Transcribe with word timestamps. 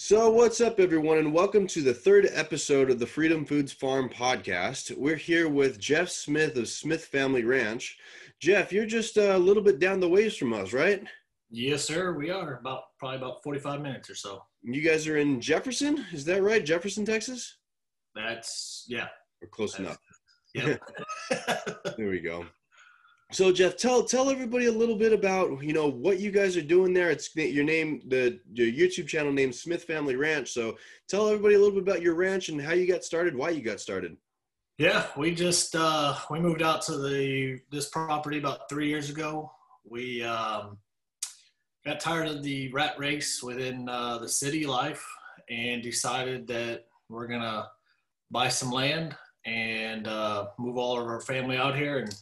So, 0.00 0.30
what's 0.30 0.60
up, 0.60 0.78
everyone, 0.78 1.18
and 1.18 1.34
welcome 1.34 1.66
to 1.66 1.82
the 1.82 1.92
third 1.92 2.28
episode 2.32 2.88
of 2.88 3.00
the 3.00 3.06
Freedom 3.06 3.44
Foods 3.44 3.72
Farm 3.72 4.08
podcast. 4.08 4.96
We're 4.96 5.16
here 5.16 5.48
with 5.48 5.80
Jeff 5.80 6.08
Smith 6.08 6.56
of 6.56 6.68
Smith 6.68 7.06
Family 7.06 7.42
Ranch. 7.42 7.98
Jeff, 8.38 8.72
you're 8.72 8.86
just 8.86 9.16
a 9.16 9.36
little 9.36 9.62
bit 9.62 9.80
down 9.80 9.98
the 9.98 10.08
ways 10.08 10.36
from 10.36 10.52
us, 10.52 10.72
right? 10.72 11.02
Yes, 11.50 11.82
sir. 11.84 12.12
We 12.12 12.30
are 12.30 12.58
about 12.60 12.96
probably 13.00 13.16
about 13.16 13.42
45 13.42 13.80
minutes 13.80 14.08
or 14.08 14.14
so. 14.14 14.44
You 14.62 14.82
guys 14.82 15.08
are 15.08 15.16
in 15.16 15.40
Jefferson, 15.40 16.06
is 16.12 16.24
that 16.26 16.44
right? 16.44 16.64
Jefferson, 16.64 17.04
Texas? 17.04 17.56
That's, 18.14 18.84
yeah. 18.86 19.08
We're 19.42 19.48
close 19.48 19.74
That's- 19.74 19.98
enough. 20.54 20.80
Yep. 21.30 21.74
There 21.98 22.08
we 22.08 22.20
go. 22.20 22.46
So 23.30 23.52
Jeff, 23.52 23.76
tell 23.76 24.04
tell 24.04 24.30
everybody 24.30 24.66
a 24.66 24.72
little 24.72 24.96
bit 24.96 25.12
about 25.12 25.62
you 25.62 25.74
know 25.74 25.86
what 25.86 26.18
you 26.18 26.30
guys 26.30 26.56
are 26.56 26.62
doing 26.62 26.94
there. 26.94 27.10
It's 27.10 27.36
your 27.36 27.64
name, 27.64 28.00
the 28.08 28.40
your 28.54 28.66
YouTube 28.66 29.06
channel 29.06 29.32
named 29.32 29.54
Smith 29.54 29.84
Family 29.84 30.16
Ranch. 30.16 30.50
So 30.50 30.78
tell 31.08 31.28
everybody 31.28 31.54
a 31.54 31.58
little 31.58 31.74
bit 31.74 31.82
about 31.82 32.00
your 32.00 32.14
ranch 32.14 32.48
and 32.48 32.60
how 32.60 32.72
you 32.72 32.86
got 32.86 33.04
started, 33.04 33.36
why 33.36 33.50
you 33.50 33.60
got 33.60 33.80
started. 33.80 34.16
yeah, 34.78 35.06
we 35.16 35.34
just, 35.34 35.74
uh, 35.74 36.14
we 36.30 36.38
moved 36.38 36.62
out 36.62 36.80
to 36.82 36.96
the, 36.96 37.58
this 37.70 37.88
property 37.90 38.38
about 38.38 38.68
three 38.70 38.88
years 38.88 39.10
ago. 39.10 39.50
We, 39.84 40.22
um, 40.22 40.78
got 41.84 41.98
tired 42.00 42.28
of 42.28 42.42
the 42.44 42.70
rat 42.72 42.96
race 42.98 43.42
within, 43.42 43.88
uh, 43.88 44.18
the 44.18 44.28
city 44.28 44.66
life 44.66 45.04
and 45.50 45.82
decided 45.82 46.46
that 46.46 46.86
we're 47.08 47.26
gonna 47.26 47.68
buy 48.30 48.48
some 48.48 48.70
land 48.70 49.16
and, 49.44 50.06
uh, 50.06 50.46
move 50.58 50.76
all 50.76 50.98
of 51.00 51.06
our 51.08 51.20
family 51.22 51.56
out 51.56 51.74
here 51.76 51.98
and 51.98 52.14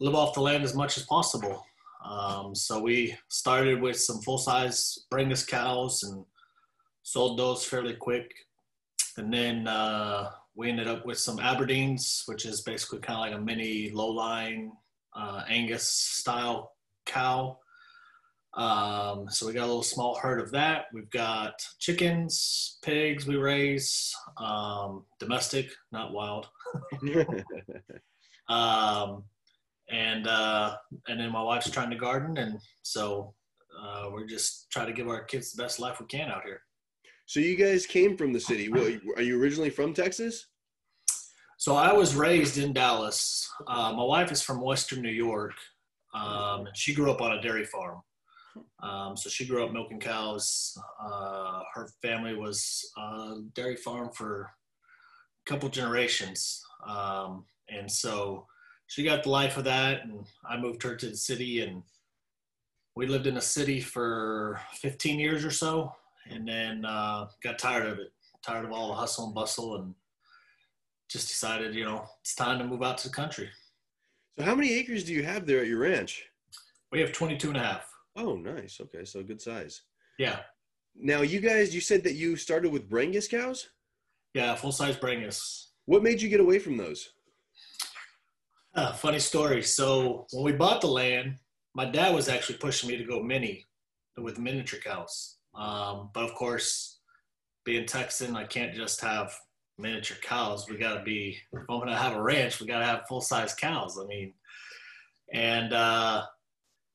live 0.00 0.14
off 0.14 0.34
the 0.34 0.40
land 0.40 0.64
as 0.64 0.74
much 0.74 0.96
as 0.96 1.04
possible. 1.04 1.64
Um, 2.04 2.54
so 2.54 2.80
we 2.80 3.16
started 3.28 3.80
with 3.80 4.00
some 4.00 4.20
full 4.22 4.38
size 4.38 5.06
Brangus 5.12 5.46
cows 5.46 6.02
and 6.02 6.24
sold 7.02 7.38
those 7.38 7.64
fairly 7.64 7.94
quick. 7.94 8.32
And 9.16 9.32
then 9.32 9.68
uh, 9.68 10.30
we 10.54 10.70
ended 10.70 10.88
up 10.88 11.04
with 11.04 11.18
some 11.18 11.38
Aberdeens, 11.38 12.22
which 12.26 12.46
is 12.46 12.62
basically 12.62 13.00
kind 13.00 13.18
of 13.18 13.26
like 13.26 13.40
a 13.40 13.44
mini 13.44 13.90
low 13.90 14.08
line 14.08 14.72
uh, 15.14 15.42
Angus 15.48 15.88
style 15.88 16.72
cow. 17.04 17.58
Um, 18.54 19.26
so 19.28 19.46
we 19.46 19.52
got 19.52 19.64
a 19.64 19.66
little 19.66 19.82
small 19.82 20.16
herd 20.16 20.40
of 20.40 20.50
that. 20.52 20.86
We've 20.92 21.10
got 21.10 21.62
chickens, 21.78 22.78
pigs 22.82 23.26
we 23.26 23.36
raise, 23.36 24.12
um, 24.38 25.04
domestic, 25.18 25.70
not 25.92 26.12
wild. 26.12 26.48
Um, 28.50 29.22
and 29.90 30.26
uh, 30.26 30.76
and 31.08 31.20
then 31.20 31.30
my 31.32 31.42
wife's 31.42 31.70
trying 31.70 31.90
to 31.90 31.96
garden, 31.96 32.36
and 32.38 32.58
so 32.82 33.34
uh, 33.80 34.08
we're 34.12 34.26
just 34.26 34.70
trying 34.70 34.86
to 34.86 34.92
give 34.92 35.08
our 35.08 35.24
kids 35.24 35.52
the 35.52 35.62
best 35.62 35.80
life 35.80 36.00
we 36.00 36.06
can 36.06 36.30
out 36.30 36.44
here. 36.44 36.62
so 37.26 37.40
you 37.40 37.56
guys 37.56 37.86
came 37.86 38.16
from 38.16 38.32
the 38.32 38.40
city. 38.40 38.68
Well, 38.68 38.92
are 39.16 39.22
you 39.22 39.40
originally 39.40 39.70
from 39.70 39.94
Texas? 39.94 40.46
So 41.58 41.76
I 41.76 41.92
was 41.92 42.14
raised 42.14 42.56
in 42.56 42.72
Dallas. 42.72 43.46
Uh, 43.66 43.92
my 43.92 44.02
wife 44.02 44.32
is 44.32 44.40
from 44.40 44.62
Western 44.62 45.02
New 45.02 45.10
York, 45.10 45.52
um, 46.14 46.66
and 46.66 46.76
she 46.76 46.94
grew 46.94 47.10
up 47.10 47.20
on 47.20 47.32
a 47.32 47.42
dairy 47.42 47.66
farm. 47.66 48.00
Um, 48.82 49.16
so 49.16 49.28
she 49.28 49.46
grew 49.46 49.64
up 49.64 49.72
milking 49.72 50.00
cows. 50.00 50.76
Uh, 51.00 51.60
her 51.74 51.88
family 52.02 52.34
was 52.34 52.90
a 52.96 53.36
dairy 53.54 53.76
farm 53.76 54.10
for 54.14 54.50
a 55.46 55.50
couple 55.50 55.68
generations, 55.68 56.62
um, 56.88 57.44
and 57.68 57.90
so 57.90 58.46
she 58.90 59.04
got 59.04 59.22
the 59.22 59.30
life 59.30 59.56
of 59.56 59.64
that. 59.64 60.04
And 60.04 60.26
I 60.44 60.58
moved 60.58 60.82
her 60.82 60.96
to 60.96 61.06
the 61.06 61.16
city, 61.16 61.62
and 61.62 61.82
we 62.96 63.06
lived 63.06 63.28
in 63.28 63.36
a 63.36 63.40
city 63.40 63.80
for 63.80 64.60
15 64.74 65.18
years 65.20 65.44
or 65.44 65.52
so, 65.52 65.94
and 66.28 66.46
then 66.46 66.84
uh, 66.84 67.28
got 67.42 67.58
tired 67.58 67.86
of 67.86 68.00
it, 68.00 68.12
tired 68.44 68.64
of 68.64 68.72
all 68.72 68.88
the 68.88 68.94
hustle 68.94 69.26
and 69.26 69.34
bustle, 69.34 69.76
and 69.76 69.94
just 71.08 71.28
decided, 71.28 71.72
you 71.72 71.84
know, 71.84 72.04
it's 72.20 72.34
time 72.34 72.58
to 72.58 72.64
move 72.64 72.82
out 72.82 72.98
to 72.98 73.08
the 73.08 73.14
country. 73.14 73.48
So 74.36 74.44
how 74.44 74.56
many 74.56 74.72
acres 74.72 75.04
do 75.04 75.12
you 75.12 75.22
have 75.22 75.46
there 75.46 75.60
at 75.60 75.68
your 75.68 75.78
ranch? 75.78 76.24
We 76.90 77.00
have 77.00 77.12
22 77.12 77.48
and 77.48 77.56
a 77.58 77.62
half. 77.62 77.88
Oh, 78.16 78.34
nice. 78.34 78.80
Okay, 78.80 79.04
so 79.04 79.22
good 79.22 79.40
size. 79.40 79.82
Yeah. 80.18 80.40
Now, 80.96 81.20
you 81.20 81.38
guys, 81.38 81.72
you 81.72 81.80
said 81.80 82.02
that 82.02 82.14
you 82.14 82.34
started 82.34 82.72
with 82.72 82.90
Brangus 82.90 83.30
cows. 83.30 83.68
Yeah. 84.34 84.56
Full 84.56 84.72
size 84.72 84.96
Brangus. 84.96 85.66
What 85.84 86.02
made 86.02 86.20
you 86.20 86.28
get 86.28 86.40
away 86.40 86.58
from 86.58 86.76
those? 86.76 87.12
Funny 88.94 89.18
story. 89.18 89.62
So 89.62 90.26
when 90.32 90.44
we 90.44 90.52
bought 90.52 90.80
the 90.80 90.86
land, 90.86 91.36
my 91.74 91.84
dad 91.84 92.14
was 92.14 92.28
actually 92.28 92.58
pushing 92.58 92.88
me 92.88 92.96
to 92.96 93.04
go 93.04 93.22
mini 93.22 93.66
with 94.16 94.38
miniature 94.38 94.80
cows. 94.80 95.36
Um, 95.54 96.10
but 96.14 96.24
of 96.24 96.34
course, 96.34 97.00
being 97.64 97.86
Texan, 97.86 98.36
I 98.36 98.44
can't 98.44 98.74
just 98.74 99.00
have 99.00 99.34
miniature 99.78 100.16
cows. 100.22 100.68
We 100.68 100.76
got 100.76 100.94
to 100.94 101.02
be, 101.02 101.38
if 101.52 101.60
I'm 101.68 101.78
going 101.78 101.88
to 101.88 101.96
have 101.96 102.16
a 102.16 102.22
ranch, 102.22 102.60
we 102.60 102.66
got 102.66 102.80
to 102.80 102.84
have 102.84 103.06
full 103.08 103.20
size 103.20 103.54
cows. 103.54 103.98
I 104.02 104.06
mean, 104.06 104.34
and 105.32 105.72
uh, 105.72 106.24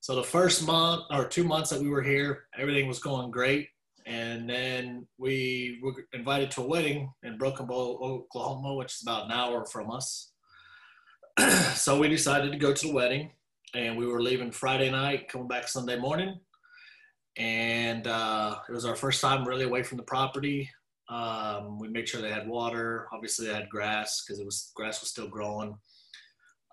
so 0.02 0.16
the 0.16 0.24
first 0.24 0.66
month 0.66 1.04
or 1.12 1.28
two 1.28 1.44
months 1.44 1.70
that 1.70 1.82
we 1.82 1.90
were 1.90 2.04
here, 2.04 2.46
everything 2.58 2.88
was 2.88 3.00
going 3.00 3.32
great. 3.32 3.70
And 4.06 4.48
then 4.48 5.08
we 5.18 5.80
were 5.82 5.94
invited 6.14 6.52
to 6.52 6.62
a 6.62 6.68
wedding 6.68 7.12
in 7.24 7.38
Broken 7.38 7.66
Bow, 7.66 7.98
Oklahoma, 8.02 8.76
which 8.76 8.94
is 8.94 9.02
about 9.02 9.26
an 9.26 9.32
hour 9.32 9.66
from 9.66 9.90
us. 9.90 10.32
so 11.76 12.00
we 12.00 12.08
decided 12.08 12.52
to 12.52 12.58
go 12.58 12.74
to 12.74 12.88
the 12.88 12.94
wedding, 12.94 13.32
and 13.74 13.98
we 13.98 14.08
were 14.08 14.22
leaving 14.22 14.52
Friday 14.52 14.90
night, 14.90 15.28
coming 15.28 15.48
back 15.48 15.68
Sunday 15.68 15.98
morning. 15.98 16.40
And 17.38 18.08
uh, 18.08 18.56
it 18.70 18.72
was 18.72 18.86
our 18.86 18.96
first 18.96 19.20
time 19.20 19.46
really 19.46 19.66
away 19.66 19.84
from 19.84 19.98
the 19.98 20.04
property. 20.04 20.70
Um, 21.10 21.78
we 21.78 21.90
made 21.90 22.08
sure 22.08 22.22
they 22.22 22.32
had 22.32 22.48
water. 22.48 23.08
Obviously, 23.12 23.48
they 23.48 23.54
had 23.54 23.70
grass 23.70 24.24
because 24.24 24.40
it 24.40 24.46
was 24.46 24.72
grass 24.76 25.02
was 25.02 25.10
still 25.10 25.28
growing. 25.28 25.78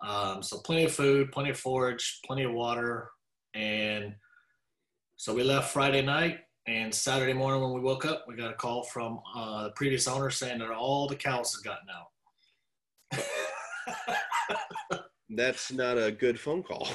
Um, 0.06 0.42
so 0.42 0.58
plenty 0.58 0.84
of 0.84 0.92
food, 0.92 1.32
plenty 1.32 1.50
of 1.50 1.58
forage, 1.58 2.20
plenty 2.24 2.44
of 2.44 2.52
water, 2.52 3.10
and 3.54 4.14
so 5.16 5.34
we 5.34 5.42
left 5.42 5.72
Friday 5.72 6.02
night. 6.02 6.38
And 6.68 6.94
Saturday 6.94 7.32
morning 7.32 7.60
when 7.60 7.72
we 7.72 7.80
woke 7.80 8.06
up, 8.06 8.24
we 8.28 8.36
got 8.36 8.52
a 8.52 8.54
call 8.54 8.84
from 8.84 9.18
uh, 9.34 9.64
the 9.64 9.70
previous 9.70 10.06
owner 10.06 10.30
saying 10.30 10.60
that 10.60 10.70
all 10.70 11.08
the 11.08 11.16
cows 11.16 11.56
had 11.56 11.68
gotten 11.68 11.88
out. 11.90 12.06
That's 15.30 15.72
not 15.72 15.98
a 15.98 16.12
good 16.12 16.38
phone 16.38 16.62
call. 16.62 16.88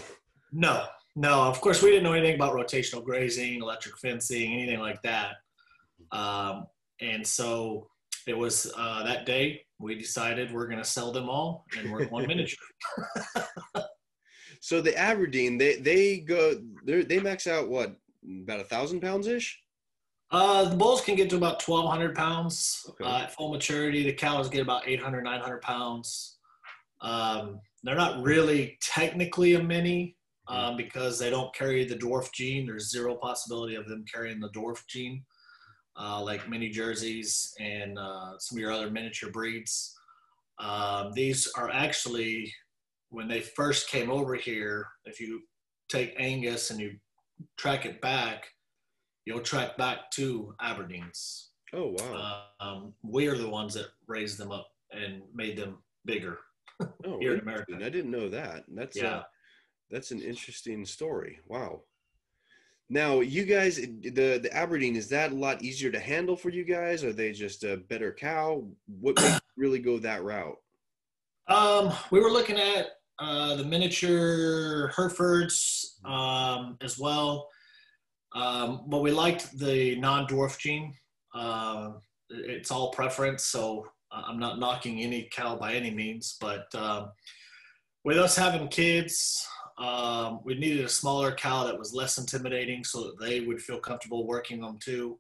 No, 0.51 0.85
no. 1.15 1.41
Of 1.43 1.59
course, 1.61 1.81
we 1.81 1.89
didn't 1.89 2.03
know 2.03 2.13
anything 2.13 2.35
about 2.35 2.53
rotational 2.53 3.03
grazing, 3.03 3.61
electric 3.61 3.97
fencing, 3.97 4.53
anything 4.53 4.79
like 4.79 5.01
that. 5.01 5.35
Um, 6.11 6.67
and 7.01 7.25
so 7.25 7.87
it 8.27 8.37
was 8.37 8.71
uh, 8.77 9.03
that 9.03 9.25
day 9.25 9.61
we 9.79 9.95
decided 9.95 10.53
we're 10.53 10.67
going 10.67 10.81
to 10.81 10.87
sell 10.87 11.11
them 11.11 11.29
all 11.29 11.65
and 11.77 11.91
we're 11.91 12.05
one 12.07 12.27
miniature. 12.27 12.57
So 14.61 14.81
the 14.81 14.97
Aberdeen, 14.97 15.57
they 15.57 15.75
they 15.77 16.19
go 16.19 16.59
they 16.83 17.03
they 17.03 17.19
max 17.19 17.47
out 17.47 17.69
what 17.69 17.95
about 18.43 18.59
a 18.59 18.63
thousand 18.63 19.01
pounds 19.01 19.27
ish. 19.27 19.59
Uh, 20.29 20.67
the 20.67 20.75
bulls 20.75 21.01
can 21.01 21.15
get 21.15 21.29
to 21.29 21.37
about 21.37 21.65
1,200 21.65 22.13
pounds. 22.13 22.85
Okay. 22.89 23.05
Uh, 23.05 23.19
at 23.19 23.33
full 23.33 23.49
maturity, 23.49 24.03
the 24.03 24.11
cows 24.11 24.49
get 24.49 24.61
about 24.61 24.85
800, 24.85 25.23
900 25.23 25.61
pounds. 25.61 26.36
Um, 27.01 27.59
they're 27.83 27.95
not 27.95 28.21
really 28.23 28.77
technically 28.81 29.53
a 29.53 29.63
mini 29.63 30.15
um, 30.47 30.77
because 30.77 31.19
they 31.19 31.29
don't 31.29 31.53
carry 31.53 31.85
the 31.85 31.95
dwarf 31.95 32.31
gene. 32.33 32.65
There's 32.65 32.89
zero 32.89 33.15
possibility 33.15 33.75
of 33.75 33.87
them 33.87 34.05
carrying 34.11 34.39
the 34.39 34.49
dwarf 34.49 34.85
gene, 34.87 35.23
uh, 35.99 36.21
like 36.21 36.49
mini 36.49 36.69
jerseys 36.69 37.53
and 37.59 37.99
uh, 37.99 38.37
some 38.39 38.57
of 38.57 38.61
your 38.61 38.71
other 38.71 38.89
miniature 38.89 39.31
breeds. 39.31 39.95
Um, 40.59 41.11
these 41.13 41.51
are 41.55 41.69
actually, 41.69 42.51
when 43.09 43.27
they 43.27 43.41
first 43.41 43.89
came 43.89 44.09
over 44.09 44.35
here, 44.35 44.87
if 45.05 45.19
you 45.19 45.41
take 45.89 46.15
Angus 46.17 46.71
and 46.71 46.79
you 46.79 46.97
track 47.57 47.85
it 47.85 48.01
back, 48.01 48.47
you'll 49.25 49.39
track 49.41 49.77
back 49.77 50.09
to 50.11 50.53
Aberdeens. 50.61 51.49
Oh 51.73 51.93
wow! 51.99 52.43
Um, 52.61 52.93
we 53.03 53.27
are 53.27 53.37
the 53.37 53.49
ones 53.49 53.73
that 53.73 53.87
raised 54.07 54.37
them 54.37 54.51
up 54.51 54.69
and 54.91 55.21
made 55.35 55.57
them 55.57 55.77
bigger. 56.05 56.39
Oh, 57.05 57.19
here 57.19 57.33
in. 57.35 57.39
America. 57.41 57.73
I 57.75 57.89
didn't 57.89 58.11
know 58.11 58.29
that. 58.29 58.65
That's 58.67 58.97
Yeah. 58.97 59.17
uh, 59.17 59.23
that's 59.89 60.11
an 60.11 60.21
interesting 60.21 60.85
story. 60.85 61.39
Wow. 61.47 61.83
Now, 62.89 63.19
you 63.19 63.43
guys, 63.45 63.75
the 63.77 64.39
the 64.41 64.49
Aberdeen 64.53 64.95
is 64.95 65.09
that 65.09 65.31
a 65.31 65.35
lot 65.35 65.61
easier 65.61 65.91
to 65.91 65.99
handle 65.99 66.35
for 66.37 66.49
you 66.49 66.63
guys? 66.63 67.03
Are 67.03 67.13
they 67.13 67.31
just 67.33 67.63
a 67.63 67.77
better 67.77 68.13
cow? 68.13 68.65
What 68.87 69.15
makes 69.17 69.33
you 69.33 69.39
really 69.57 69.79
go 69.79 69.97
that 69.99 70.23
route? 70.23 70.57
Um, 71.47 71.93
we 72.11 72.19
were 72.19 72.31
looking 72.31 72.57
at 72.57 72.87
uh, 73.19 73.55
the 73.55 73.63
miniature 73.63 74.89
Herefords 74.95 75.99
um, 76.05 76.77
as 76.81 76.97
well, 76.99 77.49
um, 78.35 78.85
but 78.87 79.01
we 79.01 79.11
liked 79.11 79.57
the 79.57 79.95
non-dwarf 79.97 80.57
gene. 80.59 80.93
Uh, 81.33 81.91
it's 82.29 82.71
all 82.71 82.91
preference, 82.91 83.45
so 83.45 83.85
I'm 84.11 84.39
not 84.39 84.59
knocking 84.59 85.01
any 85.01 85.29
cow 85.31 85.55
by 85.55 85.73
any 85.73 85.91
means, 85.91 86.37
but 86.39 86.73
um, 86.75 87.11
with 88.03 88.17
us 88.17 88.37
having 88.37 88.67
kids, 88.69 89.45
um, 89.77 90.39
we 90.43 90.55
needed 90.55 90.85
a 90.85 90.89
smaller 90.89 91.33
cow 91.33 91.65
that 91.65 91.77
was 91.77 91.93
less 91.93 92.17
intimidating, 92.17 92.83
so 92.83 93.03
that 93.03 93.19
they 93.19 93.41
would 93.41 93.61
feel 93.61 93.79
comfortable 93.79 94.25
working 94.25 94.61
them 94.61 94.79
too. 94.81 95.17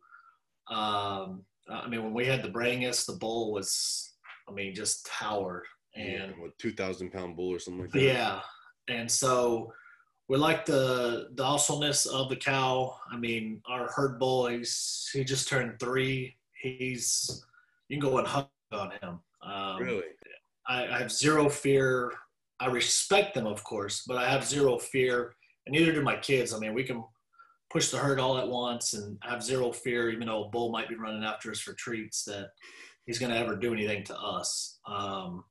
Um, 0.69 1.43
I 1.69 1.87
mean, 1.87 2.03
when 2.03 2.13
we 2.13 2.25
had 2.25 2.43
the 2.43 2.49
Brangus, 2.49 3.05
the 3.05 3.13
bull 3.13 3.51
was, 3.51 4.13
I 4.47 4.51
mean, 4.53 4.73
just 4.73 5.05
towered. 5.05 5.65
And 5.95 6.07
yeah, 6.07 6.41
what, 6.41 6.57
2,000 6.59 7.11
pound 7.11 7.35
bull 7.35 7.49
or 7.49 7.59
something 7.59 7.81
like 7.81 7.91
that? 7.91 8.01
yeah, 8.01 8.39
and 8.87 9.09
so 9.09 9.73
we 10.29 10.37
like 10.37 10.65
the 10.65 11.29
docileness 11.35 12.05
of 12.05 12.29
the 12.29 12.35
cow. 12.35 12.97
I 13.11 13.17
mean, 13.17 13.61
our 13.67 13.89
herd 13.95 14.19
bull, 14.19 14.47
he's 14.47 15.09
he 15.13 15.23
just 15.23 15.47
turned 15.47 15.79
three. 15.79 16.35
He's 16.61 17.45
you 17.89 17.99
can 17.99 18.09
go 18.09 18.17
and 18.17 18.27
hug 18.27 18.47
on 18.71 18.91
him. 19.01 19.19
Um, 19.41 19.81
Really? 19.81 20.03
I, 20.67 20.87
I 20.87 20.99
have 20.99 21.11
zero 21.11 21.47
fear. 21.49 22.11
I 22.59 22.67
respect 22.67 23.33
them, 23.35 23.47
of 23.47 23.63
course, 23.63 24.03
but 24.07 24.17
I 24.17 24.29
have 24.29 24.43
zero 24.45 24.77
fear, 24.77 25.35
and 25.65 25.73
neither 25.75 25.93
do 25.93 26.01
my 26.01 26.15
kids. 26.17 26.53
I 26.53 26.59
mean, 26.59 26.73
we 26.73 26.83
can 26.83 27.03
push 27.69 27.89
the 27.89 27.97
herd 27.97 28.19
all 28.19 28.37
at 28.37 28.47
once 28.47 28.93
and 28.93 29.17
have 29.21 29.43
zero 29.43 29.71
fear, 29.71 30.09
even 30.09 30.27
though 30.27 30.45
a 30.45 30.49
bull 30.49 30.71
might 30.71 30.89
be 30.89 30.95
running 30.95 31.23
after 31.23 31.51
us 31.51 31.59
for 31.59 31.73
treats, 31.73 32.23
that 32.25 32.49
he's 33.05 33.19
going 33.19 33.31
to 33.31 33.37
ever 33.37 33.55
do 33.55 33.73
anything 33.73 34.03
to 34.05 34.17
us. 34.17 34.79
Um, 34.87 35.43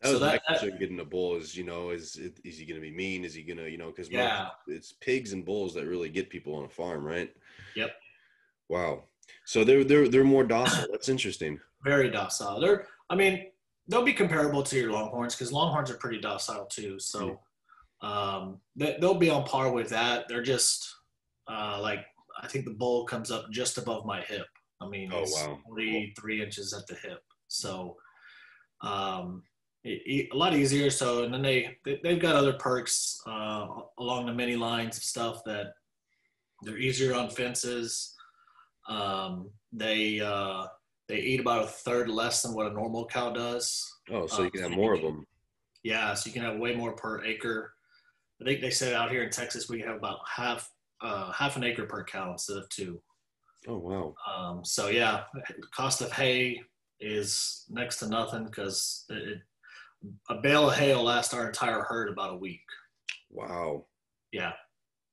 That 0.00 0.08
so 0.08 0.12
was 0.14 0.20
my 0.22 0.26
that, 0.32 0.42
that- 0.48 0.60
concern 0.60 0.78
getting 0.78 1.00
a 1.00 1.04
bull 1.04 1.36
is, 1.36 1.56
you 1.56 1.64
know, 1.64 1.90
is 1.90 2.16
is 2.44 2.56
he 2.58 2.64
going 2.64 2.80
to 2.80 2.86
be 2.86 2.94
mean? 2.94 3.24
Is 3.24 3.34
he 3.34 3.42
going 3.42 3.58
to, 3.58 3.68
you 3.68 3.76
know, 3.78 3.88
because 3.90 4.08
Yeah. 4.08 4.48
it's 4.66 4.92
pigs 4.92 5.32
and 5.32 5.44
bulls 5.44 5.74
that 5.74 5.86
really 5.86 6.08
get 6.08 6.30
people 6.30 6.54
on 6.54 6.64
a 6.64 6.68
farm, 6.70 7.04
right? 7.04 7.30
Yep. 7.76 7.90
Wow. 8.70 9.04
So 9.44 9.64
they're 9.64 9.84
they're 9.84 10.08
they're 10.08 10.24
more 10.24 10.44
docile. 10.44 10.86
That's 10.92 11.08
interesting. 11.08 11.58
Very 11.84 12.10
docile. 12.10 12.60
They're, 12.60 12.86
I 13.10 13.14
mean, 13.14 13.46
they'll 13.86 14.04
be 14.04 14.14
comparable 14.14 14.62
to 14.64 14.76
your 14.78 14.90
Longhorns 14.92 15.34
because 15.34 15.52
Longhorns 15.52 15.90
are 15.90 15.98
pretty 15.98 16.18
docile 16.20 16.66
too. 16.66 16.98
So 16.98 17.38
um, 18.00 18.58
they, 18.74 18.96
they'll 19.00 19.14
be 19.14 19.30
on 19.30 19.44
par 19.44 19.70
with 19.70 19.90
that. 19.90 20.26
They're 20.28 20.42
just 20.42 20.92
uh, 21.48 21.78
like 21.80 22.04
I 22.42 22.48
think 22.48 22.64
the 22.64 22.72
bull 22.72 23.04
comes 23.04 23.30
up 23.30 23.50
just 23.50 23.78
above 23.78 24.04
my 24.06 24.22
hip. 24.22 24.46
I 24.80 24.88
mean, 24.88 25.10
Oh, 25.12 25.20
it's 25.22 25.34
wow. 25.46 25.58
43 25.68 26.42
inches 26.42 26.72
at 26.72 26.86
the 26.86 26.94
hip. 26.96 27.22
So 27.48 27.96
um, 28.82 29.42
e- 29.84 30.00
e- 30.06 30.28
a 30.32 30.36
lot 30.36 30.54
easier. 30.54 30.90
So 30.90 31.24
and 31.24 31.32
then 31.32 31.42
they, 31.42 31.76
they 31.84 32.00
they've 32.02 32.20
got 32.20 32.34
other 32.36 32.54
perks 32.54 33.20
uh, 33.26 33.66
along 33.98 34.26
the 34.26 34.32
many 34.32 34.56
lines 34.56 34.96
of 34.96 35.02
stuff 35.04 35.42
that 35.44 35.74
they're 36.62 36.78
easier 36.78 37.14
on 37.14 37.28
fences. 37.30 38.14
Um, 38.88 39.50
they 39.72 40.20
uh, 40.20 40.66
they 41.08 41.18
eat 41.18 41.40
about 41.40 41.64
a 41.64 41.68
third 41.68 42.08
less 42.08 42.42
than 42.42 42.54
what 42.54 42.66
a 42.66 42.72
normal 42.74 43.06
cow 43.06 43.30
does. 43.30 44.00
Oh, 44.10 44.26
so 44.26 44.40
Uh, 44.40 44.44
you 44.44 44.50
can 44.50 44.62
have 44.62 44.70
more 44.72 44.94
of 44.94 45.02
them. 45.02 45.26
Yeah, 45.82 46.14
so 46.14 46.28
you 46.28 46.32
can 46.32 46.42
have 46.42 46.58
way 46.58 46.74
more 46.74 46.92
per 46.92 47.24
acre. 47.24 47.74
I 48.40 48.44
think 48.44 48.60
they 48.60 48.70
said 48.70 48.94
out 48.94 49.10
here 49.10 49.22
in 49.22 49.30
Texas 49.30 49.68
we 49.68 49.80
have 49.80 49.96
about 49.96 50.18
half 50.28 50.70
uh, 51.00 51.30
half 51.32 51.56
an 51.56 51.64
acre 51.64 51.84
per 51.84 52.02
cow 52.04 52.32
instead 52.32 52.56
of 52.56 52.68
two. 52.70 53.00
Oh, 53.68 53.78
wow. 53.78 54.14
Um, 54.32 54.64
so 54.64 54.88
yeah, 54.88 55.24
the 55.34 55.66
cost 55.74 56.00
of 56.00 56.10
hay 56.12 56.62
is 57.00 57.64
next 57.68 57.98
to 57.98 58.08
nothing 58.08 58.44
because 58.44 59.04
it, 59.10 59.40
a 60.30 60.36
bale 60.36 60.68
of 60.70 60.76
hay 60.76 60.94
will 60.94 61.02
last 61.04 61.34
our 61.34 61.46
entire 61.46 61.82
herd 61.82 62.08
about 62.08 62.32
a 62.32 62.36
week. 62.36 62.64
Wow. 63.30 63.86
Yeah, 64.32 64.52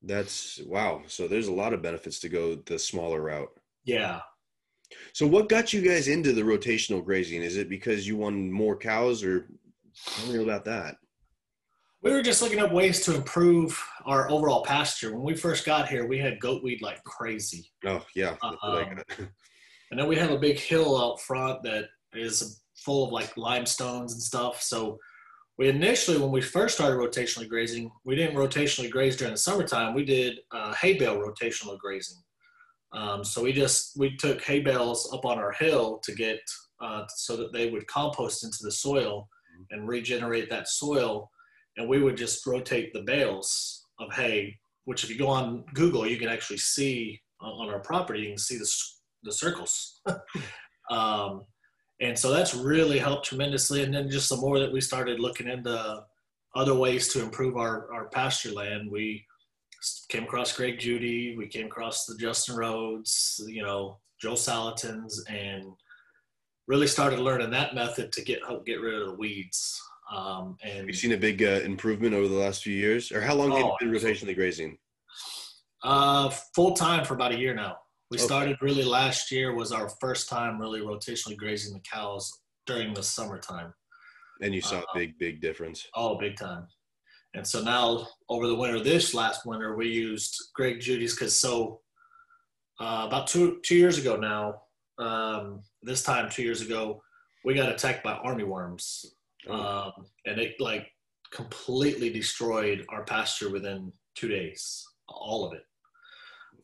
That's 0.03 0.59
wow. 0.65 1.01
So 1.07 1.27
there's 1.27 1.47
a 1.47 1.53
lot 1.53 1.73
of 1.73 1.81
benefits 1.81 2.19
to 2.21 2.29
go 2.29 2.55
the 2.55 2.79
smaller 2.79 3.21
route. 3.21 3.51
yeah. 3.83 4.21
So 5.13 5.27
what 5.27 5.49
got 5.49 5.73
you 5.73 5.81
guys 5.81 6.07
into 6.07 6.33
the 6.33 6.41
rotational 6.41 7.03
grazing? 7.03 7.41
Is 7.41 7.57
it 7.57 7.69
because 7.69 8.07
you 8.07 8.17
wanted 8.17 8.51
more 8.51 8.75
cows 8.75 9.23
or 9.23 9.47
tell 10.05 10.33
me 10.33 10.43
about 10.43 10.65
that? 10.65 10.95
We 12.01 12.11
were 12.11 12.23
just 12.23 12.41
looking 12.41 12.59
up 12.59 12.71
ways 12.71 13.01
to 13.05 13.15
improve 13.15 13.79
our 14.05 14.29
overall 14.31 14.63
pasture. 14.63 15.13
When 15.13 15.23
we 15.23 15.35
first 15.35 15.65
got 15.65 15.88
here, 15.88 16.07
we 16.07 16.17
had 16.17 16.39
goat 16.39 16.63
weed 16.63 16.81
like 16.81 17.03
crazy. 17.03 17.69
Oh, 17.85 18.05
yeah. 18.15 18.35
Um. 18.41 19.03
And 19.91 19.99
then 19.99 20.07
we 20.07 20.15
have 20.15 20.31
a 20.31 20.39
big 20.39 20.57
hill 20.57 20.97
out 20.97 21.19
front 21.19 21.63
that 21.63 21.89
is 22.13 22.61
full 22.77 23.05
of 23.05 23.11
like 23.11 23.35
limestones 23.35 24.13
and 24.13 24.21
stuff. 24.21 24.61
So 24.61 24.97
we 25.57 25.67
initially, 25.67 26.17
when 26.17 26.31
we 26.31 26.41
first 26.41 26.75
started 26.75 26.95
rotationally 26.95 27.47
grazing, 27.47 27.91
we 28.05 28.15
didn't 28.15 28.37
rotationally 28.37 28.89
graze 28.89 29.17
during 29.17 29.33
the 29.33 29.37
summertime. 29.37 29.94
We 29.94 30.05
did 30.05 30.39
uh, 30.51 30.73
hay 30.73 30.97
bale 30.97 31.17
rotational 31.17 31.77
grazing. 31.77 32.17
Um, 32.93 33.23
so 33.23 33.43
we 33.43 33.53
just 33.53 33.97
we 33.97 34.17
took 34.17 34.41
hay 34.41 34.59
bales 34.59 35.11
up 35.13 35.25
on 35.25 35.38
our 35.39 35.51
hill 35.53 35.99
to 36.03 36.13
get 36.13 36.39
uh, 36.81 37.03
so 37.15 37.38
that 37.38 37.53
they 37.53 37.69
would 37.69 37.88
compost 37.88 38.43
into 38.43 38.59
the 38.61 38.71
soil 38.71 39.27
and 39.69 39.88
regenerate 39.88 40.49
that 40.49 40.67
soil, 40.67 41.29
and 41.77 41.88
we 41.88 42.01
would 42.01 42.17
just 42.17 42.45
rotate 42.45 42.93
the 42.93 43.03
bales 43.03 43.85
of 43.99 44.13
hay. 44.13 44.57
Which, 44.85 45.03
if 45.03 45.09
you 45.09 45.17
go 45.17 45.27
on 45.27 45.63
Google, 45.73 46.07
you 46.07 46.17
can 46.17 46.29
actually 46.29 46.57
see 46.57 47.21
on 47.39 47.51
on 47.51 47.73
our 47.73 47.79
property. 47.79 48.21
You 48.21 48.29
can 48.29 48.38
see 48.38 48.57
the 48.57 48.69
the 49.23 49.31
circles. 49.31 50.01
um, 50.89 51.44
and 52.01 52.17
so 52.17 52.31
that's 52.31 52.55
really 52.55 52.97
helped 52.97 53.27
tremendously. 53.27 53.83
And 53.83 53.94
then 53.94 54.09
just 54.09 54.29
the 54.29 54.37
more 54.37 54.59
that 54.59 54.71
we 54.71 54.81
started 54.81 55.19
looking 55.19 55.47
into 55.47 56.03
other 56.55 56.73
ways 56.73 57.07
to 57.09 57.21
improve 57.21 57.57
our, 57.57 57.94
our 57.94 58.09
pasture 58.09 58.51
land, 58.51 58.89
we 58.91 59.23
came 60.10 60.24
across 60.24 60.56
Greg 60.56 60.80
Judy, 60.80 61.36
we 61.38 61.48
came 61.48 61.68
across 61.68 62.06
the 62.06 62.16
Justin 62.18 62.56
Rhodes, 62.56 63.42
you 63.48 63.63
know, 63.63 64.00
Joel 64.19 64.36
Salatins, 64.36 65.13
and 65.28 65.66
really 66.68 66.88
started 66.88 67.19
learning 67.19 67.50
that 67.51 67.74
method 67.75 68.12
to 68.13 68.22
get 68.24 68.44
help 68.45 68.66
get 68.66 68.81
rid 68.81 69.01
of 69.01 69.07
the 69.07 69.16
weeds. 69.16 69.81
Um, 70.12 70.57
and 70.63 70.78
Have 70.80 70.88
you 70.88 70.94
seen 70.94 71.13
a 71.13 71.18
big 71.18 71.42
uh, 71.42 71.62
improvement 71.63 72.13
over 72.13 72.28
the 72.28 72.36
last 72.36 72.63
few 72.63 72.75
years? 72.75 73.12
Or 73.12 73.22
how 73.22 73.33
long 73.36 73.50
have 73.51 73.57
you 73.57 73.66
Oh, 73.66 73.78
been 73.80 73.92
rotationally 73.92 74.36
grazing? 74.36 74.78
Uh, 75.83 76.30
full 76.54 76.74
time 76.74 77.04
for 77.06 77.16
about 77.16 77.31
a 77.31 77.38
year 77.38 77.56
now. 77.56 77.78
We 78.12 78.18
Okay. 78.18 78.25
started 78.25 78.57
really 78.62 78.83
last 78.83 79.31
year 79.31 79.56
was 79.56 79.72
our 79.72 79.89
first 80.01 80.28
time 80.30 80.60
really 80.60 80.81
rotationally 80.81 81.38
grazing 81.38 81.74
the 81.74 81.80
cows 81.80 82.42
during 82.66 82.94
the 82.94 83.01
summertime. 83.01 83.74
And 84.42 84.54
you 84.54 84.62
saw 84.62 84.80
Uh, 84.80 84.86
a 84.94 84.98
big, 84.98 85.18
big 85.18 85.42
difference. 85.42 85.88
Oh, 85.95 86.18
big 86.18 86.36
time. 86.36 86.68
And 87.33 87.48
so 87.48 87.62
now 87.62 88.07
over 88.30 88.48
the 88.48 88.56
winter, 88.56 88.80
this 88.80 89.13
last 89.13 89.45
winter, 89.45 89.75
we 89.75 89.88
used 89.88 90.36
Greg 90.54 90.80
Judy's 90.80 91.16
because 91.16 91.39
so 91.39 91.80
uh, 92.80 93.06
about 93.07 93.28
two 93.28 93.60
two 93.63 93.75
years 93.75 93.98
ago 93.98 94.18
now, 94.18 94.62
um, 94.98 95.62
this 95.81 96.04
time 96.04 96.30
two 96.30 96.44
years 96.44 96.62
ago, 96.62 97.01
we 97.45 97.54
got 97.54 97.69
attacked 97.69 98.04
by 98.04 98.13
army 98.13 98.44
worms, 98.44 99.06
Oh, 99.48 99.54
um, 99.54 100.06
and 100.25 100.39
it 100.39 100.56
like 100.60 100.88
completely 101.31 102.10
destroyed 102.12 102.86
our 102.89 103.04
pasture 103.04 103.50
within 103.50 103.92
two 104.16 104.28
days, 104.28 104.86
all 105.07 105.45
of 105.45 105.54
it. 105.54 105.63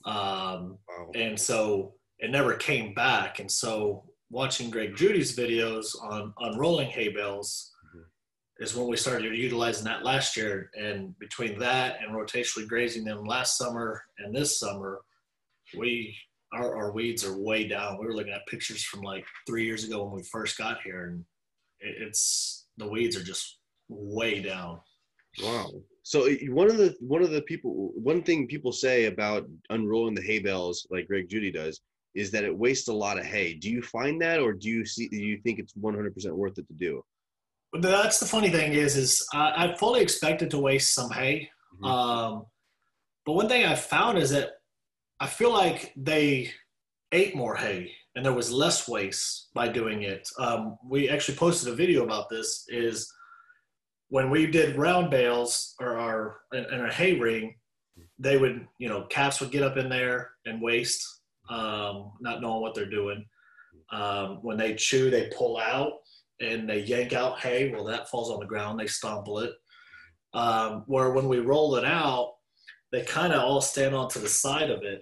Um, 0.06 0.78
wow. 0.88 1.12
and 1.16 1.40
so 1.40 1.94
it 2.20 2.32
never 2.32 2.54
came 2.54 2.94
back. 2.94 3.40
And 3.40 3.52
so 3.52 4.04
watching 4.30 4.70
Greg 4.70 4.96
Judy's 4.96 5.36
videos 5.36 5.96
on 6.02 6.34
unrolling 6.40 6.90
hay 6.90 7.10
bales. 7.10 7.72
Is 8.60 8.76
when 8.76 8.88
we 8.88 8.98
started 8.98 9.36
utilizing 9.36 9.86
that 9.86 10.04
last 10.04 10.36
year. 10.36 10.70
And 10.80 11.18
between 11.20 11.60
that 11.60 11.98
and 12.02 12.16
rotationally 12.16 12.68
grazing 12.68 13.06
them 13.06 13.26
last 13.26 13.58
summer 13.58 14.02
and 14.20 14.36
this 14.36 14.60
summer, 14.60 15.02
we 15.78 16.16
our, 16.54 16.76
our 16.78 16.92
weeds 16.92 17.26
are 17.26 17.38
way 17.38 17.68
down. 17.68 17.98
We 18.00 18.06
were 18.06 18.16
looking 18.16 18.34
at 18.34 18.48
pictures 18.48 18.84
from 18.84 19.02
like 19.02 19.26
three 19.46 19.66
years 19.66 19.84
ago 19.84 20.06
when 20.06 20.16
we 20.16 20.24
first 20.24 20.58
got 20.58 20.82
here, 20.82 21.08
and 21.08 21.26
it, 21.82 21.96
it's 22.08 22.68
the 22.78 22.88
weeds 22.88 23.18
are 23.18 23.24
just 23.24 23.60
way 23.90 24.42
down. 24.42 24.80
Wow. 25.44 25.70
So 26.04 26.28
uh, 26.28 26.36
one 26.50 26.70
of 26.70 26.78
the 26.78 26.96
one 27.02 27.22
of 27.22 27.32
the 27.32 27.42
people 27.42 27.92
one 27.96 28.24
thing 28.24 28.48
people 28.48 28.72
say 28.72 29.06
about 29.06 29.46
unrolling 29.70 30.16
the 30.16 30.22
hay 30.22 30.40
bales 30.40 30.88
like 30.90 31.08
Greg 31.08 31.28
Judy 31.30 31.52
does 31.52 31.82
is 32.16 32.32
that 32.32 32.46
it 32.46 32.58
wastes 32.58 32.88
a 32.88 32.94
lot 32.94 33.20
of 33.20 33.26
hay. 33.26 33.54
Do 33.54 33.70
you 33.70 33.82
find 33.82 34.20
that, 34.22 34.40
or 34.40 34.54
do 34.54 34.70
you 34.70 34.86
see? 34.86 35.08
Do 35.10 35.18
you 35.18 35.38
think 35.44 35.60
it's 35.60 35.74
one 35.76 35.94
hundred 35.94 36.14
percent 36.14 36.36
worth 36.36 36.58
it 36.58 36.68
to 36.68 36.74
do? 36.74 37.04
That's 37.74 38.20
the 38.20 38.26
funny 38.26 38.50
thing 38.50 38.74
is, 38.74 38.96
is 38.96 39.26
I, 39.34 39.68
I 39.68 39.76
fully 39.76 40.02
expected 40.02 40.50
to 40.52 40.58
waste 40.58 40.94
some 40.94 41.10
hay. 41.12 41.50
Mhm. 41.82 41.88
Um, 41.88 42.46
but 43.26 43.34
one 43.34 43.50
thing 43.50 43.66
I 43.66 43.76
found 43.76 44.18
is 44.18 44.30
that 44.30 44.52
I 45.20 45.28
feel 45.28 45.52
like 45.52 45.94
they 45.98 46.52
ate 47.12 47.36
more 47.36 47.56
hay 47.56 47.92
and 48.16 48.26
there 48.26 48.34
was 48.34 48.52
less 48.52 48.88
waste 48.88 49.50
by 49.54 49.68
doing 49.68 50.04
it. 50.04 50.28
Um, 50.40 50.78
we 50.84 51.10
actually 51.10 51.38
posted 51.38 51.72
a 51.72 51.76
video 51.76 52.04
about 52.04 52.30
this. 52.30 52.66
Is 52.70 53.12
when 54.10 54.30
we 54.30 54.48
did 54.48 54.78
round 54.78 55.12
bales 55.12 55.76
or 55.80 55.98
our 55.98 56.40
in, 56.54 56.66
in 56.74 56.86
a 56.86 56.92
hay 56.92 57.14
ring, 57.20 57.56
they 58.18 58.38
would 58.38 58.68
you 58.80 58.88
know 58.90 59.04
calves 59.04 59.40
would 59.40 59.52
get 59.52 59.64
up 59.64 59.78
in 59.78 59.90
there 59.90 60.32
and 60.46 60.62
waste, 60.62 61.06
um, 61.50 62.14
not 62.22 62.42
knowing 62.42 62.62
what 62.62 62.74
they're 62.74 62.90
doing. 62.90 63.26
Um, 63.92 64.40
when 64.42 64.58
they 64.58 64.76
chew, 64.76 65.10
they 65.10 65.32
pull 65.36 65.58
out 65.58 65.94
and 66.40 66.70
they 66.70 66.80
yank 66.82 67.14
out 67.14 67.40
hay. 67.40 67.72
Well, 67.72 67.86
that 67.86 68.10
falls 68.10 68.32
on 68.32 68.40
the 68.40 68.46
ground. 68.46 68.80
They 68.80 68.88
stomple 68.88 69.40
it. 69.40 69.52
Um, 70.34 70.84
where 70.88 71.12
when 71.12 71.28
we 71.28 71.40
roll 71.40 71.76
it 71.76 71.86
out, 71.86 72.34
they 72.92 73.04
kind 73.04 73.34
of 73.34 73.42
all 73.42 73.62
stand 73.62 73.96
onto 73.96 74.20
the 74.20 74.30
side 74.30 74.70
of 74.70 74.84
it 74.84 75.02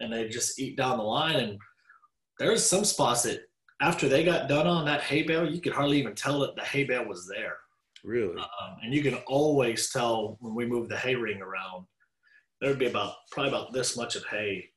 and 0.00 0.12
they 0.12 0.28
just 0.28 0.58
eat 0.58 0.76
down 0.76 0.98
the 0.98 1.04
line. 1.04 1.36
And 1.36 1.58
there's 2.38 2.64
some 2.64 2.84
spots 2.84 3.22
that 3.22 3.40
after 3.80 4.08
they 4.08 4.24
got 4.24 4.48
done 4.48 4.66
on 4.66 4.84
that 4.84 5.02
hay 5.02 5.22
bale, 5.22 5.50
you 5.50 5.60
could 5.60 5.72
hardly 5.72 5.98
even 5.98 6.14
tell 6.14 6.40
that 6.40 6.56
the 6.56 6.62
hay 6.62 6.84
bale 6.84 7.06
was 7.06 7.28
there. 7.28 7.56
Really? 8.04 8.36
Um, 8.36 8.76
and 8.82 8.92
you 8.92 9.02
can 9.02 9.14
always 9.26 9.90
tell 9.90 10.36
when 10.40 10.54
we 10.54 10.66
move 10.66 10.88
the 10.88 10.96
hay 10.96 11.14
ring 11.14 11.40
around, 11.40 11.86
there'd 12.60 12.78
be 12.78 12.86
about 12.86 13.14
probably 13.30 13.50
about 13.50 13.72
this 13.72 13.96
much 13.96 14.16
of 14.16 14.24
hay 14.26 14.68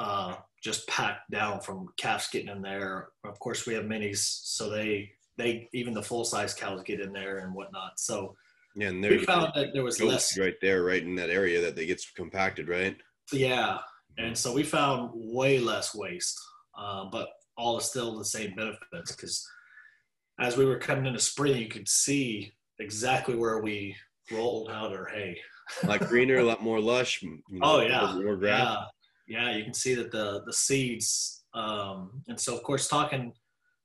uh, 0.00 0.36
just 0.62 0.86
packed 0.88 1.30
down 1.30 1.60
from 1.60 1.88
calves 1.98 2.28
getting 2.30 2.48
in 2.48 2.62
there. 2.62 3.08
Of 3.24 3.38
course, 3.38 3.66
we 3.66 3.74
have 3.74 3.84
minis, 3.84 4.40
so 4.42 4.70
they 4.70 5.10
they 5.38 5.68
even 5.72 5.94
the 5.94 6.02
full 6.02 6.24
size 6.24 6.52
cows 6.52 6.82
get 6.84 7.00
in 7.00 7.12
there 7.12 7.38
and 7.38 7.54
whatnot. 7.54 7.98
So 7.98 8.34
Yeah, 8.76 8.88
and 8.88 9.00
we 9.02 9.24
found 9.24 9.52
that 9.54 9.68
there 9.72 9.84
was 9.84 10.02
less. 10.02 10.36
right 10.36 10.56
there, 10.60 10.82
right 10.84 11.02
in 11.02 11.14
that 11.14 11.30
area 11.30 11.60
that 11.62 11.74
they 11.76 11.86
gets 11.86 12.10
compacted, 12.10 12.68
right? 12.68 12.96
Yeah, 13.32 13.78
and 14.18 14.36
so 14.36 14.52
we 14.52 14.62
found 14.64 15.10
way 15.14 15.58
less 15.60 15.94
waste, 15.94 16.38
uh, 16.76 17.04
but 17.10 17.28
all 17.56 17.78
is 17.78 17.84
still 17.84 18.18
the 18.18 18.24
same 18.24 18.54
benefits 18.54 19.12
because 19.14 19.46
as 20.40 20.56
we 20.56 20.64
were 20.64 20.78
coming 20.78 21.06
into 21.06 21.18
spring, 21.20 21.56
you 21.56 21.68
could 21.68 21.88
see 21.88 22.52
exactly 22.78 23.34
where 23.34 23.60
we 23.60 23.94
rolled 24.32 24.70
out 24.70 24.92
our 24.92 25.06
hay. 25.06 25.36
A 25.82 25.86
lot 25.86 26.00
greener, 26.00 26.38
a 26.38 26.44
lot 26.44 26.62
more 26.62 26.80
lush. 26.80 27.22
you 27.22 27.40
know, 27.50 27.58
Oh 27.62 27.80
yeah, 27.80 28.14
more 28.22 28.36
grass. 28.36 28.76
yeah, 29.26 29.50
yeah. 29.50 29.56
You 29.56 29.64
can 29.64 29.74
see 29.74 29.94
that 29.94 30.10
the 30.10 30.42
the 30.46 30.52
seeds, 30.52 31.44
um, 31.54 32.22
and 32.28 32.40
so 32.40 32.56
of 32.56 32.62
course 32.62 32.88
talking 32.88 33.32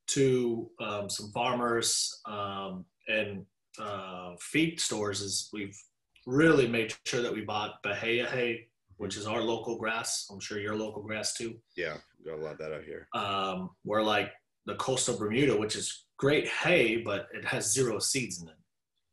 to 0.07 0.69
um, 0.79 1.09
some 1.09 1.31
farmers 1.31 2.21
um, 2.25 2.85
and 3.07 3.45
uh, 3.79 4.31
feed 4.39 4.79
stores 4.79 5.21
is 5.21 5.49
we've 5.53 5.77
really 6.25 6.67
made 6.67 6.93
sure 7.05 7.21
that 7.21 7.33
we 7.33 7.41
bought 7.41 7.81
Bahia 7.83 8.27
hay, 8.27 8.67
which 8.97 9.17
is 9.17 9.25
our 9.27 9.41
local 9.41 9.77
grass. 9.77 10.27
I'm 10.31 10.39
sure 10.39 10.59
your 10.59 10.75
local 10.75 11.01
grass 11.01 11.33
too. 11.33 11.55
Yeah, 11.75 11.97
got 12.25 12.35
a 12.35 12.41
lot 12.41 12.53
of 12.53 12.57
that 12.59 12.73
out 12.73 12.83
here. 12.83 13.07
Um, 13.13 13.69
we're 13.83 14.03
like 14.03 14.31
the 14.65 14.75
coastal 14.75 15.17
Bermuda, 15.17 15.57
which 15.57 15.75
is 15.75 16.05
great 16.17 16.47
hay, 16.47 16.97
but 16.97 17.27
it 17.33 17.43
has 17.45 17.71
zero 17.73 17.99
seeds 17.99 18.41
in 18.41 18.49
it 18.49 18.55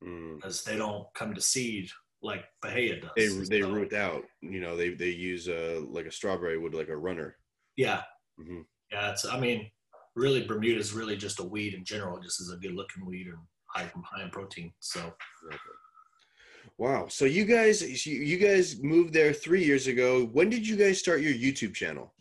Mm. 0.03 0.37
because 0.37 0.65
they 0.65 0.79
don't 0.79 1.07
come 1.15 1.35
to 1.35 1.43
seed 1.43 1.91
like 2.23 2.47
Bahia 2.63 3.01
does. 3.03 3.11
They 3.17 3.27
they 3.59 3.61
So, 3.61 3.71
root 3.71 3.93
out. 3.93 4.25
You 4.41 4.59
know, 4.61 4.75
they 4.75 4.95
they 4.95 5.11
use 5.11 5.47
uh 5.47 5.83
like 5.91 6.07
a 6.07 6.11
strawberry 6.11 6.57
would 6.57 6.73
like 6.75 6.89
a 6.89 6.97
runner. 6.97 7.37
Yeah, 7.77 8.03
Mhm. 8.39 8.65
Yeah, 8.91 9.11
it's. 9.13 9.27
I 9.27 9.39
mean, 9.39 9.71
really, 10.15 10.45
Bermuda 10.45 10.81
is 10.81 10.93
really 10.93 11.17
just 11.17 11.41
a 11.41 11.45
weed 11.45 11.75
in 11.75 11.85
general. 11.85 12.21
Just 12.21 12.41
as 12.41 12.51
a 12.51 12.57
good-looking 12.57 13.07
weed 13.07 13.29
and 13.29 13.39
high 13.67 13.91
high 14.05 14.25
in 14.25 14.31
protein. 14.31 14.73
So 14.81 15.13
Wow. 16.79 17.09
So 17.09 17.25
you 17.25 17.45
guys 17.45 18.07
you 18.07 18.39
guys 18.39 18.83
moved 18.83 19.13
there 19.13 19.33
three 19.33 19.65
years 19.65 19.87
ago. 19.87 20.25
When 20.33 20.49
did 20.49 20.67
you 20.67 20.77
guys 20.77 20.99
start 20.99 21.21
your 21.21 21.35
YouTube 21.35 21.75
channel? 21.75 22.13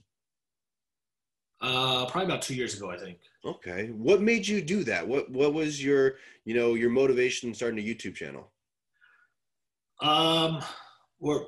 uh, 1.61 2.05
probably 2.05 2.25
about 2.25 2.41
two 2.41 2.55
years 2.55 2.75
ago, 2.75 2.89
I 2.89 2.97
think. 2.97 3.17
Okay. 3.45 3.87
What 3.87 4.21
made 4.21 4.47
you 4.47 4.61
do 4.61 4.83
that? 4.85 5.07
What 5.07 5.29
what 5.29 5.53
was 5.53 5.83
your 5.83 6.15
you 6.45 6.55
know 6.55 6.75
your 6.75 6.89
motivation 6.89 7.49
in 7.49 7.55
starting 7.55 7.79
a 7.79 7.83
YouTube 7.83 8.15
channel? 8.15 8.51
Um, 10.01 10.61
we're, 11.19 11.45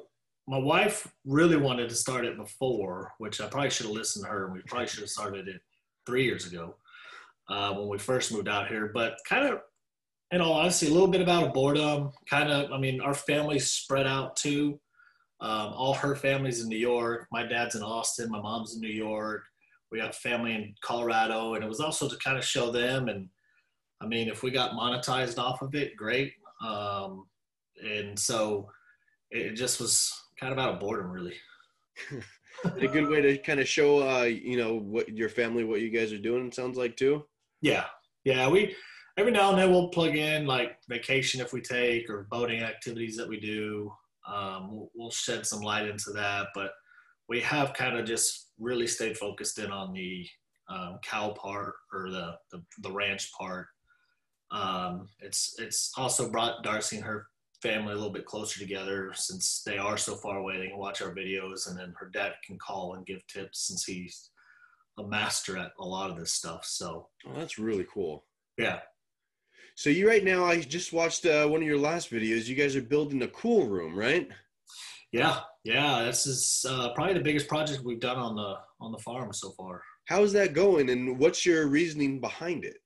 my 0.48 0.58
wife 0.58 1.08
really 1.26 1.56
wanted 1.56 1.88
to 1.88 1.96
start 1.96 2.26
it 2.26 2.36
before, 2.36 3.14
which 3.18 3.40
I 3.40 3.48
probably 3.48 3.70
should 3.70 3.86
have 3.86 3.96
listened 3.96 4.26
to 4.26 4.32
her. 4.32 4.46
and 4.46 4.54
We 4.54 4.62
probably 4.68 4.88
should 4.88 5.00
have 5.00 5.10
started 5.10 5.48
it 5.48 5.62
three 6.06 6.26
years 6.26 6.46
ago 6.46 6.76
uh, 7.50 7.74
when 7.74 7.88
we 7.88 7.98
first 7.98 8.32
moved 8.32 8.48
out 8.48 8.68
here. 8.68 8.92
But 8.94 9.18
kind 9.28 9.48
of, 9.48 9.60
in 10.32 10.42
all 10.42 10.54
honesty, 10.54 10.88
a 10.88 10.92
little 10.92 11.08
bit 11.08 11.22
about 11.22 11.44
a 11.44 11.50
boredom. 11.50 12.12
Kind 12.30 12.50
of, 12.50 12.72
I 12.72 12.78
mean, 12.78 13.02
our 13.02 13.14
family's 13.14 13.68
spread 13.68 14.08
out 14.08 14.36
too. 14.36 14.80
Um, 15.42 15.74
all 15.74 15.94
her 15.94 16.16
family's 16.16 16.62
in 16.62 16.70
New 16.70 16.78
York. 16.78 17.28
My 17.32 17.46
dad's 17.46 17.76
in 17.76 17.82
Austin. 17.82 18.30
My 18.30 18.42
mom's 18.42 18.76
in 18.76 18.82
New 18.82 18.88
York. 18.88 19.44
We 19.92 19.98
got 19.98 20.16
family 20.16 20.54
in 20.54 20.74
Colorado, 20.82 21.56
and 21.56 21.64
it 21.64 21.68
was 21.68 21.82
also 21.82 22.08
to 22.08 22.16
kind 22.18 22.38
of 22.38 22.46
show 22.46 22.72
them. 22.72 23.10
And 23.10 23.28
I 24.02 24.06
mean, 24.06 24.30
if 24.30 24.44
we 24.44 24.52
got 24.52 24.72
monetized 24.72 25.38
off 25.38 25.62
of 25.62 25.76
it, 25.76 25.98
great. 25.98 26.34
Um, 26.66 27.26
and 27.84 28.18
so 28.18 28.70
it 29.32 29.54
just 29.54 29.82
was 29.82 30.14
kind 30.40 30.54
of 30.54 30.60
out 30.60 30.74
of 30.74 30.80
boredom, 30.80 31.12
really. 31.12 31.36
a 32.64 32.88
good 32.88 33.08
way 33.08 33.22
to 33.22 33.38
kind 33.38 33.60
of 33.60 33.68
show 33.68 34.08
uh 34.08 34.24
you 34.24 34.58
know 34.58 34.76
what 34.76 35.10
your 35.10 35.30
family 35.30 35.64
what 35.64 35.82
you 35.82 35.90
guys 35.90 36.14
are 36.14 36.18
doing 36.18 36.52
sounds 36.52 36.78
like 36.78 36.96
too 36.96 37.24
Yeah, 37.62 37.86
yeah. 38.24 38.48
We 38.50 38.76
every 39.18 39.32
now 39.32 39.52
and 39.52 39.60
then 39.60 39.72
we'll 39.72 39.90
plug 39.90 40.16
in 40.16 40.46
like 40.46 40.78
vacation 40.90 41.42
if 41.42 41.54
we 41.54 41.62
take 41.62 42.10
or 42.10 42.28
boating 42.30 42.62
activities 42.64 43.16
that 43.18 43.30
we 43.30 43.40
do. 43.40 43.92
Um, 44.28 44.72
we'll, 44.72 44.92
we'll 44.96 45.12
shed 45.12 45.46
some 45.46 45.62
light 45.62 45.88
into 45.88 46.12
that, 46.12 46.48
but 46.54 46.72
we 47.30 47.40
have 47.42 47.74
kind 47.74 47.98
of 47.98 48.06
just 48.06 48.50
really 48.60 48.88
stayed 48.88 49.18
focused 49.18 49.60
in 49.60 49.72
on 49.72 49.94
the 49.94 50.28
um, 50.70 51.00
cow 51.04 51.30
part 51.32 51.74
or 51.94 52.10
the, 52.10 52.36
the 52.52 52.64
the 52.80 52.92
ranch 52.92 53.32
part. 53.38 53.68
Um, 54.52 55.08
it's 55.20 55.56
it's 55.60 55.92
also 55.98 56.30
brought 56.30 56.64
Darcy 56.64 56.98
and 56.98 57.06
her 57.06 57.28
family 57.62 57.92
a 57.92 57.96
little 57.96 58.12
bit 58.12 58.26
closer 58.26 58.60
together 58.60 59.12
since 59.14 59.62
they 59.66 59.78
are 59.78 59.98
so 59.98 60.16
far 60.16 60.38
away. 60.38 60.58
They 60.58 60.68
can 60.68 60.78
watch 60.78 61.02
our 61.02 61.14
videos, 61.14 61.70
and 61.70 61.78
then 61.78 61.94
her 62.00 62.10
dad 62.10 62.34
can 62.46 62.58
call 62.58 62.96
and 62.96 63.06
give 63.06 63.26
tips 63.28 63.68
since 63.68 63.86
he's 63.86 64.30
a 64.98 65.04
master 65.04 65.58
at 65.58 65.72
a 65.80 65.86
lot 65.86 66.10
of 66.10 66.18
this 66.18 66.34
stuff. 66.34 66.66
So 66.66 67.08
oh 67.28 67.34
that's 67.34 67.58
really 67.58 67.86
cool 67.94 68.26
yeah, 68.58 68.80
so 69.76 69.90
you 69.90 70.08
right 70.08 70.24
now 70.24 70.44
i 70.46 70.60
just 70.60 70.94
watched 70.94 71.26
uh, 71.26 71.48
one 71.48 71.62
of 71.62 71.68
your 71.68 71.78
last 71.78 72.12
videos 72.12 72.48
you 72.48 72.56
guys 72.56 72.76
are 72.76 72.82
building 72.82 73.24
a 73.24 73.28
cool 73.30 73.68
room 73.68 73.96
right 73.96 74.30
yeah, 75.14 75.40
yeah. 75.66 76.04
This 76.06 76.26
is 76.26 76.66
uh, 76.70 76.94
probably 76.94 77.16
the 77.16 77.20
biggest 77.20 77.50
project 77.50 77.84
we've 77.84 78.00
done 78.00 78.16
on 78.18 78.34
the 78.34 78.56
on 78.80 78.94
the 78.94 78.98
farm 79.00 79.34
so 79.34 79.52
far. 79.52 79.82
how's 80.06 80.32
that 80.34 80.54
going 80.54 80.90
and 80.90 81.20
what's 81.20 81.46
your 81.46 81.68
reasoning 81.68 82.20
behind 82.20 82.64
it 82.64 82.78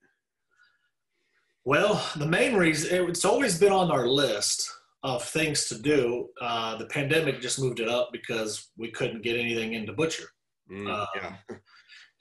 Well, 1.65 2.05
the 2.15 2.27
main 2.27 2.55
reason 2.55 3.09
it's 3.09 3.25
always 3.25 3.59
been 3.59 3.71
on 3.71 3.91
our 3.91 4.07
list 4.07 4.71
of 5.01 5.23
things 5.23 5.67
to 5.69 5.79
do. 5.79 6.29
Uh, 6.39 6.77
the 6.77 6.85
pandemic 6.85 7.41
just 7.41 7.59
moved 7.59 7.79
it 7.79 7.89
up 7.89 8.09
because 8.11 8.69
we 8.77 8.91
couldn't 8.91 9.23
get 9.23 9.37
anything 9.39 9.73
into 9.73 9.93
butcher. 9.93 10.27
Mm, 10.71 10.91
Um, 10.91 11.07
yeah 11.15 11.35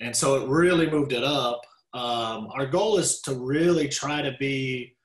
and 0.01 0.15
so 0.15 0.43
it 0.43 0.49
really 0.49 0.91
moved 0.91 1.13
it 1.13 1.25
up. 1.25 1.61
Um, 1.93 2.49
our 2.53 2.67
goal 2.67 2.99
is 2.99 3.21
to 3.23 3.35
really 3.35 3.89
try 3.89 4.21
to 4.23 4.35
be 4.39 4.97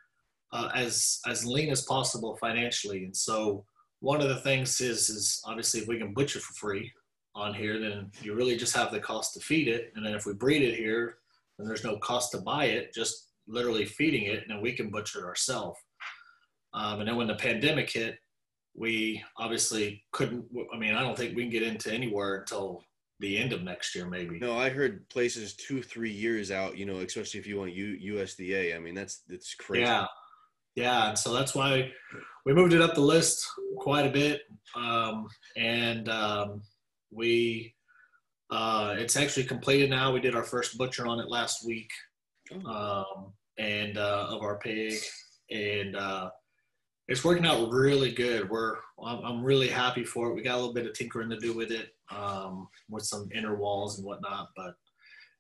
uh, 0.52 0.70
as 0.74 1.20
as 1.28 1.46
lean 1.46 1.70
as 1.70 1.84
possible 1.84 2.36
financially, 2.38 3.04
and 3.04 3.16
so 3.16 3.66
one 4.00 4.22
of 4.22 4.30
the 4.30 4.42
things 4.42 4.82
is 4.82 5.10
is 5.10 5.42
obviously 5.46 5.82
if 5.82 5.88
we 5.88 6.00
can 6.00 6.14
butcher 6.14 6.40
for 6.40 6.54
free 6.54 6.92
on 7.36 7.54
here, 7.54 7.80
then 7.80 8.12
you 8.22 8.34
really 8.34 8.58
just 8.58 8.76
have 8.76 8.92
the 8.92 9.00
cost 9.00 9.36
to 9.36 9.40
feed 9.40 9.68
it, 9.68 9.94
and 9.96 10.04
then 10.06 10.16
if 10.16 10.26
we 10.26 10.34
breed 10.34 10.64
it 10.64 10.76
here, 10.76 11.18
then 11.58 11.68
there's 11.68 11.84
no 11.84 11.98
cost 11.98 12.32
to 12.32 12.40
buy 12.40 12.66
it, 12.66 12.94
just 12.94 13.29
literally 13.50 13.86
feeding 13.86 14.24
it, 14.24 14.42
and 14.44 14.50
then 14.50 14.62
we 14.62 14.74
can 14.74 14.90
butcher 14.90 15.20
it 15.20 15.26
ourselves. 15.26 15.80
Um, 16.74 17.00
and 17.00 17.08
then 17.10 17.16
when 17.18 17.28
the 17.28 17.36
pandemic 17.36 17.90
hit, 17.90 18.18
we 18.76 19.24
obviously 19.38 20.04
couldn't. 20.12 20.46
I 20.74 20.78
mean, 20.78 20.94
I 20.96 21.02
don't 21.02 21.18
think 21.18 21.36
we 21.36 21.44
can 21.44 21.52
get 21.52 21.64
into 21.64 21.92
anywhere 21.92 22.36
until 22.38 22.84
the 23.20 23.38
end 23.38 23.52
of 23.52 23.64
next 23.64 23.94
year, 23.96 24.06
maybe. 24.06 24.40
no 24.40 24.58
i 24.58 24.70
heard 24.70 25.06
places 25.10 25.54
two 25.56 25.84
three 25.84 26.10
years 26.12 26.52
out 26.52 26.78
you 26.78 26.86
know 26.86 27.00
especially 27.00 27.38
if 27.38 27.46
you 27.46 27.58
want 27.60 27.74
U- 27.74 28.16
usda 28.16 28.74
i 28.74 28.80
mean 28.80 28.96
that's 28.96 29.24
that's 29.28 29.56
crazy 29.56 29.82
Yeah, 29.84 30.06
yeah, 30.76 31.10
and 31.10 31.20
so 31.20 31.34
that's 31.34 31.54
why 31.54 31.92
we 32.46 32.54
moved 32.54 32.72
it 32.72 32.80
up 32.82 32.96
the 32.96 33.02
list 33.02 33.46
quite 33.78 34.06
a 34.06 34.10
bit, 34.10 34.44
um, 34.74 35.28
and 35.58 36.08
um, 36.08 36.62
we 37.12 37.76
uh, 38.52 38.96
it's 38.98 39.18
actually 39.18 39.44
completed 39.44 39.90
now. 39.90 40.14
We 40.14 40.22
did 40.22 40.34
our 40.36 40.44
first 40.44 40.78
butcher 40.78 41.06
on 41.06 41.20
it 41.20 41.28
last 41.30 41.66
week, 41.66 41.92
Oh, 42.66 42.70
um, 43.16 43.34
and 43.60 43.98
uh, 43.98 44.28
of 44.32 44.42
our 44.42 44.58
pig, 44.58 44.94
and 45.52 45.96
uh, 45.96 46.30
it's 47.08 47.24
working 47.24 47.46
out 47.46 47.70
really 47.72 48.12
good. 48.12 48.50
We're 48.50 48.78
I'm, 49.04 49.20
I'm 49.24 49.44
really 49.44 49.68
happy 49.68 50.04
for 50.04 50.30
it. 50.30 50.36
We 50.36 50.42
got 50.42 50.56
a 50.56 50.58
little 50.58 50.74
bit 50.74 50.88
of 50.88 50.94
tinkering 50.94 51.30
to 51.30 51.38
do 51.38 51.54
with 51.54 51.72
it, 51.72 51.90
um, 52.10 52.68
with 52.90 53.04
some 53.04 53.30
inner 53.36 53.56
walls 53.56 53.98
and 53.98 54.08
whatnot, 54.08 54.48
but 54.56 54.74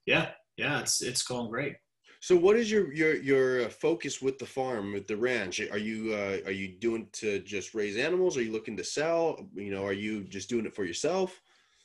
yeah, 0.05 0.29
yeah, 0.57 0.81
it's 0.81 1.01
it's 1.01 1.23
going 1.23 1.49
great. 1.49 1.75
So 2.21 2.35
what 2.35 2.57
is 2.57 2.69
your 2.69 2.93
your 2.93 3.15
your 3.15 3.65
uh, 3.65 3.69
focus 3.69 4.21
with 4.21 4.37
the 4.37 4.45
farm 4.45 4.91
with 4.91 5.07
the 5.07 5.15
ranch? 5.15 5.61
Are 5.71 5.77
you 5.77 6.13
uh, 6.13 6.39
are 6.45 6.51
you 6.51 6.67
doing 6.67 7.07
to 7.13 7.39
just 7.39 7.73
raise 7.73 7.95
animals? 7.95 8.35
Are 8.37 8.41
you 8.41 8.51
looking 8.51 8.75
to 8.77 8.83
sell? 8.83 9.47
You 9.55 9.71
know, 9.71 9.85
are 9.85 9.93
you 9.93 10.23
just 10.23 10.49
doing 10.49 10.65
it 10.65 10.75
for 10.75 10.83
yourself? 10.83 11.39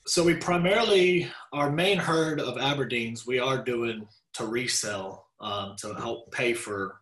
So 0.07 0.25
we 0.25 0.35
primarily 0.35 1.31
our 1.53 1.71
main 1.71 1.99
herd 1.99 2.41
of 2.41 2.57
Aberdeens 2.57 3.27
we 3.27 3.39
are 3.39 3.63
doing 3.63 4.07
to 4.35 4.47
resell 4.47 5.24
um, 5.41 5.75
to 5.79 5.95
help 5.95 6.33
pay 6.33 6.55
for 6.55 7.01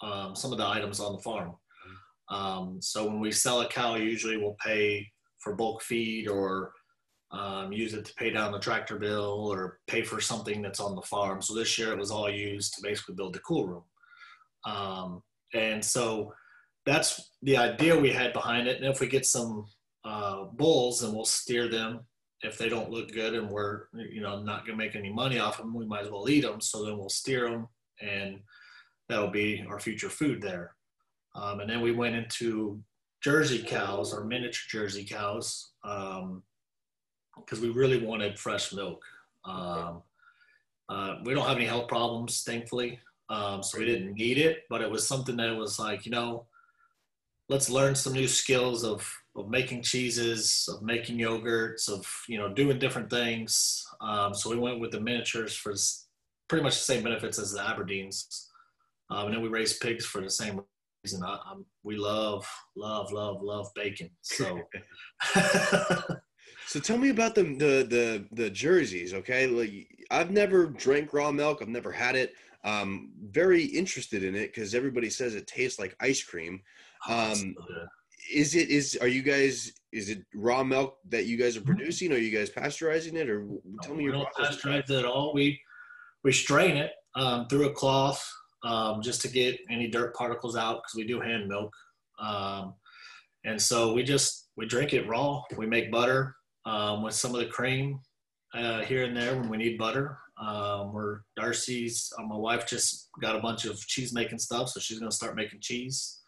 um, 0.00 0.34
some 0.34 0.52
of 0.52 0.58
the 0.58 0.66
items 0.66 1.00
on 1.00 1.12
the 1.12 1.22
farm. 1.22 1.54
Um, 2.30 2.78
so 2.80 3.06
when 3.06 3.20
we 3.20 3.32
sell 3.32 3.60
a 3.60 3.68
cow, 3.68 3.96
usually 3.96 4.36
we'll 4.36 4.56
pay 4.64 5.06
for 5.38 5.54
bulk 5.54 5.82
feed 5.82 6.28
or 6.28 6.72
um, 7.30 7.72
use 7.72 7.94
it 7.94 8.04
to 8.04 8.14
pay 8.14 8.30
down 8.30 8.52
the 8.52 8.58
tractor 8.58 8.98
bill 8.98 9.48
or 9.50 9.80
pay 9.86 10.02
for 10.02 10.20
something 10.20 10.62
that's 10.62 10.80
on 10.80 10.94
the 10.94 11.02
farm. 11.02 11.42
So 11.42 11.54
this 11.54 11.78
year 11.78 11.92
it 11.92 11.98
was 11.98 12.10
all 12.10 12.30
used 12.30 12.74
to 12.74 12.82
basically 12.82 13.14
build 13.14 13.34
the 13.34 13.40
cool 13.40 13.66
room. 13.66 13.84
Um, 14.64 15.22
and 15.52 15.84
so 15.84 16.32
that's 16.86 17.30
the 17.42 17.56
idea 17.56 17.98
we 17.98 18.12
had 18.12 18.32
behind 18.32 18.68
it. 18.68 18.78
And 18.78 18.86
if 18.86 19.00
we 19.00 19.06
get 19.06 19.26
some 19.26 19.66
uh, 20.04 20.44
bulls, 20.44 21.02
and 21.02 21.14
we'll 21.14 21.24
steer 21.24 21.68
them 21.68 22.00
if 22.44 22.58
they 22.58 22.68
don't 22.68 22.90
look 22.90 23.10
good 23.12 23.34
and 23.34 23.48
we're 23.48 23.84
you 23.94 24.20
know 24.20 24.40
not 24.42 24.66
going 24.66 24.78
to 24.78 24.84
make 24.84 24.94
any 24.94 25.10
money 25.10 25.38
off 25.38 25.56
them 25.56 25.74
we 25.74 25.86
might 25.86 26.02
as 26.02 26.10
well 26.10 26.28
eat 26.28 26.42
them 26.42 26.60
so 26.60 26.84
then 26.84 26.98
we'll 26.98 27.08
steer 27.08 27.48
them 27.48 27.66
and 28.06 28.38
that'll 29.08 29.30
be 29.30 29.64
our 29.68 29.80
future 29.80 30.10
food 30.10 30.40
there 30.40 30.74
um, 31.34 31.60
and 31.60 31.68
then 31.68 31.80
we 31.80 31.92
went 31.92 32.14
into 32.14 32.80
jersey 33.22 33.62
cows 33.62 34.12
or 34.12 34.24
miniature 34.24 34.66
jersey 34.68 35.04
cows 35.04 35.72
um, 35.84 36.42
because 37.36 37.60
we 37.60 37.70
really 37.70 38.04
wanted 38.04 38.38
fresh 38.38 38.72
milk. 38.72 39.02
Um, 39.44 40.02
uh, 40.88 41.16
we 41.24 41.34
don't 41.34 41.46
have 41.46 41.56
any 41.56 41.66
health 41.66 41.88
problems, 41.88 42.42
thankfully, 42.42 43.00
um, 43.30 43.62
so 43.62 43.78
we 43.78 43.86
didn't 43.86 44.14
need 44.14 44.38
it. 44.38 44.64
But 44.68 44.82
it 44.82 44.90
was 44.90 45.06
something 45.06 45.36
that 45.36 45.56
was 45.56 45.78
like, 45.78 46.04
you 46.04 46.12
know, 46.12 46.46
let's 47.48 47.70
learn 47.70 47.94
some 47.94 48.12
new 48.12 48.28
skills 48.28 48.84
of 48.84 49.10
of 49.36 49.50
making 49.50 49.82
cheeses, 49.82 50.68
of 50.72 50.82
making 50.82 51.18
yogurts, 51.18 51.88
of 51.88 52.06
you 52.28 52.38
know 52.38 52.52
doing 52.52 52.78
different 52.78 53.10
things. 53.10 53.86
Um, 54.00 54.34
so 54.34 54.50
we 54.50 54.56
went 54.58 54.80
with 54.80 54.92
the 54.92 55.00
miniatures 55.00 55.56
for 55.56 55.74
pretty 56.48 56.62
much 56.62 56.74
the 56.74 56.84
same 56.84 57.02
benefits 57.02 57.38
as 57.38 57.52
the 57.52 57.60
Aberdeens, 57.60 58.46
um, 59.10 59.26
and 59.26 59.34
then 59.34 59.42
we 59.42 59.48
raise 59.48 59.78
pigs 59.78 60.04
for 60.04 60.20
the 60.20 60.30
same 60.30 60.60
reason. 61.04 61.22
I, 61.24 61.38
we 61.82 61.96
love, 61.96 62.46
love, 62.76 63.12
love, 63.12 63.42
love 63.42 63.68
bacon. 63.74 64.10
So. 64.22 64.60
so 66.66 66.80
tell 66.80 66.98
me 66.98 67.10
about 67.10 67.34
the 67.34 67.42
the 67.42 67.86
the, 67.88 68.26
the 68.32 68.50
jerseys. 68.50 69.14
Okay, 69.14 69.46
like 69.46 69.72
I've 70.10 70.30
never 70.30 70.66
drank 70.66 71.12
raw 71.12 71.30
milk. 71.30 71.58
I've 71.60 71.68
never 71.68 71.92
had 71.92 72.16
it. 72.16 72.32
Um, 72.64 73.12
very 73.22 73.62
interested 73.62 74.24
in 74.24 74.34
it 74.34 74.54
because 74.54 74.74
everybody 74.74 75.10
says 75.10 75.34
it 75.34 75.46
tastes 75.46 75.78
like 75.78 75.94
ice 76.00 76.22
cream. 76.24 76.62
Oh, 77.08 77.32
um, 77.32 77.54
is 78.32 78.54
it 78.54 78.70
is 78.70 78.96
are 79.00 79.08
you 79.08 79.22
guys 79.22 79.72
is 79.92 80.08
it 80.08 80.24
raw 80.34 80.64
milk 80.64 80.98
that 81.08 81.26
you 81.26 81.36
guys 81.36 81.56
are 81.56 81.60
mm-hmm. 81.60 81.76
producing? 81.76 82.12
Or 82.12 82.16
are 82.16 82.18
you 82.18 82.36
guys 82.36 82.50
pasteurizing 82.50 83.14
it, 83.14 83.28
or 83.28 83.46
tell 83.82 83.92
me 83.92 83.98
we 83.98 84.04
your 84.04 84.12
don't 84.12 84.32
process. 84.32 84.56
pasteurize 84.56 84.90
it 84.90 84.98
at 84.98 85.04
all. 85.04 85.34
We 85.34 85.60
we 86.24 86.32
strain 86.32 86.76
it 86.76 86.90
um, 87.14 87.46
through 87.48 87.68
a 87.68 87.72
cloth 87.72 88.26
um, 88.64 89.02
just 89.02 89.20
to 89.20 89.28
get 89.28 89.58
any 89.70 89.88
dirt 89.88 90.14
particles 90.14 90.56
out 90.56 90.76
because 90.76 90.96
we 90.96 91.06
do 91.06 91.20
hand 91.20 91.46
milk, 91.48 91.72
um, 92.18 92.74
and 93.44 93.60
so 93.60 93.92
we 93.92 94.02
just 94.02 94.48
we 94.56 94.66
drink 94.66 94.92
it 94.92 95.06
raw. 95.06 95.42
We 95.56 95.66
make 95.66 95.90
butter 95.92 96.34
um, 96.64 97.02
with 97.02 97.14
some 97.14 97.34
of 97.34 97.40
the 97.40 97.46
cream 97.46 98.00
uh, 98.54 98.80
here 98.82 99.04
and 99.04 99.16
there 99.16 99.36
when 99.36 99.48
we 99.48 99.58
need 99.58 99.78
butter. 99.78 100.18
Um, 100.40 100.92
we're 100.92 101.20
Darcy's. 101.36 102.12
Uh, 102.18 102.22
my 102.22 102.36
wife 102.36 102.66
just 102.66 103.08
got 103.20 103.36
a 103.36 103.40
bunch 103.40 103.66
of 103.66 103.78
cheese 103.86 104.12
making 104.12 104.38
stuff, 104.38 104.70
so 104.70 104.80
she's 104.80 104.98
gonna 104.98 105.12
start 105.12 105.36
making 105.36 105.60
cheese. 105.60 106.20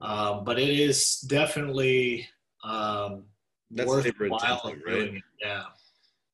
Um, 0.00 0.44
but 0.44 0.58
it 0.58 0.68
is 0.68 1.20
definitely 1.20 2.28
um, 2.62 3.24
that's 3.70 3.90
intensive, 3.90 4.82
right? 4.86 5.14
It. 5.14 5.22
Yeah. 5.42 5.62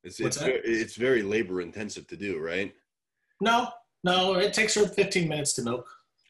It's 0.03 0.19
it's 0.19 0.37
very, 0.37 0.59
it's 0.63 0.95
very 0.95 1.23
labor 1.23 1.61
intensive 1.61 2.07
to 2.07 2.17
do, 2.17 2.39
right? 2.39 2.73
No, 3.41 3.69
no, 4.03 4.35
it 4.35 4.53
takes 4.53 4.75
her 4.75 4.87
15 4.87 5.27
minutes 5.27 5.53
to 5.53 5.63
milk. 5.63 5.87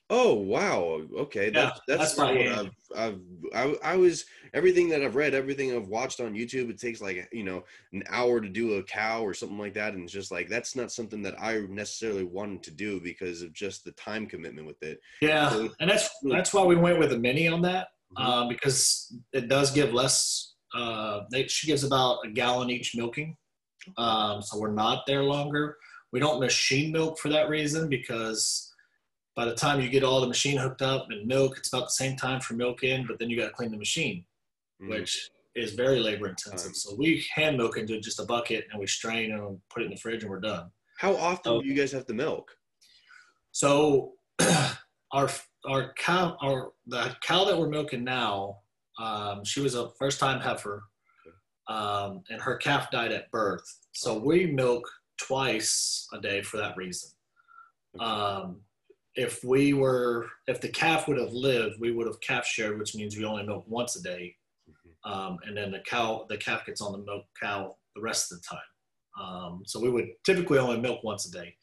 Oh 0.10 0.34
wow! 0.34 1.02
Okay, 1.18 1.50
that's 1.50 1.80
yeah, 1.88 1.96
that's, 1.96 2.16
that's 2.16 2.18
what 2.18 2.38
I've, 2.38 2.72
I've 2.96 3.20
I, 3.56 3.94
I 3.94 3.96
was 3.96 4.26
everything 4.54 4.90
that 4.90 5.02
I've 5.02 5.16
read, 5.16 5.34
everything 5.34 5.76
I've 5.76 5.88
watched 5.88 6.20
on 6.20 6.34
YouTube. 6.34 6.70
It 6.70 6.80
takes 6.80 7.02
like 7.02 7.28
you 7.32 7.44
know 7.44 7.64
an 7.94 8.04
hour 8.10 8.42
to 8.42 8.50
do 8.50 8.76
a 8.76 8.84
cow 8.84 9.24
or 9.24 9.34
something 9.34 9.58
like 9.58 9.74
that, 9.76 9.94
and 9.94 10.04
it's 10.04 10.14
just 10.14 10.32
like 10.32 10.50
that's 10.50 10.76
not 10.76 10.92
something 10.92 11.22
that 11.24 11.42
I 11.42 11.62
necessarily 11.62 12.26
wanted 12.26 12.64
to 12.64 12.72
do 12.72 13.00
because 13.00 13.42
of 13.42 13.54
just 13.54 13.86
the 13.86 13.92
time 13.94 14.28
commitment 14.28 14.68
with 14.68 14.84
it. 14.84 15.00
Yeah, 15.22 15.50
so 15.50 15.70
and 15.80 15.90
that's 15.90 16.10
that's 16.24 16.54
why 16.54 16.64
we 16.64 16.76
went 16.76 17.00
with 17.00 17.14
a 17.14 17.18
mini 17.18 17.48
on 17.48 17.62
that 17.62 17.88
mm-hmm. 18.16 18.24
uh, 18.24 18.48
because 18.48 19.16
it 19.32 19.48
does 19.48 19.72
give 19.72 19.94
less. 19.94 20.54
Uh, 20.76 21.22
they, 21.32 21.48
she 21.48 21.68
gives 21.68 21.84
about 21.84 22.20
a 22.26 22.30
gallon 22.30 22.70
each 22.70 22.96
milking, 22.96 23.38
um, 23.98 24.42
so 24.42 24.60
we're 24.60 24.72
not 24.72 25.06
there 25.06 25.24
longer. 25.24 25.78
We 26.12 26.20
don't 26.20 26.40
machine 26.40 26.92
milk 26.92 27.20
for 27.20 27.30
that 27.30 27.50
reason 27.50 27.90
because 27.90 28.72
by 29.36 29.46
the 29.46 29.56
time 29.56 29.82
you 29.82 29.90
get 29.90 30.04
all 30.04 30.22
the 30.22 30.28
machine 30.28 30.58
hooked 30.58 30.82
up 30.82 31.08
and 31.10 31.28
milk, 31.28 31.58
it's 31.58 31.74
about 31.74 31.86
the 31.86 31.92
same 31.92 32.16
time 32.16 32.40
for 32.40 32.54
milk 32.54 32.84
in, 32.84 33.08
but 33.08 33.18
then 33.20 33.30
you 33.30 33.38
got 33.38 33.48
to 33.48 33.54
clean 33.54 33.72
the 33.72 33.78
machine, 33.78 34.24
mm-hmm. 34.82 34.92
which 34.92 35.30
is 35.56 35.74
very 35.74 36.00
labor 36.00 36.28
intensive. 36.28 36.76
So 36.76 36.96
we 36.96 37.26
hand 37.34 37.58
milk 37.58 37.78
into 37.78 38.00
just 38.00 38.20
a 38.20 38.26
bucket 38.26 38.66
and 38.72 38.80
we 38.80 38.88
strain 38.88 39.32
and 39.32 39.60
put 39.70 39.82
it 39.82 39.86
in 39.86 39.92
the 39.92 39.98
fridge 39.98 40.24
and 40.24 40.30
we're 40.30 40.40
done. 40.40 40.70
How 40.98 41.16
often 41.16 41.62
do 41.62 41.68
you 41.68 41.74
guys 41.74 41.92
have 41.92 42.06
to 42.08 42.14
milk? 42.14 42.52
So 43.52 44.14
our 45.12 45.30
our 45.66 45.94
cow 45.94 46.38
our 46.42 46.72
the 46.88 47.16
cow 47.22 47.46
that 47.46 47.58
we're 47.58 47.70
milking 47.70 48.04
now, 48.04 48.58
um, 49.00 49.44
she 49.44 49.60
was 49.60 49.76
a 49.76 49.90
first 50.00 50.20
time 50.20 50.40
heifer, 50.40 50.84
um, 51.68 52.24
and 52.30 52.42
her 52.42 52.58
calf 52.58 52.92
died 52.92 53.12
at 53.12 53.32
birth. 53.32 53.64
So 53.94 54.18
we 54.18 54.48
milk 54.48 54.90
twice 55.18 56.08
a 56.14 56.20
day 56.20 56.42
for 56.42 56.58
that 56.58 56.76
reason. 56.78 57.10
Um, 58.00 58.62
if 59.16 59.44
we 59.44 59.74
were 59.74 60.28
if 60.48 60.60
the 60.60 60.70
calf 60.70 61.08
would 61.08 61.18
have 61.18 61.34
lived, 61.34 61.80
we 61.80 61.92
would 61.92 62.08
have 62.08 62.20
calf 62.22 62.46
shared, 62.46 62.80
which 62.80 62.96
means 62.96 63.16
we 63.16 63.26
only 63.26 63.44
milk 63.44 63.64
once 63.68 63.96
a 63.96 64.02
day, 64.02 64.36
mm-hmm. 64.70 65.12
um, 65.12 65.38
and 65.46 65.56
then 65.56 65.72
the 65.72 65.80
cow 65.80 66.26
the 66.30 66.38
calf 66.38 66.66
gets 66.66 66.82
on 66.82 66.92
the 66.94 66.98
milk 67.00 67.26
cow 67.40 67.76
the 67.96 68.02
rest 68.02 68.32
of 68.32 68.42
the 68.42 68.48
time. 68.48 68.60
Um, 69.22 69.64
so 69.66 69.80
we 69.80 69.90
would 69.90 70.08
typically 70.26 70.58
only 70.58 70.80
milk 70.80 71.04
once 71.04 71.28
a 71.28 71.32
day, 71.32 71.56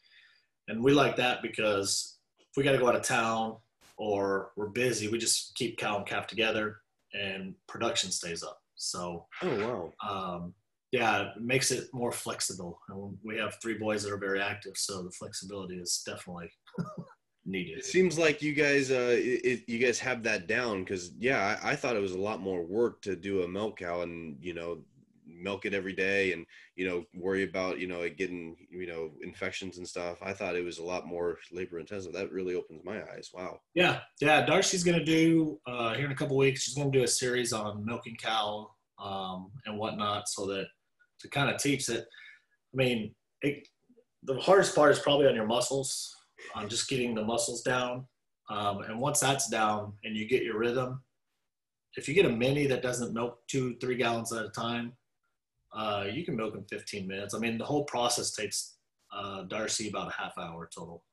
and 0.69 0.81
we 0.81 0.93
like 0.93 1.17
that 1.17 1.41
because 1.41 2.17
if 2.39 2.47
we 2.55 2.63
got 2.63 2.71
to 2.71 2.77
go 2.77 2.87
out 2.87 2.95
of 2.95 3.03
town 3.03 3.57
or 3.97 4.51
we're 4.55 4.69
busy, 4.69 5.09
we 5.09 5.17
just 5.17 5.53
keep 5.55 5.77
cow 5.77 5.97
and 5.97 6.05
calf 6.05 6.27
together, 6.27 6.77
and 7.13 7.53
production 7.67 8.11
stays 8.11 8.43
up. 8.43 8.60
So 8.81 9.27
oh 9.43 9.91
wow. 10.01 10.35
Um, 10.35 10.53
yeah, 10.91 11.21
it 11.21 11.41
makes 11.41 11.71
it 11.71 11.87
more 11.93 12.11
flexible. 12.11 12.79
And 12.89 13.17
we 13.23 13.37
have 13.37 13.55
three 13.61 13.77
boys 13.77 14.03
that 14.03 14.11
are 14.11 14.17
very 14.17 14.41
active, 14.41 14.73
so 14.75 15.03
the 15.03 15.11
flexibility 15.11 15.75
is 15.75 16.03
definitely 16.05 16.49
needed. 17.45 17.77
It 17.77 17.85
seems 17.85 18.17
like 18.17 18.41
you 18.41 18.53
guys, 18.53 18.91
uh, 18.91 19.15
it, 19.17 19.63
you 19.67 19.79
guys 19.79 19.99
have 19.99 20.23
that 20.23 20.47
down 20.47 20.83
because 20.83 21.11
yeah, 21.17 21.57
I, 21.63 21.71
I, 21.71 21.75
thought 21.75 21.95
it 21.95 22.01
was 22.01 22.11
a 22.11 22.19
lot 22.19 22.41
more 22.41 22.63
work 22.63 23.01
to 23.03 23.15
do 23.15 23.43
a 23.43 23.47
milk 23.47 23.79
cow 23.79 24.01
and 24.01 24.37
you 24.41 24.53
know 24.53 24.79
milk 25.41 25.65
it 25.65 25.73
every 25.73 25.93
day 25.93 26.33
and 26.33 26.45
you 26.75 26.87
know 26.87 27.05
worry 27.13 27.43
about 27.43 27.79
you 27.79 27.87
know 27.87 28.07
getting 28.09 28.55
you 28.69 28.87
know 28.87 29.11
infections 29.21 29.77
and 29.77 29.87
stuff. 29.87 30.17
I 30.21 30.33
thought 30.33 30.55
it 30.55 30.63
was 30.63 30.79
a 30.79 30.83
lot 30.83 31.07
more 31.07 31.37
labor 31.51 31.79
intensive. 31.79 32.13
That 32.13 32.31
really 32.31 32.55
opens 32.55 32.83
my 32.83 33.01
eyes. 33.13 33.31
Wow. 33.33 33.59
Yeah, 33.73 33.99
yeah. 34.19 34.45
Darcy's 34.45 34.83
gonna 34.83 35.03
do 35.03 35.59
uh, 35.67 35.93
here 35.95 36.05
in 36.05 36.11
a 36.11 36.15
couple 36.15 36.37
weeks. 36.37 36.63
She's 36.63 36.75
gonna 36.75 36.91
do 36.91 37.03
a 37.03 37.07
series 37.07 37.53
on 37.53 37.85
milking 37.85 38.17
cow 38.21 38.69
um, 38.99 39.51
and 39.65 39.77
whatnot, 39.77 40.29
so 40.29 40.45
that 40.47 40.67
to 41.19 41.29
kind 41.29 41.49
of 41.49 41.61
teach 41.61 41.87
that. 41.87 42.01
I 42.01 42.77
mean, 42.77 43.13
it, 43.41 43.67
the 44.23 44.39
hardest 44.39 44.75
part 44.75 44.91
is 44.91 44.99
probably 44.99 45.27
on 45.27 45.35
your 45.35 45.47
muscles 45.47 46.15
on 46.55 46.69
just 46.69 46.89
getting 46.89 47.15
the 47.15 47.23
muscles 47.23 47.61
down. 47.61 48.05
Um, 48.49 48.81
and 48.81 48.99
once 48.99 49.19
that's 49.19 49.49
down 49.49 49.93
and 50.03 50.15
you 50.15 50.27
get 50.27 50.43
your 50.43 50.57
rhythm, 50.57 51.01
if 51.95 52.07
you 52.07 52.13
get 52.13 52.25
a 52.25 52.29
mini 52.29 52.67
that 52.67 52.81
doesn't 52.81 53.13
milk 53.13 53.39
two, 53.47 53.75
three 53.79 53.95
gallons 53.95 54.31
at 54.33 54.45
a 54.45 54.49
time, 54.49 54.93
uh, 55.73 56.05
you 56.11 56.25
can 56.25 56.35
milk 56.35 56.55
in 56.55 56.63
15 56.65 57.07
minutes. 57.07 57.33
I 57.33 57.39
mean, 57.39 57.57
the 57.57 57.65
whole 57.65 57.85
process 57.85 58.31
takes 58.31 58.75
uh, 59.13 59.43
Darcy 59.43 59.89
about 59.89 60.09
a 60.09 60.21
half 60.21 60.37
hour 60.37 60.69
total. 60.73 61.03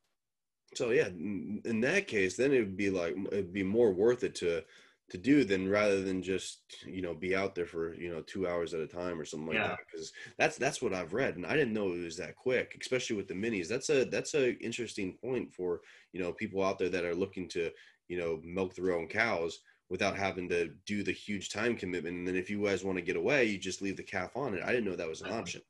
So 0.75 0.90
yeah, 0.90 1.09
in 1.09 1.81
that 1.81 2.07
case, 2.07 2.37
then 2.37 2.53
it 2.53 2.59
would 2.59 2.77
be 2.77 2.90
like 2.90 3.16
it'd 3.33 3.53
be 3.53 3.62
more 3.62 3.92
worth 3.92 4.23
it 4.23 4.35
to 4.37 4.62
to 5.11 5.16
do 5.16 5.44
than 5.44 5.68
rather 5.68 6.03
than 6.03 6.23
just 6.23 6.61
you 6.87 7.01
know 7.01 7.14
be 7.14 7.35
out 7.35 7.55
there 7.55 7.66
for 7.66 7.94
you 7.94 8.11
know 8.11 8.21
two 8.23 8.47
hours 8.47 8.75
at 8.75 8.81
a 8.81 8.87
time 8.87 9.18
or 9.18 9.25
something 9.25 9.49
like 9.49 9.57
yeah. 9.57 9.68
that 9.68 9.79
because 9.90 10.12
that's 10.37 10.59
that's 10.59 10.83
what 10.83 10.92
i've 10.92 11.14
read 11.14 11.37
and 11.37 11.47
i 11.47 11.57
didn't 11.57 11.73
know 11.73 11.92
it 11.92 12.05
was 12.05 12.16
that 12.16 12.37
quick 12.37 12.77
especially 12.81 13.16
with 13.16 13.27
the 13.27 13.35
minis 13.35 13.68
that's 13.68 13.88
a 13.88 14.05
that's 14.05 14.35
a 14.35 14.59
interesting 14.59 15.16
point 15.25 15.53
for 15.53 15.81
you 16.12 16.21
know 16.21 16.33
people 16.33 16.62
out 16.62 16.79
there 16.79 16.90
that 16.90 17.05
are 17.05 17.14
looking 17.14 17.49
to 17.49 17.71
you 18.09 18.18
know 18.18 18.40
milk 18.44 18.75
their 18.75 18.92
own 18.92 19.07
cows 19.07 19.61
without 19.90 20.16
having 20.16 20.48
to 20.48 20.70
do 20.87 21.03
the 21.03 21.12
huge 21.12 21.51
time 21.51 21.77
commitment 21.77 22.16
and 22.16 22.29
then 22.29 22.37
if 22.37 22.51
you 22.51 22.64
guys 22.64 22.85
want 22.85 22.96
to 22.98 23.03
get 23.03 23.16
away 23.16 23.44
you 23.44 23.59
just 23.59 23.83
leave 23.83 23.96
the 23.96 24.03
calf 24.03 24.37
on 24.37 24.55
it 24.55 24.62
i 24.64 24.72
didn't 24.72 24.85
know 24.85 24.96
that 24.96 25.09
was 25.09 25.22
an 25.22 25.33
option 25.33 25.61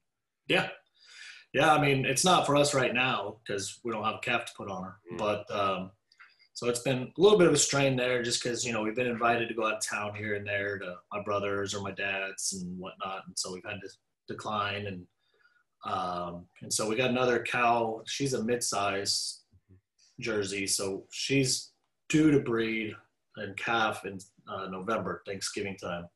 yeah 0.48 0.68
yeah 1.54 1.72
i 1.72 1.80
mean 1.80 2.04
it's 2.04 2.24
not 2.24 2.46
for 2.46 2.56
us 2.56 2.74
right 2.74 2.94
now 2.94 3.36
because 3.46 3.80
we 3.84 3.92
don't 3.92 4.04
have 4.04 4.16
a 4.16 4.20
calf 4.20 4.44
to 4.44 4.52
put 4.56 4.68
on 4.68 4.82
her 4.82 4.96
mm. 5.12 5.18
but 5.18 5.44
um 5.54 5.90
so 6.58 6.68
it's 6.68 6.80
been 6.80 7.02
a 7.16 7.20
little 7.20 7.38
bit 7.38 7.46
of 7.46 7.54
a 7.54 7.56
strain 7.56 7.94
there 7.94 8.20
just 8.20 8.42
because, 8.42 8.64
you 8.64 8.72
know, 8.72 8.82
we've 8.82 8.96
been 8.96 9.06
invited 9.06 9.46
to 9.46 9.54
go 9.54 9.68
out 9.68 9.74
of 9.74 9.86
town 9.86 10.16
here 10.16 10.34
and 10.34 10.44
there 10.44 10.76
to 10.76 10.96
my 11.12 11.22
brothers 11.22 11.72
or 11.72 11.80
my 11.80 11.92
dad's 11.92 12.52
and 12.52 12.76
whatnot. 12.80 13.22
And 13.28 13.38
so 13.38 13.52
we've 13.52 13.64
had 13.64 13.78
to 13.80 13.88
decline. 14.26 14.88
And, 14.88 15.06
um, 15.84 16.46
and 16.60 16.72
so 16.72 16.88
we 16.88 16.96
got 16.96 17.10
another 17.10 17.44
cow. 17.44 18.02
She's 18.06 18.34
a 18.34 18.42
mid-size 18.42 19.44
Jersey. 20.18 20.66
So 20.66 21.04
she's 21.12 21.70
due 22.08 22.32
to 22.32 22.40
breed 22.40 22.92
and 23.38 23.56
calf 23.56 24.04
in 24.04 24.18
uh, 24.48 24.66
November, 24.68 25.22
Thanksgiving 25.26 25.76
time. 25.76 26.06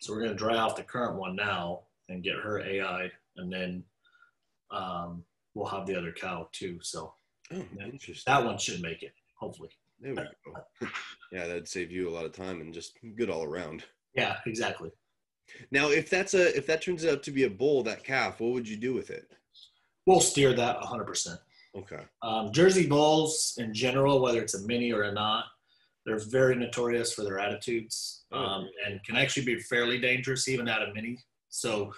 So 0.00 0.12
we're 0.12 0.20
going 0.20 0.32
to 0.32 0.36
dry 0.36 0.56
off 0.56 0.76
the 0.76 0.82
current 0.82 1.18
one 1.18 1.36
now 1.36 1.80
and 2.08 2.22
get 2.22 2.36
her 2.36 2.60
AI'd. 2.60 3.12
And 3.36 3.52
then 3.52 3.84
um, 4.70 5.24
we'll 5.54 5.66
have 5.66 5.86
the 5.86 5.96
other 5.96 6.12
cow 6.12 6.48
too. 6.52 6.78
So 6.82 7.14
oh, 7.52 7.64
interesting. 7.82 8.32
that 8.32 8.44
one 8.44 8.58
should 8.58 8.80
make 8.80 9.02
it 9.02 9.12
hopefully. 9.40 9.70
There 10.00 10.14
we 10.14 10.22
go. 10.22 10.88
yeah, 11.32 11.46
that'd 11.46 11.68
save 11.68 11.90
you 11.90 12.08
a 12.08 12.12
lot 12.12 12.24
of 12.24 12.32
time 12.32 12.60
and 12.60 12.72
just 12.72 12.98
good 13.16 13.30
all 13.30 13.42
around. 13.42 13.84
Yeah, 14.14 14.36
exactly. 14.46 14.90
Now, 15.72 15.90
if 15.90 16.08
that's 16.08 16.34
a 16.34 16.56
if 16.56 16.66
that 16.66 16.82
turns 16.82 17.04
out 17.04 17.22
to 17.24 17.32
be 17.32 17.44
a 17.44 17.50
bull, 17.50 17.82
that 17.82 18.04
calf, 18.04 18.40
what 18.40 18.52
would 18.52 18.68
you 18.68 18.76
do 18.76 18.94
with 18.94 19.10
it? 19.10 19.30
We'll 20.06 20.20
steer 20.20 20.52
that 20.54 20.80
100%. 20.80 21.38
Okay. 21.76 22.00
Um, 22.22 22.52
Jersey 22.52 22.86
bulls 22.86 23.54
in 23.58 23.74
general, 23.74 24.20
whether 24.20 24.40
it's 24.40 24.54
a 24.54 24.66
mini 24.66 24.92
or 24.92 25.02
a 25.02 25.12
not, 25.12 25.44
they're 26.06 26.18
very 26.18 26.56
notorious 26.56 27.12
for 27.12 27.22
their 27.22 27.38
attitudes 27.38 28.24
oh. 28.32 28.38
um, 28.38 28.68
and 28.86 29.02
can 29.04 29.16
actually 29.16 29.44
be 29.44 29.60
fairly 29.60 29.98
dangerous 29.98 30.48
even 30.48 30.68
out 30.68 30.82
of 30.82 30.94
mini. 30.94 31.18
So 31.48 31.92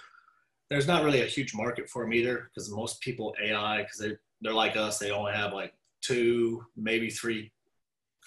there's 0.69 0.87
not 0.87 1.03
really 1.03 1.21
a 1.21 1.25
huge 1.25 1.53
market 1.53 1.89
for 1.89 2.03
them 2.03 2.13
either 2.13 2.49
because 2.49 2.71
most 2.71 2.99
people 3.01 3.33
AI 3.41 3.83
because 3.83 3.99
they 3.99 4.17
they're 4.41 4.53
like 4.53 4.75
us. 4.75 4.99
They 4.99 5.11
only 5.11 5.33
have 5.33 5.53
like 5.53 5.73
two, 6.01 6.65
maybe 6.75 7.09
three 7.09 7.51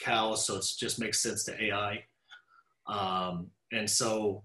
cows, 0.00 0.46
so 0.46 0.56
it 0.56 0.64
just 0.78 0.98
makes 0.98 1.20
sense 1.20 1.44
to 1.44 1.64
AI. 1.64 2.04
Um, 2.86 3.48
and 3.72 3.88
so 3.88 4.42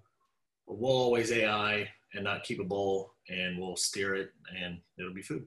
we'll 0.68 0.92
always 0.92 1.32
AI 1.32 1.88
and 2.14 2.24
not 2.24 2.44
keep 2.44 2.60
a 2.60 2.64
bull, 2.64 3.14
and 3.30 3.58
we'll 3.58 3.78
steer 3.78 4.16
it, 4.16 4.32
and 4.62 4.80
it'll 4.98 5.14
be 5.14 5.22
food. 5.22 5.46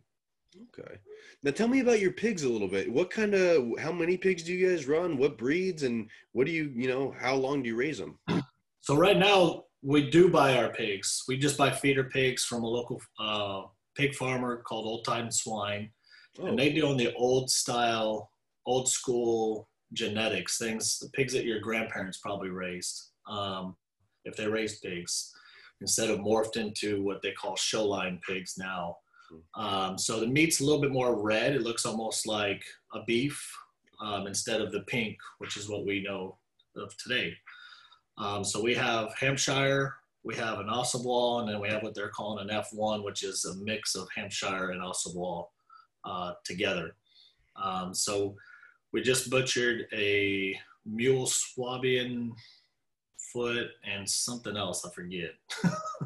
Okay. 0.63 0.95
Now 1.43 1.51
tell 1.51 1.69
me 1.69 1.81
about 1.81 2.01
your 2.01 2.13
pigs 2.13 2.45
a 2.45 2.49
little 2.49 2.69
bit. 2.69 2.91
What 2.91 3.11
kind 3.11 3.35
of, 3.35 3.79
how 3.79 3.93
many 3.93 4.17
pigs 4.17 4.43
do 4.43 4.53
you 4.53 4.71
guys 4.71 4.87
run? 4.87 5.17
What 5.17 5.39
breeds 5.39 5.83
and 5.83 6.09
what 6.33 6.47
do 6.47 6.53
you, 6.53 6.73
you 6.75 6.89
know, 6.89 7.15
how 7.19 7.35
long 7.35 7.63
do 7.63 7.69
you 7.69 7.77
raise 7.77 7.99
them? 7.99 8.19
So 8.81 8.97
right 8.97 9.17
now 9.17 9.65
we 9.83 10.11
do 10.11 10.31
buy 10.31 10.57
our 10.57 10.71
pigs. 10.71 11.23
We 11.29 11.39
just 11.39 11.59
buy 11.59 11.71
feeder 11.71 12.05
pigs 12.05 12.45
from 12.45 12.63
a 12.63 12.69
local 12.69 13.01
uh, 13.19 13.63
pig 13.97 14.15
farmer 14.15 14.63
called 14.63 14.87
Old 14.87 15.05
Time 15.05 15.31
Swine, 15.31 15.91
Oh, 16.39 16.47
and 16.47 16.59
they 16.59 16.73
do 16.73 16.89
on 16.89 16.97
the 16.97 17.15
old 17.15 17.51
style, 17.51 18.31
old 18.67 18.89
school 18.89 19.69
genetics 19.93 20.59
things. 20.59 20.99
The 20.99 21.09
pigs 21.11 21.33
that 21.33 21.45
your 21.45 21.61
grandparents 21.61 22.19
probably 22.19 22.51
raised, 22.51 23.11
um, 23.29 23.77
if 24.25 24.37
they 24.37 24.49
raised 24.49 24.83
pigs, 24.83 25.33
instead 25.81 26.11
of 26.11 26.21
morphed 26.21 26.57
into 26.57 27.03
what 27.03 27.23
they 27.23 27.33
call 27.33 27.57
show 27.57 27.85
line 27.85 28.21
pigs 28.27 28.55
now. 28.59 28.97
Um, 29.55 29.99
so 29.99 30.21
the 30.21 30.27
meat's 30.27 30.61
a 30.61 30.65
little 30.65 30.81
bit 30.81 30.93
more 30.93 31.21
red. 31.21 31.55
It 31.55 31.63
looks 31.63 31.87
almost 31.87 32.27
like 32.27 32.65
a 32.93 33.03
beef 33.05 33.53
um, 34.01 34.27
instead 34.27 34.61
of 34.61 34.73
the 34.73 34.81
pink, 34.83 35.17
which 35.39 35.57
is 35.57 35.69
what 35.69 35.87
we 35.87 36.03
know 36.03 36.37
of 36.77 36.97
today. 36.97 37.35
Um, 38.19 38.45
so 38.45 38.63
we 38.63 38.75
have 38.75 39.15
Hampshire, 39.19 39.95
we 40.23 40.35
have 40.37 40.61
an 40.61 40.69
Ossabaw, 40.69 41.41
and 41.41 41.49
then 41.49 41.61
we 41.61 41.69
have 41.69 41.83
what 41.83 41.95
they're 41.95 42.09
calling 42.09 42.49
an 42.49 42.57
F1, 42.57 43.05
which 43.05 43.23
is 43.23 43.45
a 43.45 43.57
mix 43.57 43.95
of 43.95 44.09
Hampshire 44.15 44.71
and 44.71 44.81
Ossabaw 44.81 45.47
uh, 46.05 46.33
together. 46.45 46.95
Um, 47.63 47.95
so 47.95 48.37
we 48.93 49.03
just 49.03 49.31
butchered 49.31 49.87
a 49.93 50.59
mule 50.87 51.27
Swabian 51.27 52.33
foot 53.17 53.69
and 53.85 54.09
something 54.09 54.57
else, 54.57 54.85
I 54.85 54.91
forget. 54.91 55.33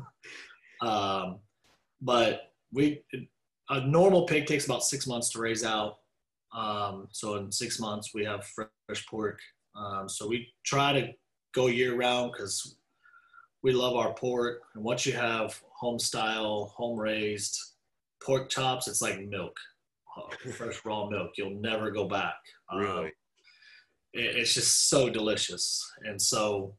um, 0.81 1.39
but 2.01 2.53
we 2.73 3.03
a 3.71 3.81
normal 3.87 4.27
pig 4.27 4.47
takes 4.47 4.65
about 4.67 4.83
six 4.85 5.07
months 5.07 5.31
to 5.31 5.41
raise 5.41 5.65
out. 5.65 5.97
Um, 6.57 7.09
so 7.13 7.37
in 7.37 7.53
six 7.53 7.79
months 7.79 8.15
we 8.15 8.25
have 8.25 8.47
fresh 8.47 9.07
pork. 9.07 9.39
Um, 9.77 10.09
so 10.09 10.27
we 10.27 10.49
try 10.65 10.93
to 10.93 11.13
go 11.55 11.67
year 11.67 11.95
round 11.97 12.33
because 12.33 12.77
we 13.63 13.73
love 13.73 13.97
our 13.97 14.15
pork. 14.15 14.61
And 14.75 14.83
once 14.85 15.05
you 15.05 15.13
have 15.13 15.61
home 15.79 15.99
style, 15.99 16.73
home 16.77 16.99
raised 16.99 17.59
pork 18.25 18.49
chops, 18.49 18.89
it's 18.89 19.03
like 19.03 19.21
milk, 19.29 19.57
uh, 20.17 20.51
fresh 20.53 20.85
raw 20.85 21.09
milk. 21.09 21.33
You'll 21.37 21.61
never 21.61 21.91
go 21.91 22.07
back. 22.07 22.37
Um, 22.73 22.81
really? 22.81 23.13
it- 24.15 24.37
it's 24.37 24.55
just 24.55 24.89
so 24.89 25.11
delicious. 25.11 25.85
And 26.05 26.21
so 26.21 26.75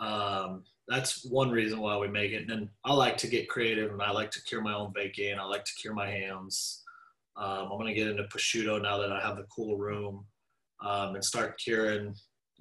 um, 0.00 0.62
that's 0.88 1.24
one 1.26 1.50
reason 1.50 1.80
why 1.80 1.96
we 1.98 2.08
make 2.08 2.32
it. 2.32 2.42
And 2.42 2.50
then 2.50 2.70
I 2.84 2.94
like 2.94 3.16
to 3.18 3.26
get 3.26 3.48
creative 3.48 3.92
and 3.92 4.02
I 4.02 4.10
like 4.10 4.30
to 4.32 4.42
cure 4.42 4.62
my 4.62 4.74
own 4.74 4.92
bacon. 4.94 5.38
I 5.38 5.44
like 5.44 5.64
to 5.64 5.74
cure 5.74 5.94
my 5.94 6.08
hams. 6.08 6.82
Um, 7.36 7.68
I'm 7.70 7.78
going 7.78 7.86
to 7.86 7.94
get 7.94 8.08
into 8.08 8.24
prosciutto 8.24 8.82
now 8.82 8.98
that 8.98 9.12
I 9.12 9.20
have 9.20 9.36
the 9.36 9.46
cool 9.54 9.76
room 9.76 10.24
um, 10.84 11.14
and 11.14 11.24
start 11.24 11.58
curing 11.58 12.14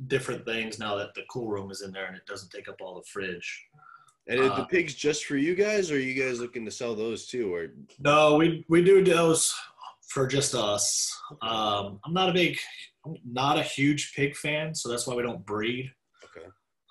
different 0.08 0.46
things 0.46 0.78
now 0.78 0.96
that 0.96 1.16
the 1.16 1.24
cool 1.30 1.48
room 1.48 1.72
is 1.72 1.82
in 1.82 1.92
there 1.92 2.06
and 2.06 2.16
it 2.16 2.26
doesn't 2.28 2.52
take 2.52 2.68
up 2.68 2.76
all 2.82 2.96
the 2.96 3.06
fridge. 3.12 3.66
And 4.28 4.42
are 4.42 4.50
the 4.50 4.54
uh, 4.56 4.66
pigs 4.66 4.94
just 4.94 5.26
for 5.26 5.38
you 5.38 5.56
guys 5.56 5.90
or 5.90 5.96
are 5.96 6.00
you 6.00 6.22
guys 6.22 6.40
looking 6.40 6.66
to 6.66 6.72
sell 6.72 6.96
those 6.96 7.28
too? 7.28 7.54
Or 7.54 7.68
No, 8.00 8.36
we, 8.36 8.66
we 8.68 8.84
do 8.84 9.04
those 9.04 9.56
for 10.10 10.28
just 10.28 10.54
us. 10.54 11.18
Um, 11.42 12.00
I'm 12.06 12.14
not 12.14 12.30
a 12.30 12.34
big, 12.34 12.60
I'm 13.06 13.16
not 13.26 13.58
a 13.58 13.64
huge 13.64 14.14
pig 14.14 14.36
fan, 14.36 14.76
so 14.76 14.90
that's 14.90 15.08
why 15.08 15.16
we 15.16 15.24
don't 15.24 15.46
breed. 15.46 15.92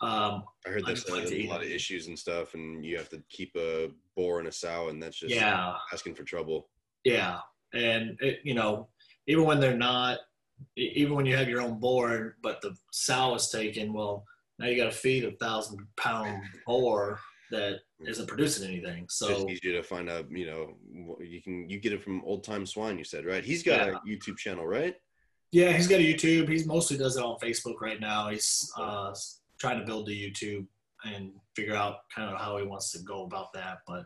Um, 0.02 0.44
I 0.66 0.70
heard 0.70 0.84
that's 0.86 1.08
like 1.08 1.30
a, 1.30 1.48
lot 1.48 1.62
of 1.62 1.70
issues 1.70 2.06
and 2.08 2.18
stuff 2.18 2.52
and 2.52 2.84
you 2.84 2.98
have 2.98 3.08
to 3.08 3.22
keep 3.30 3.56
a 3.56 3.90
boar 4.14 4.40
and 4.40 4.48
a 4.48 4.52
sow 4.52 4.88
and 4.88 5.02
that's 5.02 5.16
just 5.16 5.34
yeah, 5.34 5.74
asking 5.92 6.14
for 6.14 6.22
trouble. 6.22 6.68
Yeah, 7.04 7.38
and 7.72 8.18
it, 8.20 8.40
you 8.44 8.54
know, 8.54 8.88
even 9.26 9.44
when 9.44 9.58
they're 9.58 9.76
not, 9.76 10.18
even 10.76 11.14
when 11.14 11.24
you 11.24 11.36
have 11.36 11.48
your 11.48 11.62
own 11.62 11.78
board, 11.78 12.34
but 12.42 12.60
the 12.60 12.76
sow 12.92 13.34
is 13.34 13.48
taken, 13.48 13.92
well, 13.92 14.24
now 14.58 14.66
you 14.66 14.76
got 14.76 14.90
to 14.90 14.96
feed 14.96 15.24
a 15.24 15.32
thousand 15.32 15.86
pound 15.96 16.42
boar 16.66 17.20
that 17.50 17.80
isn't 18.06 18.26
producing 18.26 18.68
anything. 18.68 19.06
So 19.08 19.28
it's 19.30 19.64
easier 19.64 19.80
to 19.80 19.82
find 19.82 20.10
out, 20.10 20.30
you 20.30 20.46
know, 20.46 20.74
you 21.20 21.40
can 21.42 21.68
you 21.70 21.78
get 21.78 21.92
it 21.92 22.02
from 22.02 22.22
old 22.24 22.44
time 22.44 22.66
swine. 22.66 22.98
You 22.98 23.04
said 23.04 23.24
right? 23.24 23.44
He's 23.44 23.62
got 23.62 23.86
Yeah. 23.86 23.94
a 23.94 24.00
YouTube 24.08 24.36
channel, 24.36 24.66
right? 24.66 24.96
yeah, 25.52 25.72
he's 25.72 25.88
got 25.88 26.00
a 26.00 26.04
YouTube. 26.04 26.48
He's 26.48 26.66
mostly 26.66 26.98
does 26.98 27.16
it 27.16 27.22
on 27.22 27.38
Facebook 27.38 27.80
right 27.80 28.00
now. 28.00 28.28
He's 28.28 28.70
uh, 28.76 29.14
trying 29.58 29.78
to 29.80 29.86
build 29.86 30.06
the 30.06 30.30
YouTube 30.30 30.66
and 31.04 31.32
figure 31.54 31.74
out 31.74 31.96
kind 32.14 32.30
of 32.30 32.38
how 32.40 32.58
he 32.58 32.64
wants 32.64 32.90
to 32.92 32.98
go 33.00 33.24
about 33.24 33.52
that. 33.54 33.78
But 33.86 34.04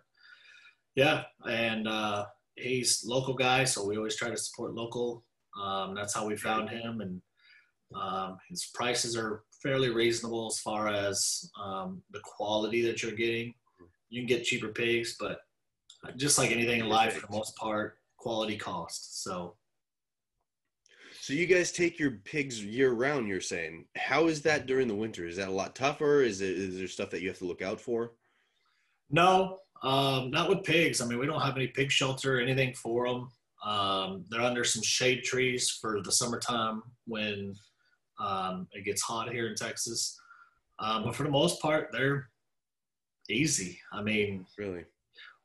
yeah, 0.95 1.25
and 1.49 1.87
uh, 1.89 2.27
he's 2.57 3.05
local 3.05 3.35
guy, 3.35 3.65
so 3.65 3.87
we 3.87 3.97
always 3.97 4.17
try 4.17 4.31
to 4.31 4.37
support 4.37 4.75
local. 4.75 5.25
Um, 5.61 5.95
that's 5.95 6.15
how 6.15 6.27
we 6.27 6.37
found 6.37 6.69
him, 6.69 7.01
and 7.01 7.21
um, 7.95 8.39
his 8.49 8.71
prices 8.75 9.17
are 9.17 9.43
fairly 9.63 9.91
reasonable 9.91 10.47
as 10.47 10.61
far 10.61 10.89
as 10.89 11.51
um, 11.61 12.03
the 12.11 12.21
quality 12.21 12.83
that 12.83 13.03
you're 13.03 13.13
getting. 13.13 13.55
You 14.09 14.21
can 14.21 14.29
get 14.29 14.45
cheaper 14.45 14.69
pigs, 14.69 15.17
but 15.19 15.41
just 16.17 16.39
like 16.39 16.51
anything 16.51 16.81
in 16.81 16.89
life, 16.89 17.15
for 17.15 17.27
the 17.27 17.37
most 17.37 17.57
part, 17.57 17.99
quality 18.17 18.57
cost. 18.57 19.23
So 19.23 19.55
So 21.31 21.37
you 21.37 21.47
guys 21.47 21.71
take 21.71 21.97
your 22.01 22.11
pigs 22.11 22.65
year 22.65 22.91
round. 22.91 23.29
You're 23.29 23.41
saying 23.41 23.85
how 23.95 24.27
is 24.27 24.43
that 24.43 24.67
during 24.67 24.89
the 24.89 24.97
winter? 24.97 25.29
Is 25.29 25.37
that 25.37 25.47
a 25.47 25.53
lot 25.53 25.77
tougher? 25.77 26.23
Is 26.23 26.41
it 26.41 26.51
is 26.51 26.77
there 26.77 26.89
stuff 26.89 27.11
that 27.11 27.23
you 27.23 27.29
have 27.29 27.39
to 27.39 27.45
look 27.45 27.63
out 27.63 27.81
for? 27.81 28.15
No, 29.11 29.59
um, 29.85 30.33
not 30.33 30.49
with 30.49 30.65
pigs. 30.65 31.01
I 31.01 31.07
mean, 31.07 31.21
we 31.21 31.27
don't 31.27 31.41
have 31.41 31.55
any 31.55 31.69
pig 31.69 31.93
shelter 31.93 32.39
or 32.39 32.41
anything 32.41 32.75
for 32.75 33.07
them. 33.07 33.29
Um, 33.65 34.25
they're 34.29 34.41
under 34.41 34.65
some 34.65 34.83
shade 34.83 35.23
trees 35.23 35.71
for 35.71 36.03
the 36.03 36.11
summertime 36.11 36.83
when 37.07 37.55
um, 38.19 38.67
it 38.73 38.85
gets 38.85 39.03
hot 39.03 39.31
here 39.31 39.47
in 39.47 39.55
Texas. 39.55 40.21
Um, 40.81 41.05
but 41.05 41.15
for 41.15 41.23
the 41.23 41.31
most 41.31 41.63
part, 41.63 41.91
they're 41.93 42.29
easy. 43.29 43.79
I 43.93 44.03
mean, 44.03 44.47
Really? 44.59 44.85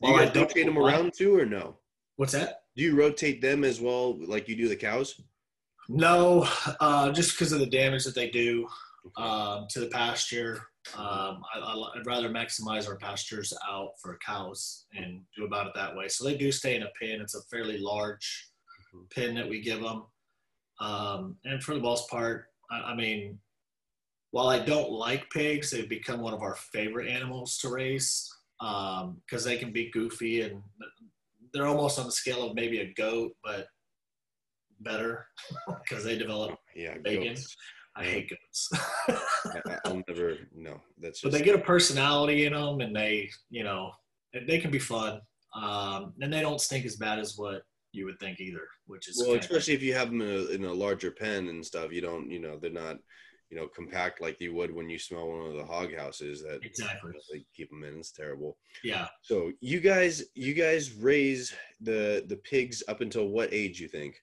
Do 0.01 0.09
you 0.09 0.17
guys 0.17 0.35
rotate 0.35 0.65
them 0.65 0.79
around 0.79 1.13
too, 1.15 1.37
or 1.37 1.45
no? 1.45 1.77
What's 2.15 2.31
that? 2.31 2.61
Do 2.75 2.81
you 2.81 2.95
rotate 2.95 3.39
them 3.39 3.63
as 3.63 3.79
well, 3.79 4.17
like 4.25 4.49
you 4.49 4.55
do 4.55 4.67
the 4.67 4.75
cows? 4.75 5.21
No, 5.87 6.47
uh, 6.79 7.11
just 7.11 7.31
because 7.31 7.51
of 7.51 7.59
the 7.59 7.65
damage 7.65 8.03
that 8.05 8.15
they 8.15 8.29
do 8.29 8.67
um, 9.17 9.67
to 9.69 9.79
the 9.79 9.87
pasture. 9.87 10.67
Um, 10.95 11.41
I, 11.53 11.59
I'd 11.95 12.05
rather 12.05 12.29
maximize 12.29 12.87
our 12.87 12.95
pastures 12.97 13.53
out 13.67 13.91
for 14.01 14.17
cows 14.25 14.85
and 14.95 15.21
do 15.35 15.45
about 15.45 15.67
it 15.67 15.73
that 15.75 15.95
way. 15.95 16.07
So 16.07 16.23
they 16.23 16.37
do 16.37 16.51
stay 16.51 16.75
in 16.75 16.83
a 16.83 16.89
pen. 17.01 17.21
It's 17.21 17.35
a 17.35 17.41
fairly 17.49 17.77
large 17.79 18.49
Mhm. 18.93 19.09
pen 19.11 19.35
that 19.35 19.49
we 19.49 19.61
give 19.61 19.81
them. 19.81 20.05
Um, 20.79 21.37
and 21.43 21.63
for 21.63 21.73
the 21.73 21.79
most 21.81 22.09
part, 22.09 22.47
I, 22.69 22.91
I 22.91 22.95
mean, 22.95 23.39
while 24.31 24.47
I 24.47 24.59
don't 24.59 24.91
like 24.91 25.29
pigs, 25.31 25.71
they've 25.71 25.89
become 25.89 26.19
one 26.21 26.33
of 26.33 26.41
our 26.41 26.55
favorite 26.55 27.07
animals 27.09 27.57
to 27.59 27.69
raise 27.69 28.29
because 28.59 29.43
they 29.43 29.57
can 29.57 29.71
be 29.71 29.89
goofy 29.91 30.41
and 30.41 30.61
they're 31.53 31.67
almost 31.67 31.97
on 31.99 32.05
the 32.05 32.11
scale 32.11 32.43
of 32.43 32.55
maybe 32.55 32.79
a 32.81 32.93
goat, 32.93 33.35
but 33.43 33.67
better 34.81 35.27
because 35.83 36.03
they 36.03 36.17
develop 36.17 36.57
Yeah, 36.75 36.97
Bacon. 37.03 37.29
goats. 37.29 37.55
I 37.97 38.03
hate 38.03 38.29
goats. 38.29 38.69
I, 39.07 39.61
I- 39.69 39.77
I'll 39.85 40.01
never. 40.07 40.37
No, 40.53 40.81
that's 40.99 41.21
but 41.21 41.31
they 41.31 41.41
get 41.41 41.55
a 41.55 41.59
personality 41.59 42.45
in 42.45 42.53
them, 42.53 42.81
and 42.81 42.93
they, 42.95 43.29
you 43.49 43.63
know, 43.63 43.91
they 44.47 44.59
can 44.59 44.69
be 44.71 44.79
fun. 44.79 45.21
Um, 45.55 46.13
and 46.19 46.33
they 46.33 46.41
don't 46.41 46.59
stink 46.59 46.85
as 46.85 46.97
bad 46.97 47.19
as 47.19 47.35
what 47.37 47.61
you 47.93 48.03
would 48.05 48.19
think 48.19 48.41
either, 48.41 48.67
which 48.87 49.07
is 49.07 49.23
well, 49.25 49.37
especially 49.37 49.73
if 49.75 49.81
you 49.81 49.93
have 49.93 50.09
them 50.09 50.19
in 50.21 50.27
a, 50.27 50.45
in 50.47 50.65
a 50.65 50.73
larger 50.73 51.11
pen 51.11 51.47
and 51.47 51.65
stuff. 51.65 51.93
You 51.93 52.01
don't. 52.01 52.29
You 52.29 52.39
know, 52.39 52.57
they're 52.59 52.71
not. 52.71 52.97
You 53.51 53.57
know, 53.57 53.67
compact 53.67 54.21
like 54.21 54.41
you 54.41 54.55
would 54.55 54.73
when 54.73 54.89
you 54.89 54.97
smell 54.97 55.29
one 55.29 55.47
of 55.51 55.55
the 55.55 55.63
hog 55.63 55.95
houses 55.95 56.41
that 56.41 56.59
exactly. 56.63 57.11
they 57.31 57.45
keep 57.55 57.69
them 57.69 57.83
in. 57.83 57.99
It's 57.99 58.11
terrible. 58.11 58.57
Yeah. 58.83 59.07
So 59.21 59.51
you 59.61 59.79
guys, 59.79 60.23
you 60.33 60.53
guys 60.55 60.95
raise 60.95 61.53
the 61.79 62.25
the 62.27 62.37
pigs 62.37 62.83
up 62.87 63.01
until 63.01 63.27
what 63.27 63.53
age? 63.53 63.79
You 63.79 63.87
think? 63.87 64.15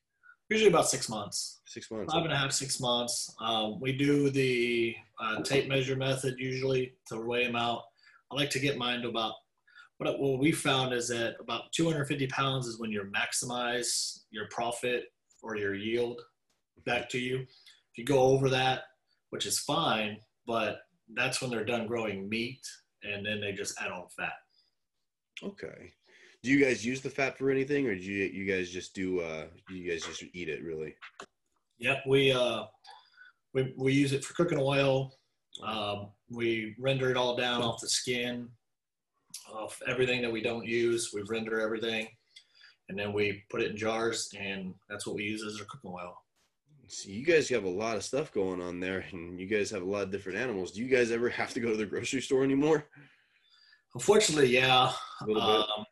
Usually 0.53 0.69
about 0.69 0.89
six 0.89 1.09
months, 1.09 1.61
Six 1.65 1.91
months. 1.91 2.13
five 2.13 2.25
and 2.25 2.33
a 2.33 2.37
half, 2.37 2.53
six 2.53 2.79
months. 2.79 3.35
Um, 3.41 3.81
we 3.81 3.93
do 3.93 4.29
the 4.29 4.95
uh, 5.19 5.43
tape 5.43 5.67
measure 5.67 5.97
method 5.97 6.35
usually 6.39 6.93
to 7.07 7.19
weigh 7.19 7.47
them 7.47 7.57
out. 7.57 7.85
I 8.31 8.35
like 8.35 8.51
to 8.51 8.59
get 8.59 8.77
mine 8.77 9.01
to 9.01 9.09
about 9.09 9.33
what 9.97 10.21
what 10.21 10.39
we 10.39 10.53
found 10.53 10.93
is 10.93 11.09
that 11.09 11.37
about 11.41 11.73
250 11.73 12.27
pounds 12.27 12.67
is 12.67 12.79
when 12.79 12.91
you 12.91 13.03
maximize 13.17 14.25
your 14.31 14.47
profit 14.51 15.05
or 15.43 15.57
your 15.57 15.75
yield 15.75 16.21
back 16.85 17.09
to 17.11 17.19
you. 17.19 17.39
If 17.39 17.97
you 17.97 18.05
go 18.05 18.21
over 18.21 18.51
that, 18.51 18.83
which 19.31 19.47
is 19.47 19.59
fine, 19.59 20.19
but 20.47 20.81
that's 21.15 21.41
when 21.41 21.51
they're 21.51 21.65
done 21.65 21.87
growing 21.87 22.29
meat, 22.29 22.61
and 23.03 23.25
then 23.25 23.41
they 23.41 23.53
just 23.53 23.81
add 23.81 23.91
on 23.91 24.07
fat. 24.15 24.33
Okay. 25.43 25.93
Do 26.43 26.51
you 26.51 26.65
guys 26.65 26.85
use 26.85 27.01
the 27.01 27.11
fat 27.11 27.39
for 27.39 27.51
anything, 27.51 27.87
or 27.87 27.95
do 27.95 28.03
you 28.03 28.25
you 28.25 28.45
guys 28.45 28.71
just 28.71 28.95
do? 28.95 29.21
uh 29.21 29.47
You 29.71 29.91
guys 29.91 30.03
just 30.05 30.25
eat 30.33 30.49
it 30.49 30.63
really? 30.63 30.95
Yep, 31.79 32.03
we 32.07 32.33
uh, 32.33 32.65
we 33.55 33.73
we 33.77 33.93
use 33.93 34.13
it 34.13 34.25
for 34.25 34.35
cooking 34.35 34.59
oil. 34.61 35.13
Um, 35.63 36.09
we 36.31 36.75
render 36.79 37.11
it 37.11 37.17
all 37.17 37.37
down 37.37 37.63
off 37.63 37.81
the 37.81 37.89
skin, 37.89 38.49
off 39.53 39.81
everything 39.87 40.23
that 40.23 40.33
we 40.33 40.43
don't 40.43 40.67
use. 40.67 41.11
We 41.15 41.23
render 41.29 41.61
everything, 41.61 42.09
and 42.89 42.99
then 42.99 43.13
we 43.13 43.45
put 43.51 43.63
it 43.63 43.71
in 43.71 43.77
jars, 43.77 44.29
and 44.39 44.75
that's 44.89 45.07
what 45.07 45.17
we 45.17 45.25
use 45.25 45.45
as 45.45 45.61
our 45.61 45.67
cooking 45.67 45.93
oil. 45.93 46.17
So 46.89 47.09
you 47.09 47.25
guys 47.25 47.49
have 47.51 47.65
a 47.65 47.71
lot 47.71 47.97
of 47.97 48.05
stuff 48.05 48.33
going 48.33 48.61
on 48.61 48.81
there, 48.81 49.05
and 49.13 49.39
you 49.39 49.47
guys 49.47 49.71
have 49.71 49.83
a 49.83 49.87
lot 49.87 50.03
of 50.03 50.11
different 50.11 50.39
animals. 50.39 50.73
Do 50.73 50.83
you 50.83 50.89
guys 50.89 51.11
ever 51.13 51.29
have 51.41 51.55
to 51.55 51.61
go 51.61 51.71
to 51.71 51.77
the 51.77 51.87
grocery 51.87 52.21
store 52.21 52.43
anymore? 52.43 52.87
Unfortunately, 53.95 54.49
yeah. 54.49 54.93
A 55.21 55.27
little 55.27 55.41
bit. 55.43 55.71
Um, 55.79 55.87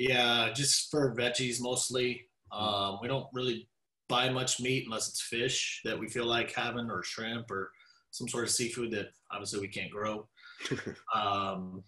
yeah, 0.00 0.50
just 0.54 0.90
for 0.90 1.14
veggies 1.14 1.60
mostly. 1.60 2.22
Um, 2.50 2.98
we 3.02 3.08
don't 3.08 3.26
really 3.34 3.68
buy 4.08 4.30
much 4.30 4.58
meat 4.58 4.84
unless 4.86 5.08
it's 5.08 5.20
fish 5.20 5.82
that 5.84 5.98
we 5.98 6.08
feel 6.08 6.24
like 6.24 6.52
having, 6.54 6.90
or 6.90 7.02
shrimp, 7.02 7.50
or 7.50 7.70
some 8.10 8.26
sort 8.26 8.44
of 8.44 8.50
seafood 8.50 8.92
that 8.92 9.08
obviously 9.30 9.60
we 9.60 9.68
can't 9.68 9.90
grow. 9.90 10.26
Um, 11.14 11.82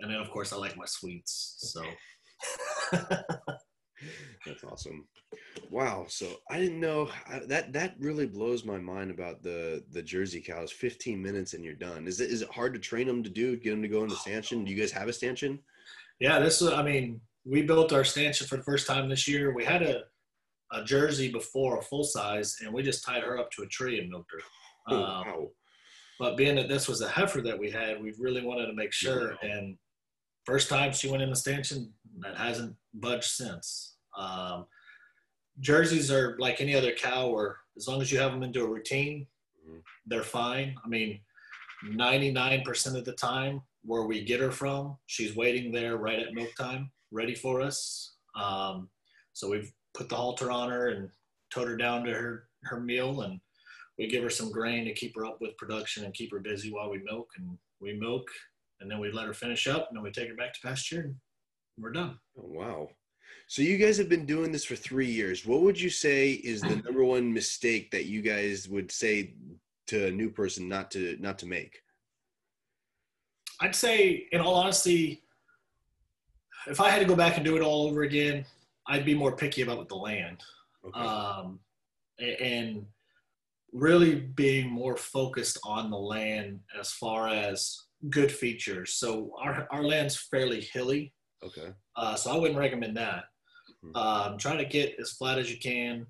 and 0.00 0.10
then, 0.10 0.20
of 0.20 0.30
course, 0.30 0.52
I 0.52 0.56
like 0.56 0.76
my 0.76 0.84
sweets. 0.86 1.56
So, 1.58 1.82
That's 4.46 4.62
awesome. 4.64 5.08
Wow. 5.70 6.06
So 6.08 6.26
I 6.48 6.58
didn't 6.58 6.78
know 6.78 7.08
I, 7.26 7.40
that. 7.48 7.72
That 7.72 7.96
really 7.98 8.26
blows 8.26 8.64
my 8.64 8.78
mind 8.78 9.10
about 9.10 9.42
the 9.42 9.82
the 9.90 10.02
Jersey 10.02 10.40
cows. 10.40 10.70
Fifteen 10.70 11.20
minutes 11.20 11.54
and 11.54 11.64
you're 11.64 11.74
done. 11.74 12.06
Is 12.06 12.20
it 12.20 12.30
is 12.30 12.42
it 12.42 12.50
hard 12.50 12.74
to 12.74 12.80
train 12.80 13.08
them 13.08 13.24
to 13.24 13.30
do? 13.30 13.56
Get 13.56 13.70
them 13.70 13.82
to 13.82 13.88
go 13.88 14.04
into 14.04 14.14
stanchion? 14.14 14.64
Do 14.64 14.72
you 14.72 14.78
guys 14.78 14.92
have 14.92 15.08
a 15.08 15.12
stanchion? 15.12 15.58
yeah, 16.20 16.38
this 16.38 16.62
I 16.62 16.82
mean, 16.82 17.20
we 17.48 17.62
built 17.62 17.92
our 17.92 18.04
stanchion 18.04 18.46
for 18.46 18.56
the 18.58 18.62
first 18.62 18.86
time 18.86 19.08
this 19.08 19.26
year. 19.26 19.54
We 19.54 19.64
had 19.64 19.82
a, 19.82 20.02
a 20.72 20.84
Jersey 20.84 21.30
before, 21.32 21.78
a 21.78 21.82
full 21.82 22.04
size, 22.04 22.56
and 22.62 22.72
we 22.72 22.82
just 22.82 23.04
tied 23.04 23.22
her 23.22 23.38
up 23.38 23.50
to 23.52 23.62
a 23.62 23.66
tree 23.66 23.98
and 24.00 24.10
milked 24.10 24.30
her. 24.32 24.40
Oh, 24.88 24.96
Um, 24.96 25.26
wow. 25.26 25.48
But 26.20 26.36
being 26.36 26.56
that 26.56 26.68
this 26.68 26.88
was 26.88 27.00
a 27.00 27.08
heifer 27.08 27.40
that 27.42 27.58
we 27.58 27.70
had, 27.70 28.02
we 28.02 28.12
really 28.18 28.42
wanted 28.42 28.66
to 28.66 28.72
make 28.74 28.92
sure. 28.92 29.36
And 29.42 29.78
first 30.44 30.68
time 30.68 30.92
she 30.92 31.08
went 31.08 31.22
in 31.22 31.30
the 31.30 31.36
stanchion, 31.36 31.92
that 32.20 32.36
hasn't 32.36 32.74
budged 32.94 33.24
since. 33.30 33.96
Um, 34.16 34.66
jerseys 35.60 36.10
are 36.10 36.36
like 36.38 36.60
any 36.60 36.74
other 36.74 36.92
cow, 36.92 37.28
where 37.30 37.56
as 37.76 37.86
long 37.86 38.02
as 38.02 38.10
you 38.10 38.18
have 38.18 38.32
them 38.32 38.42
into 38.42 38.64
a 38.64 38.68
routine, 38.68 39.26
Mhm. 39.66 39.82
they're 40.06 40.22
fine. 40.24 40.76
I 40.84 40.88
mean, 40.88 41.20
99% 41.84 42.96
of 42.96 43.04
the 43.04 43.12
time, 43.12 43.62
where 43.82 44.02
we 44.02 44.24
get 44.24 44.40
her 44.40 44.50
from, 44.50 44.98
she's 45.06 45.36
waiting 45.36 45.70
there 45.70 45.96
right 45.96 46.18
at 46.18 46.34
milk 46.34 46.52
time, 46.56 46.90
ready 47.10 47.34
for 47.34 47.60
us. 47.60 48.14
Um, 48.34 48.88
so 49.32 49.48
we've 49.48 49.72
put 49.94 50.08
the 50.08 50.16
halter 50.16 50.50
on 50.50 50.70
her 50.70 50.88
and 50.88 51.10
towed 51.52 51.68
her 51.68 51.76
down 51.76 52.04
to 52.04 52.12
her, 52.12 52.48
her 52.64 52.80
meal 52.80 53.22
and 53.22 53.40
we 53.98 54.06
give 54.06 54.22
her 54.22 54.30
some 54.30 54.52
grain 54.52 54.84
to 54.84 54.94
keep 54.94 55.14
her 55.16 55.26
up 55.26 55.40
with 55.40 55.56
production 55.56 56.04
and 56.04 56.14
keep 56.14 56.30
her 56.32 56.38
busy 56.38 56.72
while 56.72 56.90
we 56.90 57.02
milk 57.02 57.28
and 57.36 57.58
we 57.80 57.94
milk 57.94 58.28
and 58.80 58.90
then 58.90 59.00
we 59.00 59.10
let 59.10 59.26
her 59.26 59.34
finish 59.34 59.66
up 59.66 59.88
and 59.88 59.96
then 59.96 60.04
we 60.04 60.10
take 60.10 60.28
her 60.28 60.36
back 60.36 60.54
to 60.54 60.60
pasture 60.60 61.00
and 61.00 61.16
we're 61.78 61.92
done. 61.92 62.18
Oh, 62.38 62.46
wow. 62.46 62.88
So 63.48 63.62
you 63.62 63.76
guys 63.76 63.98
have 63.98 64.08
been 64.08 64.26
doing 64.26 64.52
this 64.52 64.64
for 64.64 64.76
three 64.76 65.10
years. 65.10 65.46
What 65.46 65.62
would 65.62 65.80
you 65.80 65.90
say 65.90 66.32
is 66.32 66.60
the 66.60 66.76
number 66.84 67.04
one 67.04 67.32
mistake 67.32 67.90
that 67.90 68.04
you 68.04 68.22
guys 68.22 68.68
would 68.68 68.90
say 68.92 69.34
to 69.88 70.06
a 70.06 70.10
new 70.10 70.30
person 70.30 70.68
not 70.68 70.90
to 70.92 71.16
not 71.18 71.38
to 71.38 71.46
make? 71.46 71.80
I'd 73.60 73.74
say, 73.74 74.28
in 74.30 74.40
all 74.40 74.54
honesty, 74.54 75.22
if 76.66 76.80
I 76.80 76.90
had 76.90 76.98
to 77.00 77.04
go 77.04 77.16
back 77.16 77.36
and 77.36 77.44
do 77.44 77.56
it 77.56 77.62
all 77.62 77.86
over 77.86 78.02
again, 78.02 78.44
I'd 78.86 79.04
be 79.04 79.14
more 79.14 79.36
picky 79.36 79.62
about 79.62 79.88
the 79.88 79.96
land. 79.96 80.42
Okay. 80.84 81.00
um, 81.00 81.58
and 82.18 82.86
really 83.72 84.14
being 84.14 84.70
more 84.70 84.96
focused 84.96 85.58
on 85.64 85.90
the 85.90 85.98
land 85.98 86.60
as 86.78 86.90
far 86.92 87.28
as 87.28 87.78
good 88.10 88.30
features. 88.30 88.94
So 88.94 89.32
our, 89.40 89.66
our 89.70 89.82
land's 89.82 90.16
fairly 90.16 90.60
hilly, 90.72 91.12
okay. 91.44 91.72
uh, 91.96 92.14
so 92.14 92.32
I 92.32 92.36
wouldn't 92.36 92.58
recommend 92.58 92.96
that. 92.96 93.24
Mhm. 93.84 93.96
Um, 93.96 94.38
try 94.38 94.56
to 94.56 94.64
get 94.64 94.98
as 94.98 95.12
flat 95.12 95.38
as 95.38 95.50
you 95.50 95.58
can. 95.58 96.06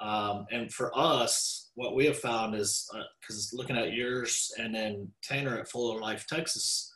Um, 0.00 0.46
and 0.52 0.72
for 0.72 0.96
us, 0.96 1.70
what 1.74 1.96
we 1.96 2.06
have 2.06 2.18
found 2.18 2.54
is 2.54 2.88
because 3.20 3.52
looking 3.52 3.76
at 3.76 3.92
yours 3.92 4.52
and 4.58 4.74
then 4.74 5.10
Tanner 5.22 5.58
at 5.58 5.68
Fuller 5.68 6.00
Life, 6.00 6.26
Texas, 6.28 6.92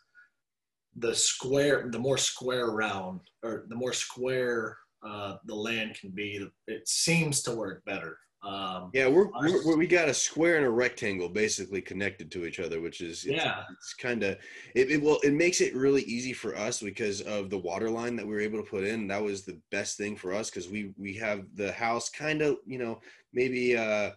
the 0.97 1.15
square, 1.15 1.89
the 1.91 1.99
more 1.99 2.19
square 2.19 2.71
round 2.71 3.21
or 3.43 3.65
the 3.69 3.75
more 3.75 3.93
square 3.93 4.77
uh, 5.07 5.37
the 5.47 5.55
land 5.55 5.97
can 6.01 6.11
be, 6.11 6.47
it 6.69 6.87
seems 6.87 7.43
to 7.43 7.55
work 7.55 7.85
better. 7.85 8.19
Um, 8.45 8.91
Yeah, 8.93 9.07
we're, 9.07 9.29
we're, 9.41 9.77
we 9.77 9.87
got 9.87 10.09
a 10.09 10.15
square 10.15 10.57
and 10.57 10.67
a 10.67 10.71
rectangle 10.71 11.29
basically 11.29 11.81
connected 11.81 12.31
to 12.33 12.45
each 12.45 12.59
other, 12.59 12.81
which 12.81 13.01
is 13.01 13.25
it's, 13.25 13.37
Yeah. 13.37 13.63
it's 13.73 13.95
kind 13.95 14.23
of 14.25 14.37
it, 14.75 14.91
it 14.91 15.01
well 15.01 15.21
it 15.23 15.33
makes 15.33 15.61
it 15.61 15.77
really 15.77 16.03
easy 16.03 16.33
for 16.33 16.57
us 16.57 16.81
because 16.83 17.21
of 17.21 17.51
the 17.51 17.59
water 17.59 17.89
line 17.89 18.17
that 18.17 18.27
we 18.27 18.35
were 18.35 18.41
able 18.41 18.59
to 18.63 18.69
put 18.69 18.85
in. 18.85 19.07
That 19.07 19.23
was 19.23 19.45
the 19.45 19.61
best 19.71 19.97
thing 19.97 20.17
for 20.17 20.33
us 20.33 20.51
because 20.51 20.69
we 20.69 20.93
we 20.99 21.15
have 21.15 21.45
the 21.55 21.71
house 21.73 22.11
kind 22.11 22.43
of 22.43 22.57
you 22.67 22.79
know 22.79 23.01
maybe 23.33 23.77
uh, 23.77 24.11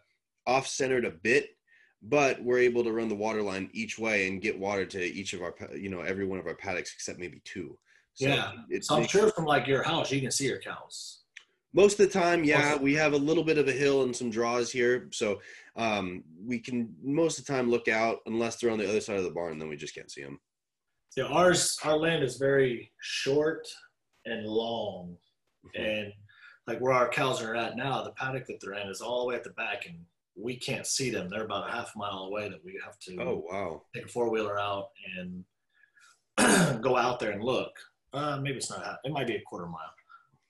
off 0.48 0.68
centered 0.68 1.06
a 1.06 1.12
bit, 1.12 1.55
but 2.10 2.42
we're 2.44 2.60
able 2.60 2.84
to 2.84 2.92
run 2.92 3.10
the 3.10 3.16
water 3.16 3.42
line 3.42 3.70
each 3.74 3.98
way 3.98 4.28
and 4.28 4.42
get 4.42 4.58
water 4.58 4.86
to 4.86 5.02
each 5.04 5.34
of 5.34 5.42
our 5.42 5.56
you 5.76 5.90
know 5.90 6.02
every 6.02 6.26
one 6.26 6.40
of 6.40 6.46
our 6.48 6.56
paddocks 6.56 6.94
except 6.94 7.20
maybe 7.20 7.42
two. 7.46 7.78
So 8.14 8.28
Yeah. 8.28 8.52
it 8.70 8.86
so 8.86 8.96
I'm 8.96 9.08
sure 9.08 9.30
from 9.32 9.46
like 9.46 9.68
your 9.68 9.84
house, 9.84 10.12
you 10.12 10.22
can 10.22 10.32
see 10.32 10.46
your 10.48 10.60
cows. 10.60 11.24
most 11.74 12.00
of 12.00 12.06
the 12.08 12.20
time, 12.20 12.44
yeah, 12.46 12.78
we 12.78 12.94
have 12.94 13.14
a 13.14 13.18
little 13.18 13.44
bit 13.44 13.58
of 13.58 13.68
a 13.68 13.72
hill 13.74 14.04
and 14.04 14.16
some 14.16 14.30
draws 14.30 14.72
here, 14.72 15.10
so 15.12 15.42
um, 15.76 16.24
we 16.46 16.58
can 16.60 16.96
most 17.04 17.38
of 17.40 17.46
the 17.46 17.52
time 17.52 17.70
look 17.70 17.88
out 17.90 18.20
unless 18.28 18.56
they're 18.56 18.72
on 18.72 18.80
the 18.80 18.88
other 18.88 19.02
side 19.02 19.18
of 19.18 19.26
the 19.26 19.32
barn. 19.32 19.60
Then 19.60 19.68
we 19.68 19.76
just 19.76 19.94
can't 19.96 20.10
see 20.12 20.24
them. 20.24 20.40
Yeah, 21.18 21.26
ours, 21.26 21.78
our 21.84 21.98
land 21.98 22.24
is 22.24 22.38
very 22.38 22.92
short 23.02 23.68
and 24.26 24.46
long. 24.46 25.18
and 25.76 26.14
like 26.68 26.80
where 26.80 26.94
our 26.94 27.10
cows 27.10 27.42
are 27.42 27.56
at 27.56 27.76
now, 27.76 28.04
the 28.04 28.12
paddock 28.12 28.46
that 28.48 28.60
they're 28.62 28.74
in 28.74 28.88
is 28.88 29.02
all 29.02 29.22
the 29.22 29.28
way 29.28 29.36
at 29.36 29.44
the 29.44 29.50
back, 29.52 29.86
and 29.88 29.98
we 30.38 30.58
can't 30.58 30.86
see 30.86 31.10
them. 31.10 31.30
They're 31.30 31.46
about 31.46 31.70
a 31.70 31.72
half 31.72 31.92
mile 31.96 32.28
away. 32.30 32.50
That 32.50 32.64
we 32.64 32.80
have 32.84 33.00
to 33.00 33.18
Oh 33.22 33.44
wow! 33.50 33.84
take 33.94 34.06
a 34.06 34.10
four 34.10 34.30
wheeler 34.30 34.60
out 34.60 34.90
and 35.18 35.46
go 36.82 36.98
out 36.98 37.20
there 37.20 37.32
and 37.32 37.44
look. 37.44 37.72
Uh, 38.14 38.40
maybe 38.42 38.58
it's 38.58 38.70
not 38.70 38.84
half. 38.84 38.98
It 39.04 39.12
might 39.12 39.28
be 39.28 39.36
a 39.36 39.42
quarter 39.42 39.68
mile, 39.68 39.94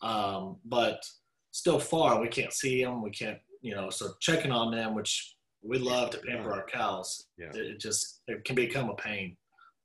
um, 0.02 0.58
but 0.66 1.04
still 1.52 1.80
far. 1.80 2.20
We 2.22 2.28
can't 2.28 2.54
see 2.54 2.84
them. 2.84 3.02
We 3.02 3.12
can't, 3.12 3.40
you 3.62 3.76
know. 3.76 3.90
So 3.90 4.14
checking 4.20 4.52
on 4.52 4.72
them, 4.72 4.94
which 4.94 5.36
we 5.64 5.80
love 5.80 6.12
to 6.12 6.20
pamper 6.20 6.54
our 6.54 6.66
cows. 6.66 7.28
Yeah. 7.38 7.50
It, 7.54 7.80
just 7.80 8.22
it 8.28 8.44
can 8.44 8.56
become 8.56 8.90
a 8.90 8.96
pain. 8.96 9.36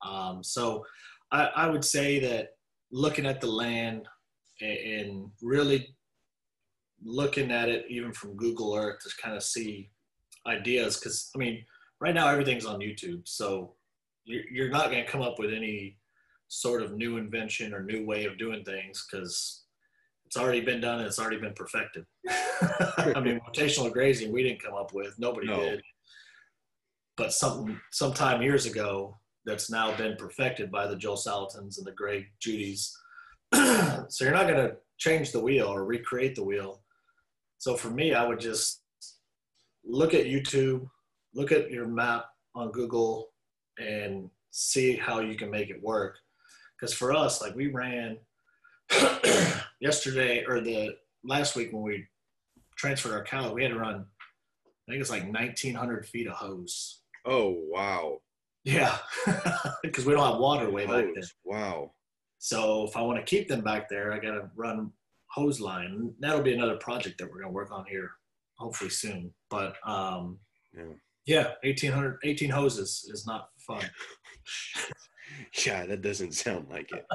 Um, 0.06 0.42
so 0.42 0.84
I, 1.32 1.44
I 1.56 1.66
would 1.68 1.84
say 1.84 2.18
that 2.20 2.50
looking 2.90 3.26
at 3.26 3.40
the 3.40 3.46
land 3.46 4.06
and, 4.60 4.78
and 4.78 5.30
really 5.42 5.94
looking 7.02 7.50
at 7.50 7.68
it 7.68 7.86
even 7.88 8.12
from 8.12 8.36
Google 8.36 8.74
Earth 8.74 9.00
to 9.02 9.10
kind 9.22 9.36
of 9.36 9.42
see 9.42 9.90
ideas 10.46 10.98
because 10.98 11.30
I 11.34 11.38
mean 11.38 11.64
right 12.00 12.14
now 12.14 12.28
everything's 12.28 12.66
on 12.66 12.80
YouTube 12.80 13.22
so 13.24 13.74
you're, 14.24 14.44
you're 14.50 14.70
not 14.70 14.90
going 14.90 15.04
to 15.04 15.10
come 15.10 15.22
up 15.22 15.38
with 15.38 15.52
any 15.52 15.98
sort 16.48 16.82
of 16.82 16.92
new 16.92 17.16
invention 17.16 17.72
or 17.74 17.82
new 17.82 18.04
way 18.04 18.24
of 18.24 18.38
doing 18.38 18.64
things 18.64 19.06
because 19.10 19.64
it's 20.26 20.36
already 20.36 20.60
been 20.60 20.80
done 20.80 20.98
and 20.98 21.06
it's 21.06 21.18
already 21.18 21.38
been 21.38 21.54
perfected. 21.54 22.04
I 22.30 23.20
mean 23.22 23.40
rotational 23.48 23.92
grazing 23.92 24.32
we 24.32 24.42
didn't 24.42 24.62
come 24.62 24.74
up 24.74 24.92
with 24.92 25.14
nobody 25.18 25.46
No. 25.46 25.60
did 25.60 25.82
but 27.16 27.32
some 27.32 27.80
sometime 27.90 28.40
years 28.42 28.66
ago 28.66 29.16
that's 29.44 29.70
now 29.70 29.94
been 29.96 30.16
perfected 30.16 30.70
by 30.70 30.86
the 30.86 30.96
Joel 30.96 31.16
Salatins 31.16 31.78
and 31.78 31.86
the 31.86 31.92
Greg 31.92 32.26
Judys. 32.40 32.90
so 33.52 34.24
you're 34.24 34.34
not 34.34 34.46
going 34.46 34.68
to 34.68 34.76
change 34.98 35.32
the 35.32 35.40
wheel 35.40 35.66
or 35.66 35.84
recreate 35.84 36.34
the 36.34 36.44
wheel. 36.44 36.82
So 37.60 37.76
for 37.76 37.90
me, 37.90 38.14
I 38.14 38.26
would 38.26 38.40
just 38.40 38.80
look 39.84 40.14
at 40.14 40.24
YouTube, 40.24 40.88
look 41.34 41.52
at 41.52 41.70
your 41.70 41.86
map 41.86 42.24
on 42.54 42.72
Google, 42.72 43.28
and 43.78 44.30
see 44.50 44.96
how 44.96 45.20
you 45.20 45.36
can 45.36 45.50
make 45.50 45.68
it 45.68 45.82
work. 45.82 46.16
Because 46.74 46.94
for 46.94 47.12
us, 47.12 47.42
like 47.42 47.54
we 47.54 47.66
ran 47.66 48.16
yesterday 49.80 50.42
or 50.48 50.62
the 50.62 50.96
last 51.22 51.54
week 51.54 51.70
when 51.70 51.82
we 51.82 52.06
transferred 52.76 53.12
our 53.12 53.24
cow, 53.24 53.52
we 53.52 53.62
had 53.62 53.72
to 53.72 53.78
run. 53.78 54.06
I 54.88 54.92
think 54.92 55.02
it's 55.02 55.10
like 55.10 55.30
1,900 55.30 56.06
feet 56.06 56.28
of 56.28 56.32
hose. 56.32 57.02
Oh 57.26 57.58
wow! 57.68 58.22
Yeah, 58.64 58.96
because 59.82 60.06
we 60.06 60.14
don't 60.14 60.26
have 60.26 60.40
water 60.40 60.70
way 60.70 60.86
back 60.86 61.04
there. 61.04 61.14
Hose. 61.14 61.34
Wow! 61.44 61.92
So 62.38 62.86
if 62.86 62.96
I 62.96 63.02
want 63.02 63.18
to 63.18 63.24
keep 63.36 63.48
them 63.48 63.60
back 63.60 63.90
there, 63.90 64.14
I 64.14 64.18
got 64.18 64.30
to 64.30 64.50
run 64.56 64.92
hose 65.32 65.60
line. 65.60 66.12
That'll 66.20 66.42
be 66.42 66.54
another 66.54 66.76
project 66.76 67.18
that 67.18 67.26
we're 67.26 67.40
going 67.40 67.48
to 67.48 67.54
work 67.54 67.70
on 67.72 67.84
here, 67.86 68.10
hopefully 68.58 68.90
soon. 68.90 69.32
But 69.48 69.76
um, 69.86 70.38
Yeah. 70.76 70.92
yeah, 71.26 71.44
1800, 71.62 72.18
18 72.24 72.50
hoses 72.50 73.08
is 73.12 73.26
not 73.26 73.48
fun. 73.66 73.84
Yeah, 75.64 75.86
that 75.86 76.02
doesn't 76.02 76.32
sound 76.34 76.66
like 76.70 76.90
it 76.92 77.06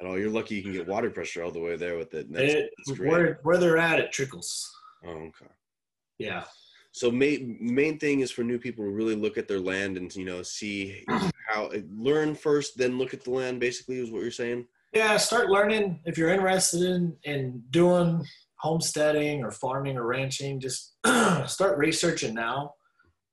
at 0.00 0.06
all. 0.06 0.16
You're 0.18 0.30
lucky 0.30 0.54
you 0.54 0.62
can 0.62 0.72
get 0.72 0.86
water 0.86 1.10
pressure 1.10 1.42
all 1.42 1.50
the 1.50 1.58
way 1.60 1.76
there 1.76 1.98
with 1.98 2.14
it. 2.14 2.32
That's, 2.32 2.52
It, 2.54 2.70
that's 2.86 2.98
where 3.00 3.40
where 3.42 3.58
they're 3.58 3.78
at, 3.78 3.98
it 3.98 4.12
trickles. 4.12 4.70
Oh, 5.04 5.10
okay. 5.10 5.50
Yeah. 6.18 6.44
So 6.92 7.10
main 7.10 7.58
main 7.60 7.98
thing 7.98 8.20
is 8.20 8.30
for 8.30 8.44
new 8.44 8.58
people 8.58 8.84
to 8.84 8.90
really 8.92 9.16
look 9.16 9.36
at 9.36 9.48
their 9.48 9.58
land 9.58 9.96
and 9.96 10.14
you 10.14 10.24
know 10.24 10.42
see 10.44 11.04
how 11.48 11.70
learn 11.90 12.36
first, 12.36 12.78
then 12.78 12.96
look 12.96 13.12
at 13.12 13.24
the 13.24 13.30
land. 13.32 13.58
Basically, 13.58 13.98
is 13.98 14.10
what 14.12 14.22
you're 14.22 14.30
saying. 14.30 14.66
Yeah, 14.94 15.16
start 15.16 15.50
learning 15.50 16.00
if 16.04 16.16
you're 16.16 16.30
interested 16.30 16.82
in 16.82 17.16
in 17.24 17.62
doing 17.70 18.24
homesteading 18.60 19.42
or 19.42 19.50
farming 19.50 19.96
or 19.96 20.06
ranching. 20.06 20.60
Just 20.60 20.94
start 21.46 21.78
researching 21.78 22.32
now. 22.32 22.74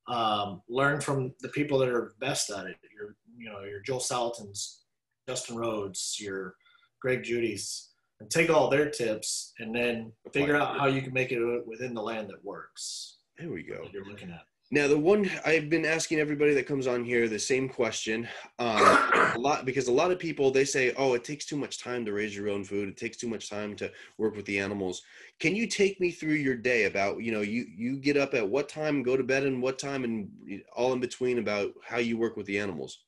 Um, 0.07 0.61
learn 0.67 0.99
from 0.99 1.33
the 1.41 1.49
people 1.49 1.77
that 1.79 1.89
are 1.89 2.13
best 2.19 2.49
at 2.49 2.65
it. 2.65 2.77
Your 2.95 3.15
you 3.37 3.49
know 3.51 3.61
your 3.63 3.79
Joel 3.81 3.99
Salatin's, 3.99 4.81
Justin 5.29 5.55
Rhodes, 5.55 6.17
your 6.19 6.55
Greg 6.99 7.23
Judy's, 7.23 7.89
and 8.19 8.29
take 8.29 8.49
all 8.49 8.67
their 8.67 8.89
tips 8.89 9.53
and 9.59 9.75
then 9.75 10.11
figure 10.33 10.55
out 10.55 10.79
how 10.79 10.87
you 10.87 11.01
can 11.01 11.13
make 11.13 11.31
it 11.31 11.39
within 11.67 11.93
the 11.93 12.01
land 12.01 12.27
that 12.29 12.43
works. 12.43 13.19
There 13.37 13.51
we 13.51 13.61
go. 13.63 13.87
You're 13.93 14.05
looking 14.05 14.31
at. 14.31 14.45
Now, 14.73 14.87
the 14.87 14.97
one 14.97 15.29
I've 15.45 15.69
been 15.69 15.85
asking 15.85 16.19
everybody 16.19 16.53
that 16.53 16.65
comes 16.65 16.87
on 16.87 17.03
here 17.03 17.27
the 17.27 17.37
same 17.37 17.67
question, 17.67 18.25
um, 18.57 18.79
a 18.79 19.37
lot 19.37 19.65
because 19.65 19.89
a 19.89 19.91
lot 19.91 20.11
of 20.11 20.19
people 20.19 20.49
they 20.49 20.63
say, 20.63 20.93
"Oh, 20.95 21.13
it 21.13 21.25
takes 21.25 21.45
too 21.45 21.57
much 21.57 21.77
time 21.77 22.05
to 22.05 22.13
raise 22.13 22.33
your 22.33 22.47
own 22.47 22.63
food. 22.63 22.87
It 22.87 22.95
takes 22.95 23.17
too 23.17 23.27
much 23.27 23.49
time 23.49 23.75
to 23.75 23.91
work 24.17 24.33
with 24.33 24.45
the 24.45 24.57
animals." 24.57 25.01
Can 25.39 25.57
you 25.57 25.67
take 25.67 25.99
me 25.99 26.09
through 26.09 26.35
your 26.35 26.55
day 26.55 26.85
about 26.85 27.21
you 27.21 27.33
know 27.33 27.41
you 27.41 27.65
you 27.75 27.97
get 27.97 28.15
up 28.15 28.33
at 28.33 28.47
what 28.47 28.69
time, 28.69 29.03
go 29.03 29.17
to 29.17 29.23
bed 29.23 29.43
and 29.43 29.61
what 29.61 29.77
time, 29.77 30.05
and 30.05 30.63
all 30.73 30.93
in 30.93 31.01
between 31.01 31.39
about 31.39 31.73
how 31.85 31.97
you 31.97 32.17
work 32.17 32.37
with 32.37 32.45
the 32.45 32.57
animals? 32.57 32.99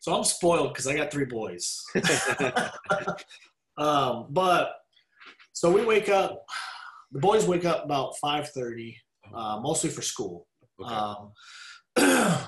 So 0.00 0.16
I'm 0.16 0.24
spoiled 0.24 0.72
because 0.72 0.88
I 0.88 0.96
got 0.96 1.12
three 1.12 1.26
boys. 1.26 1.84
um, 3.78 4.26
but 4.30 4.80
so 5.52 5.70
we 5.70 5.84
wake 5.84 6.08
up. 6.08 6.44
The 7.12 7.20
boys 7.20 7.46
wake 7.46 7.64
up 7.64 7.84
about 7.84 8.16
five 8.16 8.48
thirty, 8.50 8.96
uh, 9.32 9.60
mostly 9.62 9.90
for 9.90 10.02
school. 10.02 10.45
Okay. 10.80 10.94
Um, 10.94 11.32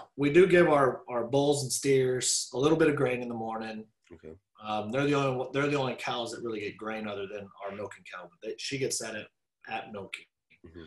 we 0.17 0.31
do 0.31 0.47
give 0.47 0.69
our, 0.69 1.03
our 1.09 1.25
bulls 1.27 1.63
and 1.63 1.73
steers 1.73 2.51
a 2.55 2.59
little 2.59 2.77
bit 2.77 2.89
of 2.89 2.97
grain 2.97 3.23
in 3.23 3.29
the 3.29 3.35
morning. 3.35 3.85
okay. 4.13 4.35
Um, 4.67 4.91
they're 4.91 5.07
the 5.07 5.15
only 5.15 5.47
they're 5.53 5.69
the 5.69 5.77
only 5.79 5.95
cows 5.95 6.33
that 6.33 6.43
really 6.43 6.61
get 6.61 6.77
grain 6.77 7.07
other 7.07 7.27
than 7.29 7.49
our 7.65 7.75
milking 7.77 8.03
cow. 8.13 8.29
But 8.29 8.39
they, 8.49 8.55
she 8.59 8.77
gets 8.77 8.99
that 8.99 9.15
at, 9.15 9.27
at 9.71 9.93
milking. 9.93 10.25
Mhm. 10.67 10.87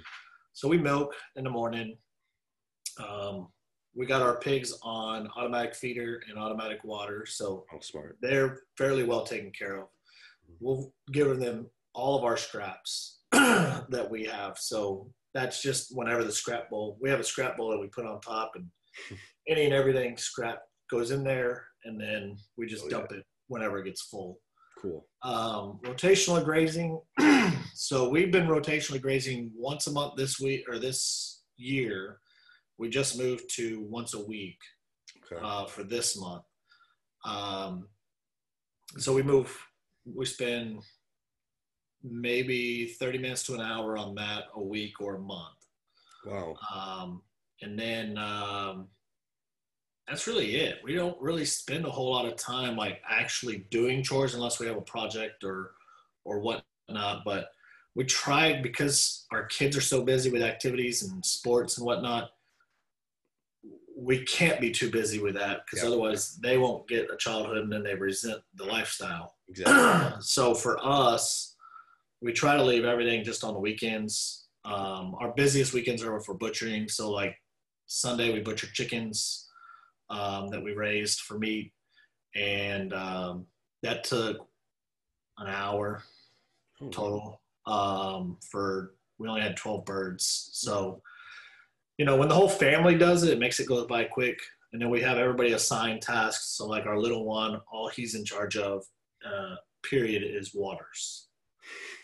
So 0.54 0.68
we 0.68 0.78
milk 0.78 1.16
in 1.38 1.46
the 1.46 1.50
morning. 1.50 1.98
Um, 3.00 3.48
we 3.96 4.06
got 4.06 4.22
our 4.22 4.38
pigs 4.40 4.78
on 4.84 5.30
automatic 5.38 5.74
feeder 5.74 6.22
and 6.30 6.38
automatic 6.38 6.84
water, 6.84 7.26
so 7.26 7.66
Oh, 7.74 7.80
smart. 7.82 8.18
they're 8.22 8.60
fairly 8.78 9.04
well 9.06 9.24
taken 9.24 9.52
care 9.52 9.80
of. 9.82 9.88
We'll 10.60 10.94
give 11.14 11.40
them 11.40 11.70
all 11.94 12.18
of 12.18 12.24
our 12.26 12.36
scraps 12.38 13.20
that 13.32 14.08
we 14.10 14.26
have. 14.26 14.58
So 14.58 15.10
that's 15.34 15.62
just 15.62 15.96
whenever 15.96 16.24
the 16.24 16.32
scrap 16.32 16.70
bowl, 16.70 16.98
we 17.02 17.10
have 17.10 17.20
a 17.20 17.24
scrap 17.24 17.58
bowl 17.58 17.70
that 17.72 17.80
we 17.80 17.88
put 17.88 18.06
on 18.06 18.20
top 18.22 18.52
and 18.56 18.66
any 19.48 19.66
and 19.66 19.74
everything 19.74 20.18
scrap 20.18 20.60
goes 20.90 21.12
in 21.12 21.24
there 21.24 21.66
and 21.86 22.00
then 22.00 22.36
we 22.58 22.66
just 22.68 22.86
Oh, 22.86 22.90
dump 22.90 23.12
it 23.12 23.26
whenever 23.48 23.80
it 23.80 23.86
gets 23.86 24.02
full. 24.04 24.40
Cool. 24.82 25.06
Um, 25.24 25.80
rotational 25.84 26.44
grazing. 26.44 27.00
so 27.76 28.10
we've 28.10 28.32
been 28.32 28.48
rotationally 28.48 29.02
grazing 29.02 29.52
once 29.56 29.88
a 29.88 29.92
month 29.92 30.14
this 30.18 30.40
week 30.40 30.66
or 30.68 30.80
this 30.80 31.44
year. 31.58 32.20
We 32.78 32.90
just 32.90 33.18
moved 33.18 33.44
to 33.56 33.82
once 33.90 34.14
a 34.14 34.26
week 34.26 34.58
Okay. 35.32 35.42
uh, 35.44 35.66
for 35.66 35.84
this 35.84 36.20
month. 36.20 36.44
Um, 37.26 37.88
so 38.98 39.14
we 39.14 39.22
move, 39.24 39.56
we 40.06 40.26
spend 40.26 40.82
maybe 42.04 42.88
30 43.00 43.18
minutes 43.18 43.44
to 43.44 43.54
an 43.54 43.62
hour 43.62 43.98
on 43.98 44.16
that 44.16 44.46
a 44.56 44.62
week 44.62 45.00
or 45.02 45.16
a 45.16 45.20
month. 45.20 45.58
Wow. 46.26 46.56
Um, 46.74 47.22
and 47.62 47.78
then 47.78 48.18
um, 48.18 48.88
that's 50.08 50.28
really 50.28 50.56
it. 50.58 50.80
We 50.84 50.94
don't 50.94 51.20
really 51.22 51.46
spend 51.46 51.86
a 51.86 51.90
whole 51.90 52.12
lot 52.12 52.26
of 52.26 52.36
time 52.36 52.76
like 52.76 53.02
actually 53.08 53.68
doing 53.70 54.04
chores 54.04 54.34
unless 54.34 54.60
we 54.60 54.68
have 54.68 54.78
a 54.78 54.82
project 54.82 55.44
or 55.44 55.72
or 56.26 56.40
whatnot. 56.40 57.24
But 57.26 57.50
we 57.96 58.04
try 58.06 58.62
because 58.62 59.26
our 59.32 59.46
kids 59.46 59.76
are 59.78 59.82
so 59.82 60.04
busy 60.04 60.30
with 60.30 60.42
activities 60.42 61.04
and 61.04 61.24
sports 61.26 61.78
and 61.78 61.86
whatnot. 61.86 62.32
We 63.96 64.24
can't 64.26 64.60
be 64.60 64.72
too 64.72 64.90
busy 64.90 65.20
with 65.20 65.36
that 65.36 65.66
because 65.66 65.84
Yeah. 65.84 65.90
otherwise 65.90 66.36
they 66.38 66.58
won't 66.58 66.88
get 66.88 67.12
a 67.12 67.18
childhood 67.18 67.58
and 67.58 67.72
then 67.72 67.84
they 67.84 67.94
resent 67.96 68.42
the 68.56 68.66
lifestyle 68.66 69.36
Exactly. 69.50 70.18
so 70.22 70.56
for 70.56 70.80
us, 70.84 71.51
we 72.22 72.34
try 72.34 72.56
to 72.56 72.64
leave 72.64 72.86
everything 72.86 73.24
just 73.24 73.44
on 73.44 73.54
the 73.54 73.60
weekends. 73.60 74.48
Um, 74.64 75.16
our 75.20 75.34
busiest 75.36 75.74
weekends 75.74 76.04
are 76.04 76.20
for 76.22 76.36
butchering. 76.36 76.88
So 76.88 77.10
like 77.10 77.36
Sunday, 77.88 78.32
we 78.32 78.42
butcher 78.42 78.68
chickens 78.68 79.50
um, 80.10 80.50
that 80.50 80.64
we 80.64 80.74
raised 80.74 81.22
for 81.22 81.40
meat, 81.40 81.74
and 82.36 82.94
um, 82.94 83.46
that 83.84 84.04
took 84.04 84.48
an 85.40 85.48
hour 85.48 86.04
Oh, 86.82 86.90
total. 86.90 87.42
Um, 87.66 88.38
for 88.50 88.96
we 89.20 89.28
only 89.28 89.42
had 89.42 89.56
12 89.56 89.86
birds. 89.86 90.50
So 90.54 91.02
you 91.98 92.06
know 92.06 92.18
when 92.18 92.30
the 92.30 92.36
whole 92.36 92.50
family 92.50 92.98
does 92.98 93.24
it 93.24 93.34
it 93.34 93.40
makes 93.40 93.60
it 93.60 93.68
go 93.68 93.86
by 93.86 94.06
quick. 94.06 94.38
And 94.74 94.82
then 94.82 94.90
we 94.90 95.02
have 95.02 95.18
everybody 95.18 95.52
assigned 95.52 96.02
tasks. 96.02 96.56
So 96.58 96.66
like 96.66 96.86
our 96.86 96.98
little 96.98 97.26
one 97.26 97.60
all 97.72 97.90
he's 97.90 98.16
in 98.16 98.26
charge 98.26 98.58
of 98.58 98.84
uh, 99.26 99.56
period 99.84 100.24
is 100.24 100.56
waters 100.56 101.28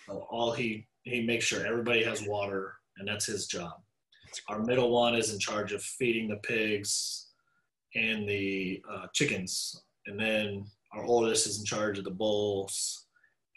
all 0.09 0.51
he 0.51 0.87
he 1.03 1.21
makes 1.21 1.45
sure 1.45 1.65
everybody 1.65 2.03
has 2.03 2.23
water 2.23 2.75
and 2.97 3.07
that's 3.07 3.25
his 3.25 3.47
job 3.47 3.73
our 4.49 4.59
middle 4.63 4.91
one 4.91 5.15
is 5.15 5.33
in 5.33 5.39
charge 5.39 5.73
of 5.73 5.81
feeding 5.81 6.27
the 6.27 6.37
pigs 6.37 7.27
and 7.95 8.27
the 8.27 8.81
uh, 8.91 9.07
chickens 9.13 9.83
and 10.05 10.19
then 10.19 10.65
our 10.93 11.03
oldest 11.03 11.47
is 11.47 11.59
in 11.59 11.65
charge 11.65 11.97
of 11.97 12.03
the 12.03 12.11
bulls 12.11 13.07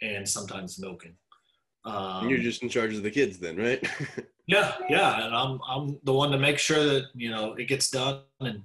and 0.02 0.28
sometimes 0.28 0.78
milking. 0.78 1.14
Um, 1.84 2.28
you're 2.28 2.38
just 2.38 2.62
in 2.62 2.68
charge 2.68 2.94
of 2.94 3.02
the 3.02 3.10
kids 3.10 3.38
then, 3.38 3.56
right? 3.56 3.86
yeah, 4.46 4.74
yeah, 4.88 5.24
and 5.24 5.34
I'm 5.34 5.60
I'm 5.66 5.98
the 6.04 6.12
one 6.12 6.30
to 6.30 6.38
make 6.38 6.58
sure 6.58 6.84
that 6.84 7.04
you 7.14 7.30
know 7.30 7.54
it 7.54 7.68
gets 7.68 7.90
done, 7.90 8.20
and 8.40 8.62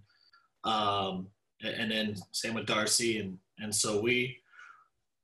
um, 0.66 1.28
and 1.64 1.92
then 1.92 2.16
same 2.32 2.56
with 2.56 2.66
Darcy, 2.66 3.20
and 3.20 3.38
and 3.60 3.74
so 3.74 4.02
we, 4.02 4.38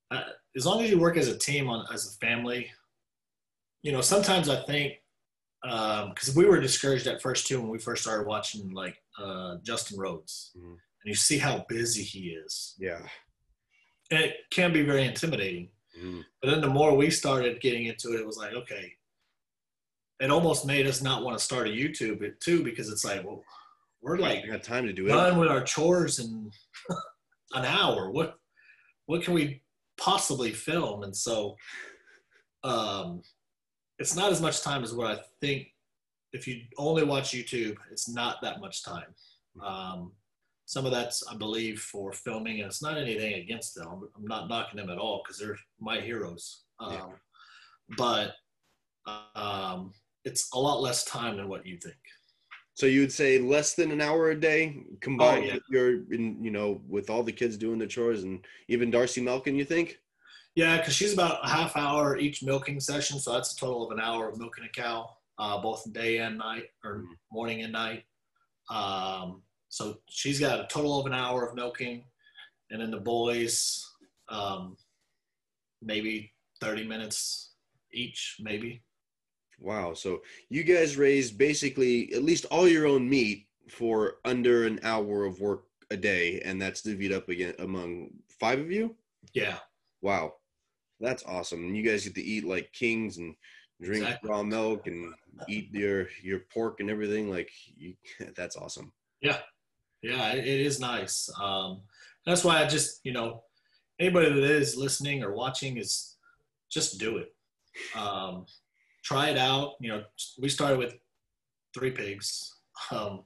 uh, 0.10 0.24
as 0.56 0.66
long 0.66 0.82
as 0.84 0.90
you 0.90 1.00
work 1.00 1.18
as 1.18 1.28
a 1.28 1.38
team 1.38 1.70
on 1.70 1.86
as 1.94 2.08
a 2.14 2.18
family, 2.26 2.72
you 3.84 3.92
know, 3.92 4.02
sometimes 4.02 4.50
I 4.50 4.62
think 4.64 4.96
because 5.64 6.34
we 6.36 6.46
were 6.46 6.60
discouraged 6.60 7.08
at 7.08 7.22
first 7.22 7.48
too 7.48 7.60
when 7.62 7.70
we 7.70 7.78
first 7.78 8.02
started 8.04 8.28
watching 8.28 8.72
like 8.72 8.98
uh, 9.20 9.58
Justin 9.64 10.00
Rhodes, 10.00 10.52
Mhm. 10.58 10.72
and 10.72 11.06
you 11.06 11.14
see 11.16 11.38
how 11.38 11.66
busy 11.70 12.04
he 12.04 12.30
is, 12.30 12.76
yeah. 12.80 13.08
and 14.10 14.24
it 14.24 14.38
can 14.50 14.74
be 14.74 14.82
very 14.84 15.04
intimidating. 15.06 15.70
Mhm. 15.98 16.26
But 16.42 16.50
then 16.50 16.62
the 16.62 16.68
more 16.70 16.96
we 16.96 17.10
started 17.12 17.62
getting 17.62 17.86
into 17.86 18.14
it, 18.14 18.20
it 18.22 18.26
was 18.26 18.38
like, 18.38 18.54
okay, 18.54 18.94
it 20.20 20.30
almost 20.32 20.66
made 20.66 20.88
us 20.88 21.02
not 21.02 21.24
want 21.24 21.38
to 21.38 21.44
start 21.44 21.68
a 21.68 21.72
YouTube 21.72 22.22
it 22.24 22.40
too 22.42 22.64
because 22.64 22.90
it's 22.90 23.04
like, 23.06 23.24
well, 23.24 23.44
we're 24.02 24.18
like 24.18 24.44
I 24.44 24.48
got 24.48 24.64
time 24.64 24.86
to 24.88 24.94
do 24.94 25.06
it. 25.06 25.10
done 25.10 25.38
with 25.38 25.50
our 25.50 25.64
chores 25.64 26.20
in 26.20 26.52
an 27.54 27.66
hour. 27.66 28.10
What 28.10 28.40
what 29.06 29.22
can 29.24 29.34
we 29.34 29.61
possibly 30.02 30.52
film? 30.52 31.04
And 31.04 31.16
so 31.16 31.56
um 32.64 33.22
it's 34.00 34.16
not 34.16 34.32
as 34.32 34.42
much 34.42 34.62
time 34.62 34.84
as 34.84 34.94
what 34.94 35.08
I 35.08 35.20
think 35.42 35.68
if 36.34 36.48
you 36.48 36.62
only 36.78 37.04
watch 37.04 37.32
YouTube, 37.32 37.78
it's 37.92 38.08
not 38.10 38.42
that 38.42 38.60
much 38.60 38.84
time. 38.84 39.12
Um 39.64 40.12
some 40.66 40.86
of 40.86 40.92
that's 40.92 41.18
I 41.32 41.36
believe 41.36 41.80
for 41.82 42.14
filming 42.14 42.60
and 42.62 42.68
it's 42.68 42.82
not 42.82 42.98
anything 42.98 43.34
against 43.36 43.76
them. 43.76 43.88
I'm, 43.92 44.02
I'm 44.16 44.26
not 44.26 44.48
knocking 44.50 44.78
them 44.80 44.90
at 44.90 44.98
all 44.98 45.22
because 45.24 45.38
they're 45.40 45.58
my 45.80 46.00
heroes. 46.00 46.64
Um 46.80 46.94
Yeah. 46.94 47.08
but 47.98 48.28
um 49.36 49.94
it's 50.24 50.50
a 50.54 50.60
lot 50.60 50.82
less 50.82 51.04
time 51.06 51.38
than 51.38 51.48
what 51.50 51.66
you 51.66 51.78
think. 51.78 51.98
So 52.82 52.88
you 52.88 53.02
would 53.02 53.14
say 53.14 53.38
less 53.38 53.76
than 53.76 53.92
an 53.92 54.02
hour 54.02 54.32
a 54.32 54.36
day 54.36 54.84
combined 55.02 55.44
Oh, 55.44 55.48
yeah. 55.50 55.54
with 55.54 55.64
your, 55.70 55.90
in, 56.12 56.44
you 56.44 56.50
know, 56.50 56.82
with 56.90 57.12
all 57.12 57.22
the 57.22 57.32
kids 57.32 57.56
doing 57.56 57.78
the 57.78 57.86
chores 57.86 58.24
and 58.24 58.44
even 58.70 58.90
Darcy 58.90 59.22
milking. 59.22 59.56
You 59.56 59.66
think? 59.66 60.00
Yeah, 60.56 60.78
because 60.78 60.96
she's 60.96 61.14
about 61.14 61.46
a 61.46 61.48
half 61.48 61.78
hour 61.78 62.18
each 62.18 62.42
milking 62.42 62.80
session, 62.80 63.20
so 63.20 63.34
that's 63.34 63.54
a 63.54 63.56
total 63.56 63.86
of 63.86 63.92
an 63.92 64.00
hour 64.00 64.28
of 64.28 64.40
milking 64.40 64.64
a 64.64 64.70
cow, 64.70 65.16
uh, 65.38 65.62
both 65.62 65.94
day 65.94 66.18
and 66.18 66.40
night, 66.40 66.72
or 66.84 67.04
Mhm. 67.04 67.18
morning 67.32 67.62
and 67.62 67.72
night. 67.72 68.06
Um, 68.72 69.44
so 69.70 70.02
she's 70.10 70.40
got 70.40 70.60
a 70.60 70.66
total 70.66 71.00
of 71.00 71.06
an 71.06 71.14
hour 71.14 71.46
of 71.46 71.54
milking, 71.54 72.04
and 72.72 72.82
then 72.82 72.90
the 72.90 73.00
boys, 73.00 73.88
um, 74.28 74.76
maybe 75.84 76.34
thirty 76.60 76.88
minutes 76.88 77.54
each, 77.94 78.38
maybe. 78.40 78.82
Wow. 79.62 79.94
So 79.94 80.22
you 80.50 80.64
guys 80.64 80.98
raised 80.98 81.38
basically 81.38 82.12
at 82.14 82.24
least 82.24 82.46
all 82.46 82.68
your 82.68 82.88
own 82.88 83.08
meat 83.08 83.48
for 83.70 84.16
under 84.26 84.66
an 84.66 84.80
hour 84.84 85.24
of 85.26 85.40
work 85.40 85.64
a 85.92 85.98
day, 85.98 86.42
and 86.44 86.62
that's 86.62 86.82
divvied 86.82 87.14
up 87.14 87.30
again 87.30 87.54
among 87.60 88.10
five 88.40 88.60
of 88.60 88.72
you. 88.72 88.96
Yeah. 89.34 89.58
Wow, 90.02 90.34
that's 91.00 91.24
awesome. 91.26 91.64
And 91.64 91.78
you 91.78 91.84
guys 91.84 92.04
get 92.04 92.16
to 92.16 92.24
eat 92.24 92.44
like 92.44 92.74
kings 92.74 93.18
and 93.18 93.36
drink 93.82 94.04
Exactly. 94.04 94.30
raw 94.30 94.44
milk 94.44 94.88
and 94.88 95.14
eat 95.48 95.72
your 95.74 96.08
your 96.24 96.40
pork 96.54 96.80
and 96.80 96.90
everything. 96.90 97.30
Like 97.30 97.52
you, 97.78 97.94
that's 98.36 98.56
awesome. 98.58 98.92
Yeah, 99.22 99.38
Yeah, 100.02 100.34
it 100.34 100.48
is 100.48 100.80
nice. 100.80 101.30
Um, 101.40 101.82
that's 102.26 102.44
why 102.44 102.64
I 102.64 102.68
just, 102.68 103.02
you 103.04 103.14
know, 103.14 103.44
anybody 104.00 104.34
that 104.34 104.44
is 104.44 104.76
listening 104.76 105.24
or 105.24 105.34
watching 105.34 105.78
is 105.78 106.18
just 106.72 107.00
do 107.00 107.18
it. 107.18 107.36
Um, 107.96 108.46
try 109.04 109.30
it 109.30 109.38
out. 109.38 109.74
You 109.80 109.90
know, 109.90 110.04
we 110.40 110.50
started 110.50 110.78
with 110.78 110.96
three 111.74 111.92
pigs 111.92 112.56
um, 112.92 113.24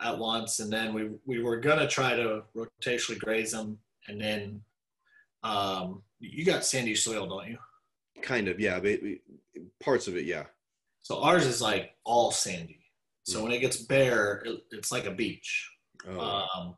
at 0.00 0.18
once, 0.18 0.60
and 0.60 0.72
then 0.72 0.94
we 0.94 1.10
we 1.26 1.42
were 1.42 1.58
gonna 1.58 1.88
try 1.88 2.14
to 2.16 2.42
rotationally 2.56 3.18
graze 3.18 3.52
them, 3.52 3.78
and 4.08 4.20
then 4.20 4.60
um, 5.42 6.02
you 6.20 6.44
got 6.44 6.64
sandy 6.64 6.94
soil, 6.94 7.26
don't 7.26 7.48
you? 7.48 7.58
Kind 8.22 8.48
of, 8.48 8.58
yeah. 8.58 8.80
But 8.80 9.00
parts 9.80 10.08
of 10.08 10.16
it, 10.16 10.24
yeah. 10.24 10.44
So 11.02 11.22
ours 11.22 11.46
is 11.46 11.60
like 11.60 11.92
all 12.04 12.30
sandy. 12.30 12.80
So 13.26 13.42
when 13.42 13.52
it 13.52 13.60
gets 13.60 13.78
bare, 13.78 14.42
it, 14.44 14.60
it's 14.70 14.92
like 14.92 15.06
a 15.06 15.10
beach. 15.10 15.70
Oh, 16.08 16.46
Um, 16.54 16.76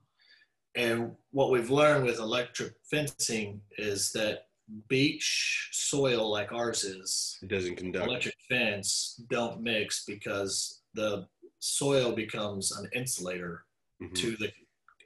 and 0.77 1.13
what 1.31 1.51
we've 1.51 1.71
learned 1.71 2.05
with 2.05 2.19
electric 2.19 2.75
fencing 2.89 3.61
is 3.79 4.13
that 4.13 4.46
beach 4.89 5.69
soil 5.73 6.31
like 6.31 6.53
ours 6.53 6.85
is, 6.85 7.39
it 7.43 7.49
doesn't 7.49 7.77
conduct. 7.77 8.07
electric 8.07 8.35
fence 8.49 9.21
don't 9.31 9.63
mix 9.63 10.05
because 10.05 10.83
the 10.95 11.27
soil 11.59 12.13
becomes 12.13 12.73
an 12.73 12.89
insulator 12.95 13.65
Mhm. 14.03 14.15
to 14.15 14.37
the 14.37 14.53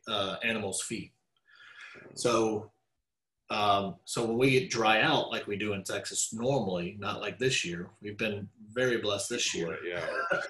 uh, 0.08 0.36
animal's 0.42 0.82
feet. 0.82 1.12
So, 2.14 2.72
um, 3.50 3.96
so 4.04 4.24
when 4.24 4.38
we 4.38 4.50
get 4.50 4.70
dry 4.70 5.02
out 5.02 5.30
like 5.30 5.46
we 5.46 5.56
do 5.56 5.72
in 5.74 5.84
Texas 5.84 6.32
normally, 6.32 6.96
not 6.98 7.20
like 7.20 7.38
this 7.38 7.64
year, 7.64 7.90
we've 8.00 8.16
been 8.18 8.48
very 8.72 8.98
blessed 8.98 9.28
this 9.28 9.54
year 9.54 9.78
Yeah, 9.84 10.06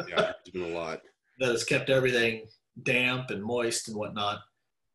yeah. 0.08 0.32
It's 0.40 0.50
been 0.50 0.62
a 0.62 0.68
lot. 0.68 1.02
that 1.40 1.48
has 1.50 1.64
kept 1.64 1.90
everything 1.90 2.46
damp 2.84 3.30
and 3.30 3.42
moist 3.42 3.88
and 3.88 3.96
whatnot 3.96 4.40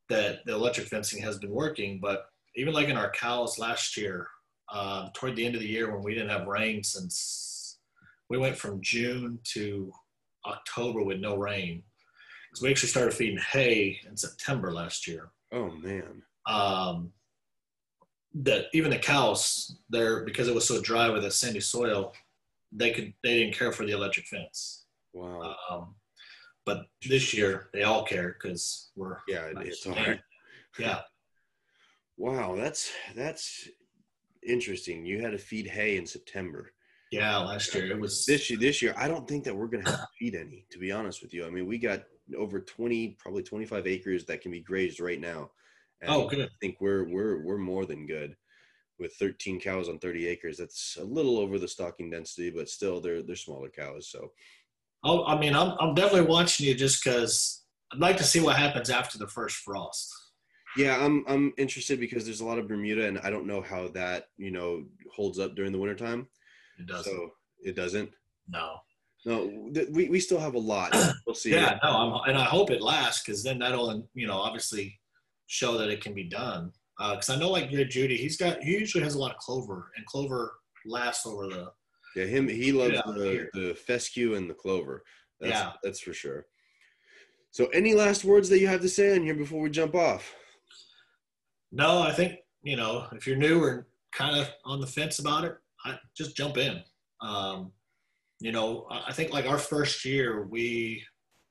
that 0.09 0.45
the 0.45 0.53
electric 0.53 0.87
fencing 0.87 1.21
has 1.21 1.37
been 1.37 1.51
working 1.51 1.99
but 1.99 2.29
even 2.55 2.73
like 2.73 2.87
in 2.87 2.97
our 2.97 3.11
cows 3.11 3.57
last 3.59 3.97
year 3.97 4.27
um, 4.73 5.09
toward 5.13 5.35
the 5.35 5.45
end 5.45 5.55
of 5.55 5.61
the 5.61 5.67
year 5.67 5.91
when 5.93 6.03
we 6.03 6.13
didn't 6.13 6.29
have 6.29 6.47
rain 6.47 6.83
since 6.83 7.79
we 8.29 8.37
went 8.37 8.57
from 8.57 8.81
june 8.81 9.39
to 9.43 9.91
october 10.45 11.03
with 11.03 11.19
no 11.19 11.35
rain 11.35 11.83
because 12.49 12.61
we 12.61 12.69
actually 12.69 12.89
started 12.89 13.13
feeding 13.13 13.39
hay 13.51 13.99
in 14.07 14.15
september 14.17 14.71
last 14.71 15.07
year 15.07 15.29
Oh 15.51 15.69
man. 15.71 16.23
um, 16.47 17.11
that 18.33 18.65
even 18.73 18.91
the 18.91 18.97
cows 18.97 19.77
there 19.89 20.23
because 20.25 20.47
it 20.47 20.55
was 20.55 20.67
so 20.67 20.81
dry 20.81 21.09
with 21.09 21.23
the 21.23 21.31
sandy 21.31 21.59
soil 21.61 22.11
they 22.71 22.91
could 22.91 23.13
they 23.23 23.39
didn't 23.39 23.55
care 23.55 23.71
for 23.71 23.85
the 23.85 23.91
electric 23.93 24.25
fence 24.27 24.85
Wow. 25.13 25.55
um, 25.69 25.95
but 26.65 26.87
this 27.07 27.33
year 27.33 27.69
they 27.73 27.83
all 27.83 28.03
care 28.03 28.35
because 28.41 28.89
we're 28.95 29.17
yeah, 29.29 29.47
it's 29.61 29.85
hard. 29.85 30.21
yeah 30.77 31.01
Wow, 32.17 32.55
that's 32.55 32.91
that's 33.15 33.67
interesting. 34.47 35.05
You 35.05 35.21
had 35.21 35.31
to 35.31 35.37
feed 35.37 35.67
hay 35.67 35.97
in 35.97 36.05
September. 36.05 36.71
yeah 37.11 37.37
last 37.37 37.73
year 37.75 37.87
it 37.91 37.99
was 37.99 38.25
This 38.25 38.49
year, 38.49 38.59
this 38.59 38.81
year, 38.81 38.93
I 38.97 39.07
don't 39.07 39.27
think 39.27 39.43
that 39.43 39.55
we're 39.55 39.67
gonna 39.67 39.89
have 39.89 39.99
to 39.99 40.07
feed 40.19 40.35
any. 40.35 40.65
To 40.71 40.79
be 40.79 40.91
honest 40.91 41.21
with 41.21 41.33
you, 41.33 41.45
I 41.45 41.49
mean, 41.49 41.65
we 41.67 41.77
got 41.77 42.03
over 42.37 42.59
twenty, 42.59 43.17
probably 43.19 43.43
twenty-five 43.43 43.85
acres 43.87 44.25
that 44.25 44.41
can 44.41 44.51
be 44.51 44.61
grazed 44.61 44.99
right 44.99 45.19
now. 45.19 45.51
And 46.01 46.09
oh 46.11 46.27
good 46.27 46.41
I 46.45 46.49
think 46.61 46.77
we're 46.79 47.03
we're 47.09 47.43
we're 47.43 47.57
more 47.57 47.85
than 47.85 48.05
good 48.07 48.35
with 48.97 49.13
13 49.15 49.59
cows 49.59 49.89
on 49.89 49.99
30 49.99 50.25
acres. 50.25 50.57
That's 50.57 50.97
a 51.01 51.03
little 51.03 51.37
over 51.37 51.59
the 51.59 51.67
stocking 51.67 52.09
density, 52.09 52.49
but 52.49 52.69
still, 52.69 53.01
they're 53.01 53.21
they're 53.23 53.35
smaller 53.35 53.69
cows. 53.69 54.07
So 54.09 54.31
oh 55.05 55.23
i 55.25 55.37
mean 55.37 55.55
i'm, 55.55 55.75
I'm 55.79 55.93
definitely 55.93 56.27
watching 56.27 56.65
you 56.65 56.73
just 56.73 57.03
because 57.03 57.63
i'd 57.93 57.99
like 57.99 58.17
to 58.17 58.23
see 58.23 58.41
what 58.41 58.57
happens 58.57 58.89
after 58.89 59.17
the 59.17 59.27
first 59.27 59.57
frost 59.57 60.13
yeah, 60.77 61.03
I'm 61.03 61.23
I'm 61.27 61.53
interested 61.57 61.99
because 61.99 62.25
there's 62.25 62.41
a 62.41 62.45
lot 62.45 62.59
of 62.59 62.67
Bermuda, 62.67 63.05
and 63.07 63.19
I 63.19 63.29
don't 63.29 63.47
know 63.47 63.61
how 63.61 63.87
that 63.89 64.27
you 64.37 64.51
know 64.51 64.83
holds 65.13 65.39
up 65.39 65.55
during 65.55 65.71
the 65.71 65.79
wintertime. 65.79 66.27
it 66.79 66.87
does 66.87 67.05
So 67.05 67.31
it 67.63 67.75
doesn't. 67.75 68.09
no 68.49 68.77
No, 69.25 69.69
th- 69.73 69.89
we, 69.91 70.09
we 70.09 70.19
still 70.19 70.39
have 70.39 70.55
a 70.55 70.59
lot. 70.59 70.91
We'll 71.25 71.35
see. 71.35 71.51
yeah 71.51 71.79
no 71.83 71.89
I'm, 71.89 72.29
and 72.29 72.37
i 72.37 72.43
hope 72.43 72.69
it 72.69 72.81
lasts 72.83 73.23
because 73.23 73.41
then 73.41 73.57
that'll 73.57 74.07
you 74.13 74.27
know 74.27 74.37
obviously 74.37 74.99
show 75.47 75.75
that 75.79 75.89
it 75.89 75.99
can 76.01 76.13
be 76.13 76.25
done 76.25 76.71
uh, 76.99 77.11
because 77.15 77.29
i 77.31 77.35
know 77.35 77.49
like 77.49 77.71
judy 77.89 78.15
he's 78.15 78.37
got 78.37 78.61
he 78.61 78.73
usually 78.77 79.03
has 79.03 79.15
a 79.15 79.19
lot 79.19 79.31
of 79.31 79.37
clover 79.37 79.91
and 79.97 80.05
clover 80.05 80.53
lasts 80.85 81.25
over 81.25 81.47
the 81.47 81.71
Yeah, 82.15 82.25
him. 82.25 82.47
He 82.47 82.71
loves 82.71 82.93
Yeah, 82.93 83.01
the, 83.07 83.49
the 83.53 83.73
fescue 83.75 84.35
and 84.35 84.47
the 84.49 84.53
clover. 84.53 85.03
That's, 85.41 85.51
Yeah. 85.59 85.71
that's 85.83 85.99
for 85.99 86.13
sure. 86.13 86.45
So, 87.51 87.65
any 87.67 87.93
last 87.95 88.23
words 88.23 88.47
that 88.49 88.59
you 88.59 88.67
have 88.67 88.81
to 88.81 88.89
say 88.89 89.15
on 89.15 89.23
here 89.23 89.33
before 89.35 89.61
we 89.61 89.69
jump 89.71 89.95
off? 89.95 90.33
No, 91.75 92.01
I 92.01 92.13
think 92.13 92.39
you 92.63 92.77
know 92.77 93.05
if 93.11 93.27
you're 93.27 93.35
new 93.35 93.61
or 93.61 93.87
kind 94.13 94.37
of 94.39 94.49
on 94.63 94.79
the 94.79 94.87
fence 94.87 95.19
about 95.19 95.43
it, 95.43 95.57
I 95.83 95.99
just 96.15 96.35
jump 96.37 96.57
in. 96.57 96.81
Um, 97.21 97.71
you 98.39 98.51
know, 98.53 98.87
I 98.89 99.11
think 99.11 99.33
like 99.33 99.45
our 99.45 99.57
first 99.57 100.05
year, 100.05 100.47
we 100.47 101.03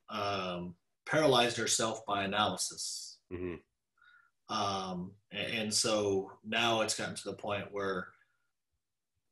um, 0.09 0.75
paralyzed 1.05 1.59
ourselves 1.59 2.01
by 2.07 2.23
analysis, 2.23 3.19
hmm 3.31 3.55
um, 4.49 5.11
and, 5.31 5.73
so 5.73 6.31
now 6.45 6.81
it's 6.81 6.95
gotten 6.95 7.15
to 7.15 7.23
the 7.25 7.33
point 7.33 7.65
where 7.71 8.07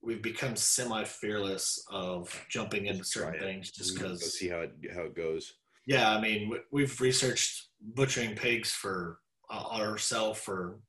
we've 0.02 0.24
become 0.24 0.56
semi 0.56 1.04
fearless 1.04 1.84
of 1.92 2.30
jumping 2.50 2.88
into 2.88 3.04
certain 3.04 3.40
things 3.40 3.70
just 3.72 3.94
because. 3.96 4.38
see 4.40 4.50
how 4.50 4.62
it 4.62 4.74
how 4.94 5.04
it 5.04 5.16
goes. 5.16 5.54
Yeah, 5.86 6.10
I 6.12 6.20
mean, 6.22 6.50
we- 6.50 6.62
we've 6.72 7.00
researched 7.02 7.68
butchering 7.82 8.36
pigs 8.36 8.72
for 8.72 9.20
uh, 9.54 9.66
ourselves 9.82 10.40
for 10.40 10.80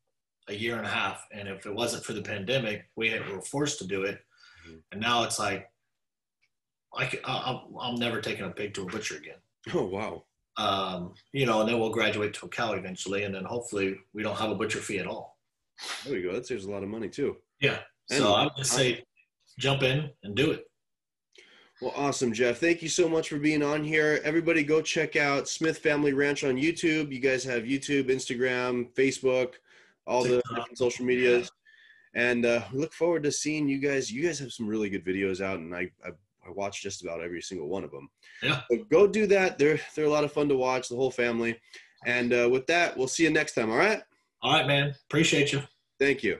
a 0.49 0.55
year 0.55 0.77
and 0.77 0.87
a 0.87 0.91
half, 0.91 1.27
and 1.33 1.49
if 1.49 1.67
it 1.67 1.75
wasn't 1.75 2.05
for 2.05 2.13
the 2.15 2.23
pandemic, 2.23 2.89
we 2.97 3.09
had, 3.11 3.29
were 3.29 3.41
forced 3.43 3.79
to 3.79 3.87
do 3.87 4.03
it. 4.05 4.19
Mhm. 4.67 4.81
And 4.93 5.01
now 5.01 5.25
it's 5.25 5.39
like, 5.39 5.71
I 6.97 7.09
c- 7.09 7.19
I, 7.25 7.61
I'm, 7.81 7.97
never 7.97 8.21
taking 8.21 8.45
a 8.45 8.51
pig 8.51 8.75
to 8.75 8.83
a 8.83 8.87
butcher 8.87 9.17
again. 9.17 9.39
Oh 9.75 9.87
wow! 9.87 10.25
Um, 10.57 11.15
you 11.33 11.47
know, 11.47 11.61
and 11.61 11.69
then 11.69 11.79
we'll 11.81 11.91
graduate 11.91 12.35
to 12.35 12.47
a 12.47 12.49
cow 12.49 12.73
eventually, 12.75 13.25
and 13.25 13.35
then 13.35 13.45
hopefully 13.45 13.97
we 14.13 14.23
don't 14.23 14.37
have 14.39 14.51
a 14.51 14.55
butcher 14.55 14.79
fee 14.81 14.99
at 14.99 15.07
all. 15.07 15.39
There 16.05 16.17
you 16.19 16.29
go. 16.29 16.35
That 16.35 16.47
saves 16.47 16.67
a 16.67 16.71
lot 16.71 16.83
of 16.83 16.89
money 16.89 17.09
too. 17.09 17.37
Yeah. 17.61 17.81
And- 18.11 18.21
So 18.21 18.35
I 18.35 18.45
would 18.45 18.53
just 18.57 18.73
say, 18.73 19.03
jump 19.59 19.83
in 19.83 20.11
and 20.23 20.35
do 20.37 20.51
it. 20.53 20.67
Well, 21.81 21.93
awesome, 21.97 22.33
Jeff. 22.33 22.59
Thank 22.59 22.83
you 22.83 22.89
so 22.89 23.09
much 23.09 23.29
for 23.29 23.39
being 23.39 23.63
on 23.63 23.83
here. 23.83 24.21
Everybody, 24.25 24.63
go 24.63 24.81
check 24.81 25.17
out 25.17 25.49
Smith 25.49 25.79
Family 25.79 26.13
Ranch 26.13 26.45
on 26.45 26.57
YouTube. 26.57 27.13
You 27.13 27.19
guys 27.19 27.43
have 27.45 27.65
YouTube, 27.65 28.09
Instagram, 28.09 28.95
Facebook, 28.95 29.55
all 30.07 30.23
the 30.23 30.43
social 30.75 31.05
medias. 31.05 31.51
And 32.15 32.47
uh, 32.47 32.63
we 32.73 32.79
look 32.79 32.93
forward 32.93 33.25
to 33.25 33.33
seeing 33.33 33.69
you 33.69 33.79
guys. 33.79 34.11
You 34.11 34.23
guys 34.23 34.39
have 34.39 34.53
some 34.53 34.69
really 34.69 34.89
good 34.89 35.05
videos 35.05 35.41
out, 35.41 35.59
and 35.59 35.75
I, 35.75 35.91
I, 36.05 36.11
I 36.47 36.51
watch 36.55 36.81
just 36.81 37.03
about 37.03 37.21
every 37.21 37.43
single 37.43 37.69
one 37.69 37.83
of 37.83 37.91
them. 37.91 38.09
Yeah. 38.41 38.61
So 38.71 38.85
go 38.91 39.09
do 39.09 39.27
that. 39.27 39.59
They're 39.59 39.81
they're 39.97 40.05
a 40.05 40.11
lot 40.11 40.23
of 40.23 40.33
fun 40.33 40.49
to 40.51 40.57
watch, 40.57 40.89
the 40.89 40.97
whole 40.97 41.11
family. 41.11 41.59
And 42.07 42.33
uh, 42.33 42.49
with 42.51 42.67
that, 42.69 42.97
we'll 42.97 43.09
see 43.09 43.25
you 43.25 43.31
next 43.31 43.55
time. 43.55 43.71
All 43.71 43.79
right. 43.79 44.01
All 44.43 44.53
right, 44.53 44.67
man. 44.67 44.95
Appreciate 45.09 45.53
you. 45.53 45.63
Thank 45.99 46.23
you. 46.23 46.39